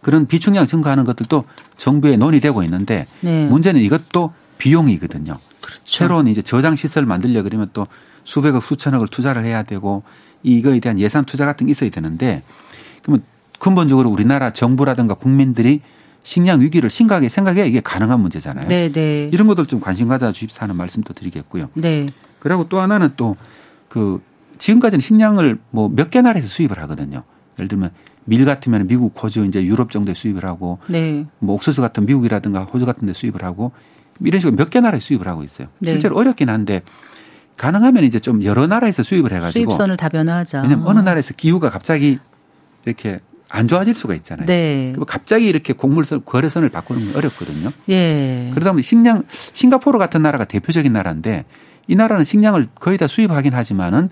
그런 0.00 0.26
비축량 0.26 0.66
증가하는 0.66 1.04
것들도 1.04 1.44
정부에 1.76 2.16
논의되고 2.16 2.64
있는데 2.64 3.06
네. 3.20 3.46
문제는 3.46 3.80
이것도 3.80 4.32
비용이거든요. 4.58 5.34
그렇죠. 5.72 5.84
새로운 5.84 6.26
이제 6.28 6.42
저장 6.42 6.76
시설 6.76 7.06
만들려 7.06 7.42
그러면 7.42 7.68
또 7.72 7.86
수백억 8.24 8.62
수천억을 8.62 9.08
투자를 9.08 9.44
해야 9.44 9.62
되고 9.62 10.02
이거에 10.42 10.80
대한 10.80 10.98
예산 10.98 11.24
투자 11.24 11.46
같은 11.46 11.66
게 11.66 11.72
있어야 11.72 11.90
되는데 11.90 12.42
그러면 13.02 13.22
근본적으로 13.58 14.10
우리나라 14.10 14.50
정부라든가 14.50 15.14
국민들이 15.14 15.80
식량 16.24 16.60
위기를 16.60 16.88
심각하게 16.90 17.28
생각해야 17.28 17.64
이게 17.64 17.80
가능한 17.80 18.20
문제잖아요. 18.20 18.68
네, 18.68 18.92
네. 18.92 19.28
이런 19.32 19.46
것들 19.48 19.66
좀 19.66 19.80
관심 19.80 20.08
가져 20.08 20.30
주십사 20.30 20.64
하는 20.64 20.76
말씀도 20.76 21.14
드리겠고요. 21.14 21.70
네. 21.74 22.06
그리고 22.38 22.68
또 22.68 22.80
하나는 22.80 23.12
또 23.16 23.36
그 23.88 24.22
지금까지는 24.56 25.00
식량을 25.00 25.58
뭐 25.70 25.88
몇 25.90 26.08
개 26.08 26.22
나라에서 26.22 26.48
수입을 26.48 26.78
하거든요. 26.82 27.24
예를 27.58 27.68
들면 27.68 27.90
밀 28.24 28.44
같으면 28.46 28.86
미국, 28.86 29.22
호주, 29.22 29.44
이제 29.44 29.62
유럽 29.62 29.90
정도에 29.90 30.14
수입을 30.14 30.44
하고 30.46 30.78
네. 30.88 31.26
뭐 31.40 31.56
옥수수 31.56 31.82
같은 31.82 32.06
미국이라든가 32.06 32.62
호주 32.64 32.86
같은 32.86 33.06
데 33.06 33.12
수입을 33.12 33.42
하고 33.44 33.72
이런 34.24 34.40
식으로 34.40 34.56
몇 34.56 34.70
개 34.70 34.80
나라에 34.80 35.00
수입을 35.00 35.26
하고 35.28 35.42
있어요. 35.42 35.68
네. 35.78 35.90
실제로 35.90 36.16
어렵긴 36.16 36.48
한데 36.48 36.82
가능하면 37.56 38.04
이제 38.04 38.18
좀 38.18 38.42
여러 38.44 38.66
나라에서 38.66 39.02
수입을 39.02 39.32
해가지고 39.32 39.72
수입선을 39.72 39.96
다변화하자. 39.96 40.62
왜냐면 40.62 40.86
어느 40.86 41.00
나라에서 41.00 41.34
기후가 41.34 41.70
갑자기 41.70 42.16
이렇게 42.86 43.20
안 43.48 43.68
좋아질 43.68 43.92
수가 43.94 44.14
있잖아요. 44.14 44.46
네. 44.46 44.94
갑자기 45.06 45.46
이렇게 45.46 45.72
곡물선 45.74 46.22
거래선을 46.24 46.70
바꾸는 46.70 47.06
건 47.06 47.16
어렵거든요. 47.16 47.70
예. 47.90 48.50
그러다 48.54 48.72
보니 48.72 48.82
식량 48.82 49.24
싱가포르 49.28 49.98
같은 49.98 50.22
나라가 50.22 50.44
대표적인 50.46 50.90
나라인데 50.92 51.44
이 51.86 51.94
나라는 51.94 52.24
식량을 52.24 52.68
거의 52.74 52.96
다 52.96 53.06
수입하긴 53.06 53.52
하지만은 53.54 54.08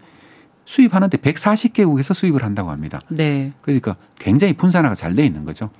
수입하는데 0.66 1.16
140개국에서 1.16 2.12
수입을 2.14 2.44
한다고 2.44 2.70
합니다. 2.70 3.00
네. 3.08 3.52
그러니까 3.62 3.96
굉장히 4.18 4.52
분산화가 4.52 4.94
잘 4.94 5.14
돼 5.14 5.24
있는 5.24 5.44
거죠. 5.46 5.70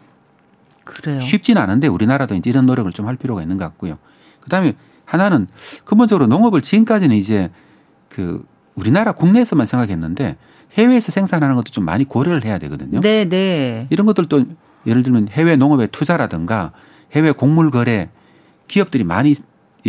그래요. 0.84 1.20
쉽지는 1.20 1.60
않은데 1.62 1.86
우리나라도 1.86 2.34
이제 2.34 2.48
이런 2.50 2.66
노력을 2.66 2.90
좀 2.92 3.06
할 3.06 3.16
필요가 3.16 3.42
있는 3.42 3.58
것 3.58 3.64
같고요. 3.66 3.98
그다음에 4.50 4.74
하나는 5.04 5.46
근본적으로 5.84 6.26
농업을 6.26 6.60
지금까지는 6.60 7.16
이제 7.16 7.50
그 8.08 8.44
우리나라 8.74 9.12
국내에서만 9.12 9.66
생각했는데 9.66 10.36
해외에서 10.74 11.10
생산하는 11.10 11.56
것도 11.56 11.70
좀 11.70 11.84
많이 11.84 12.04
고려를 12.04 12.44
해야 12.44 12.58
되거든요. 12.58 13.00
네, 13.00 13.28
네. 13.28 13.86
이런 13.90 14.06
것들도 14.06 14.44
예를 14.86 15.02
들면 15.02 15.28
해외 15.30 15.56
농업에 15.56 15.86
투자라든가 15.86 16.72
해외 17.12 17.32
곡물 17.32 17.70
거래 17.70 18.08
기업들이 18.68 19.04
많이 19.04 19.34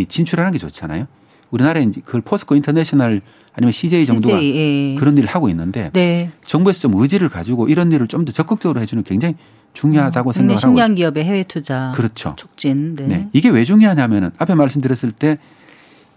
진출하는 0.08 0.52
게 0.52 0.58
좋잖아요. 0.58 1.08
우리나라에 1.52 1.84
이제 1.84 2.02
그걸 2.04 2.22
포스코 2.22 2.56
인터내셔널 2.56 3.22
아니면 3.54 3.72
CJ 3.74 4.06
정도가 4.06 4.40
CJ, 4.40 4.94
예. 4.94 4.96
그런 4.96 5.18
일을 5.18 5.28
하고 5.28 5.50
있는데 5.50 5.92
네. 5.94 6.32
정부에서 6.46 6.80
좀 6.80 6.96
의지를 6.96 7.30
가지고 7.30 7.68
이런 7.68 7.92
일을 7.92 8.08
좀 8.08 8.26
더 8.26 8.32
적극적으로 8.32 8.80
해주는 8.80 9.04
굉장히 9.04 9.36
중요하다고 9.74 10.32
하고 10.32 10.56
식량 10.58 10.96
기업의 10.96 11.24
해외 11.24 11.44
투자 11.44 11.92
그렇죠. 11.96 12.36
촉진. 12.38 12.96
네. 12.96 13.08
네. 13.08 13.30
이게 13.34 13.50
왜 13.50 13.64
중요하냐면은 13.64 14.32
앞에 14.38 14.56
말씀드렸을 14.56 15.12
때 15.12 15.38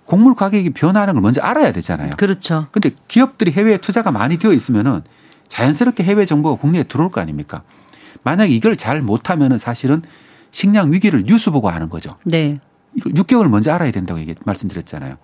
곡물 0.05 0.35
가격이 0.35 0.71
변하는 0.71 1.15
걸 1.15 1.23
먼저 1.23 1.41
알아야 1.41 1.73
되잖아요. 1.73 2.11
그렇죠. 2.17 2.67
근데 2.73 2.91
기업들이 3.09 3.53
해외에 3.53 3.79
투자가 3.79 4.11
많이 4.11 4.39
되어 4.39 4.53
있으면은 4.53 5.03
자연스럽게 5.49 6.03
해외 6.03 6.27
정보가 6.27 6.61
국내에 6.61 6.83
들어올 6.85 7.11
거 7.11 7.21
아닙니까? 7.21 7.63
만약 8.23 8.51
이걸 8.51 8.77
잘 8.77 9.03
못하면은 9.03 9.59
사실은 9.59 10.03
식량 10.51 10.93
위기를 10.93 11.25
뉴스 11.25 11.51
보고 11.51 11.69
아는 11.69 11.89
거죠. 11.89 12.17
네. 12.25 12.61
이걸 12.95 13.13
6개월 13.13 13.49
먼저 13.49 13.73
알아야 13.73 13.91
된다고 13.91 14.21
얘기 14.21 14.35
말씀드렸잖아요. 14.45 15.17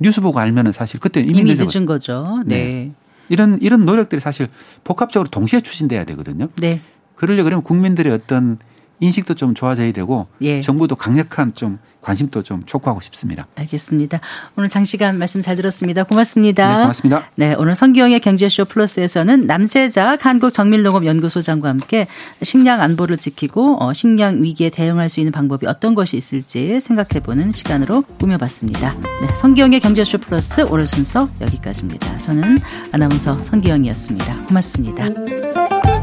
뉴스 0.00 0.20
보고 0.20 0.38
알면은 0.38 0.72
사실 0.72 1.00
그때 1.00 1.20
이미, 1.20 1.38
이미 1.38 1.54
늦은 1.54 1.86
거죠. 1.86 2.42
네. 2.44 2.56
네. 2.56 2.92
이런 3.28 3.58
이런 3.60 3.86
노력들이 3.86 4.20
사실 4.20 4.48
복합적으로 4.84 5.28
동시에 5.30 5.60
추진돼야 5.60 6.04
되거든요. 6.04 6.48
네. 6.56 6.82
그러려 7.16 7.42
그러면 7.42 7.64
국민들의 7.64 8.12
어떤 8.12 8.58
인식도 9.00 9.34
좀 9.34 9.54
좋아져야 9.54 9.92
되고 9.92 10.26
예. 10.40 10.60
정부도 10.60 10.96
강력한 10.96 11.54
좀 11.54 11.78
관심도 12.00 12.44
좀 12.44 12.62
촉구하고 12.64 13.00
싶습니다. 13.00 13.48
알겠습니다. 13.56 14.20
오늘 14.56 14.68
장시간 14.68 15.18
말씀 15.18 15.42
잘 15.42 15.56
들었습니다. 15.56 16.04
고맙습니다. 16.04 16.68
네, 16.68 16.82
고맙습니다. 16.82 17.24
네, 17.34 17.54
오늘 17.58 17.74
성기영의 17.74 18.20
경제쇼 18.20 18.64
플러스에서는 18.66 19.48
남재작 19.48 20.24
한국 20.24 20.54
정밀농업연구소장과 20.54 21.68
함께 21.68 22.06
식량 22.42 22.80
안보를 22.80 23.16
지키고 23.16 23.82
어, 23.82 23.92
식량 23.92 24.40
위기에 24.40 24.70
대응할 24.70 25.08
수 25.08 25.18
있는 25.18 25.32
방법이 25.32 25.66
어떤 25.66 25.96
것이 25.96 26.16
있을지 26.16 26.78
생각해보는 26.78 27.50
시간으로 27.50 28.02
꾸며봤습니다. 28.20 28.94
네, 28.94 29.26
성기영의 29.40 29.80
경제쇼 29.80 30.18
플러스 30.18 30.60
오늘 30.70 30.86
순서 30.86 31.28
여기까지입니다. 31.40 32.18
저는 32.18 32.58
아나운서 32.92 33.36
성기영이었습니다. 33.42 34.44
고맙습니다. 34.46 35.95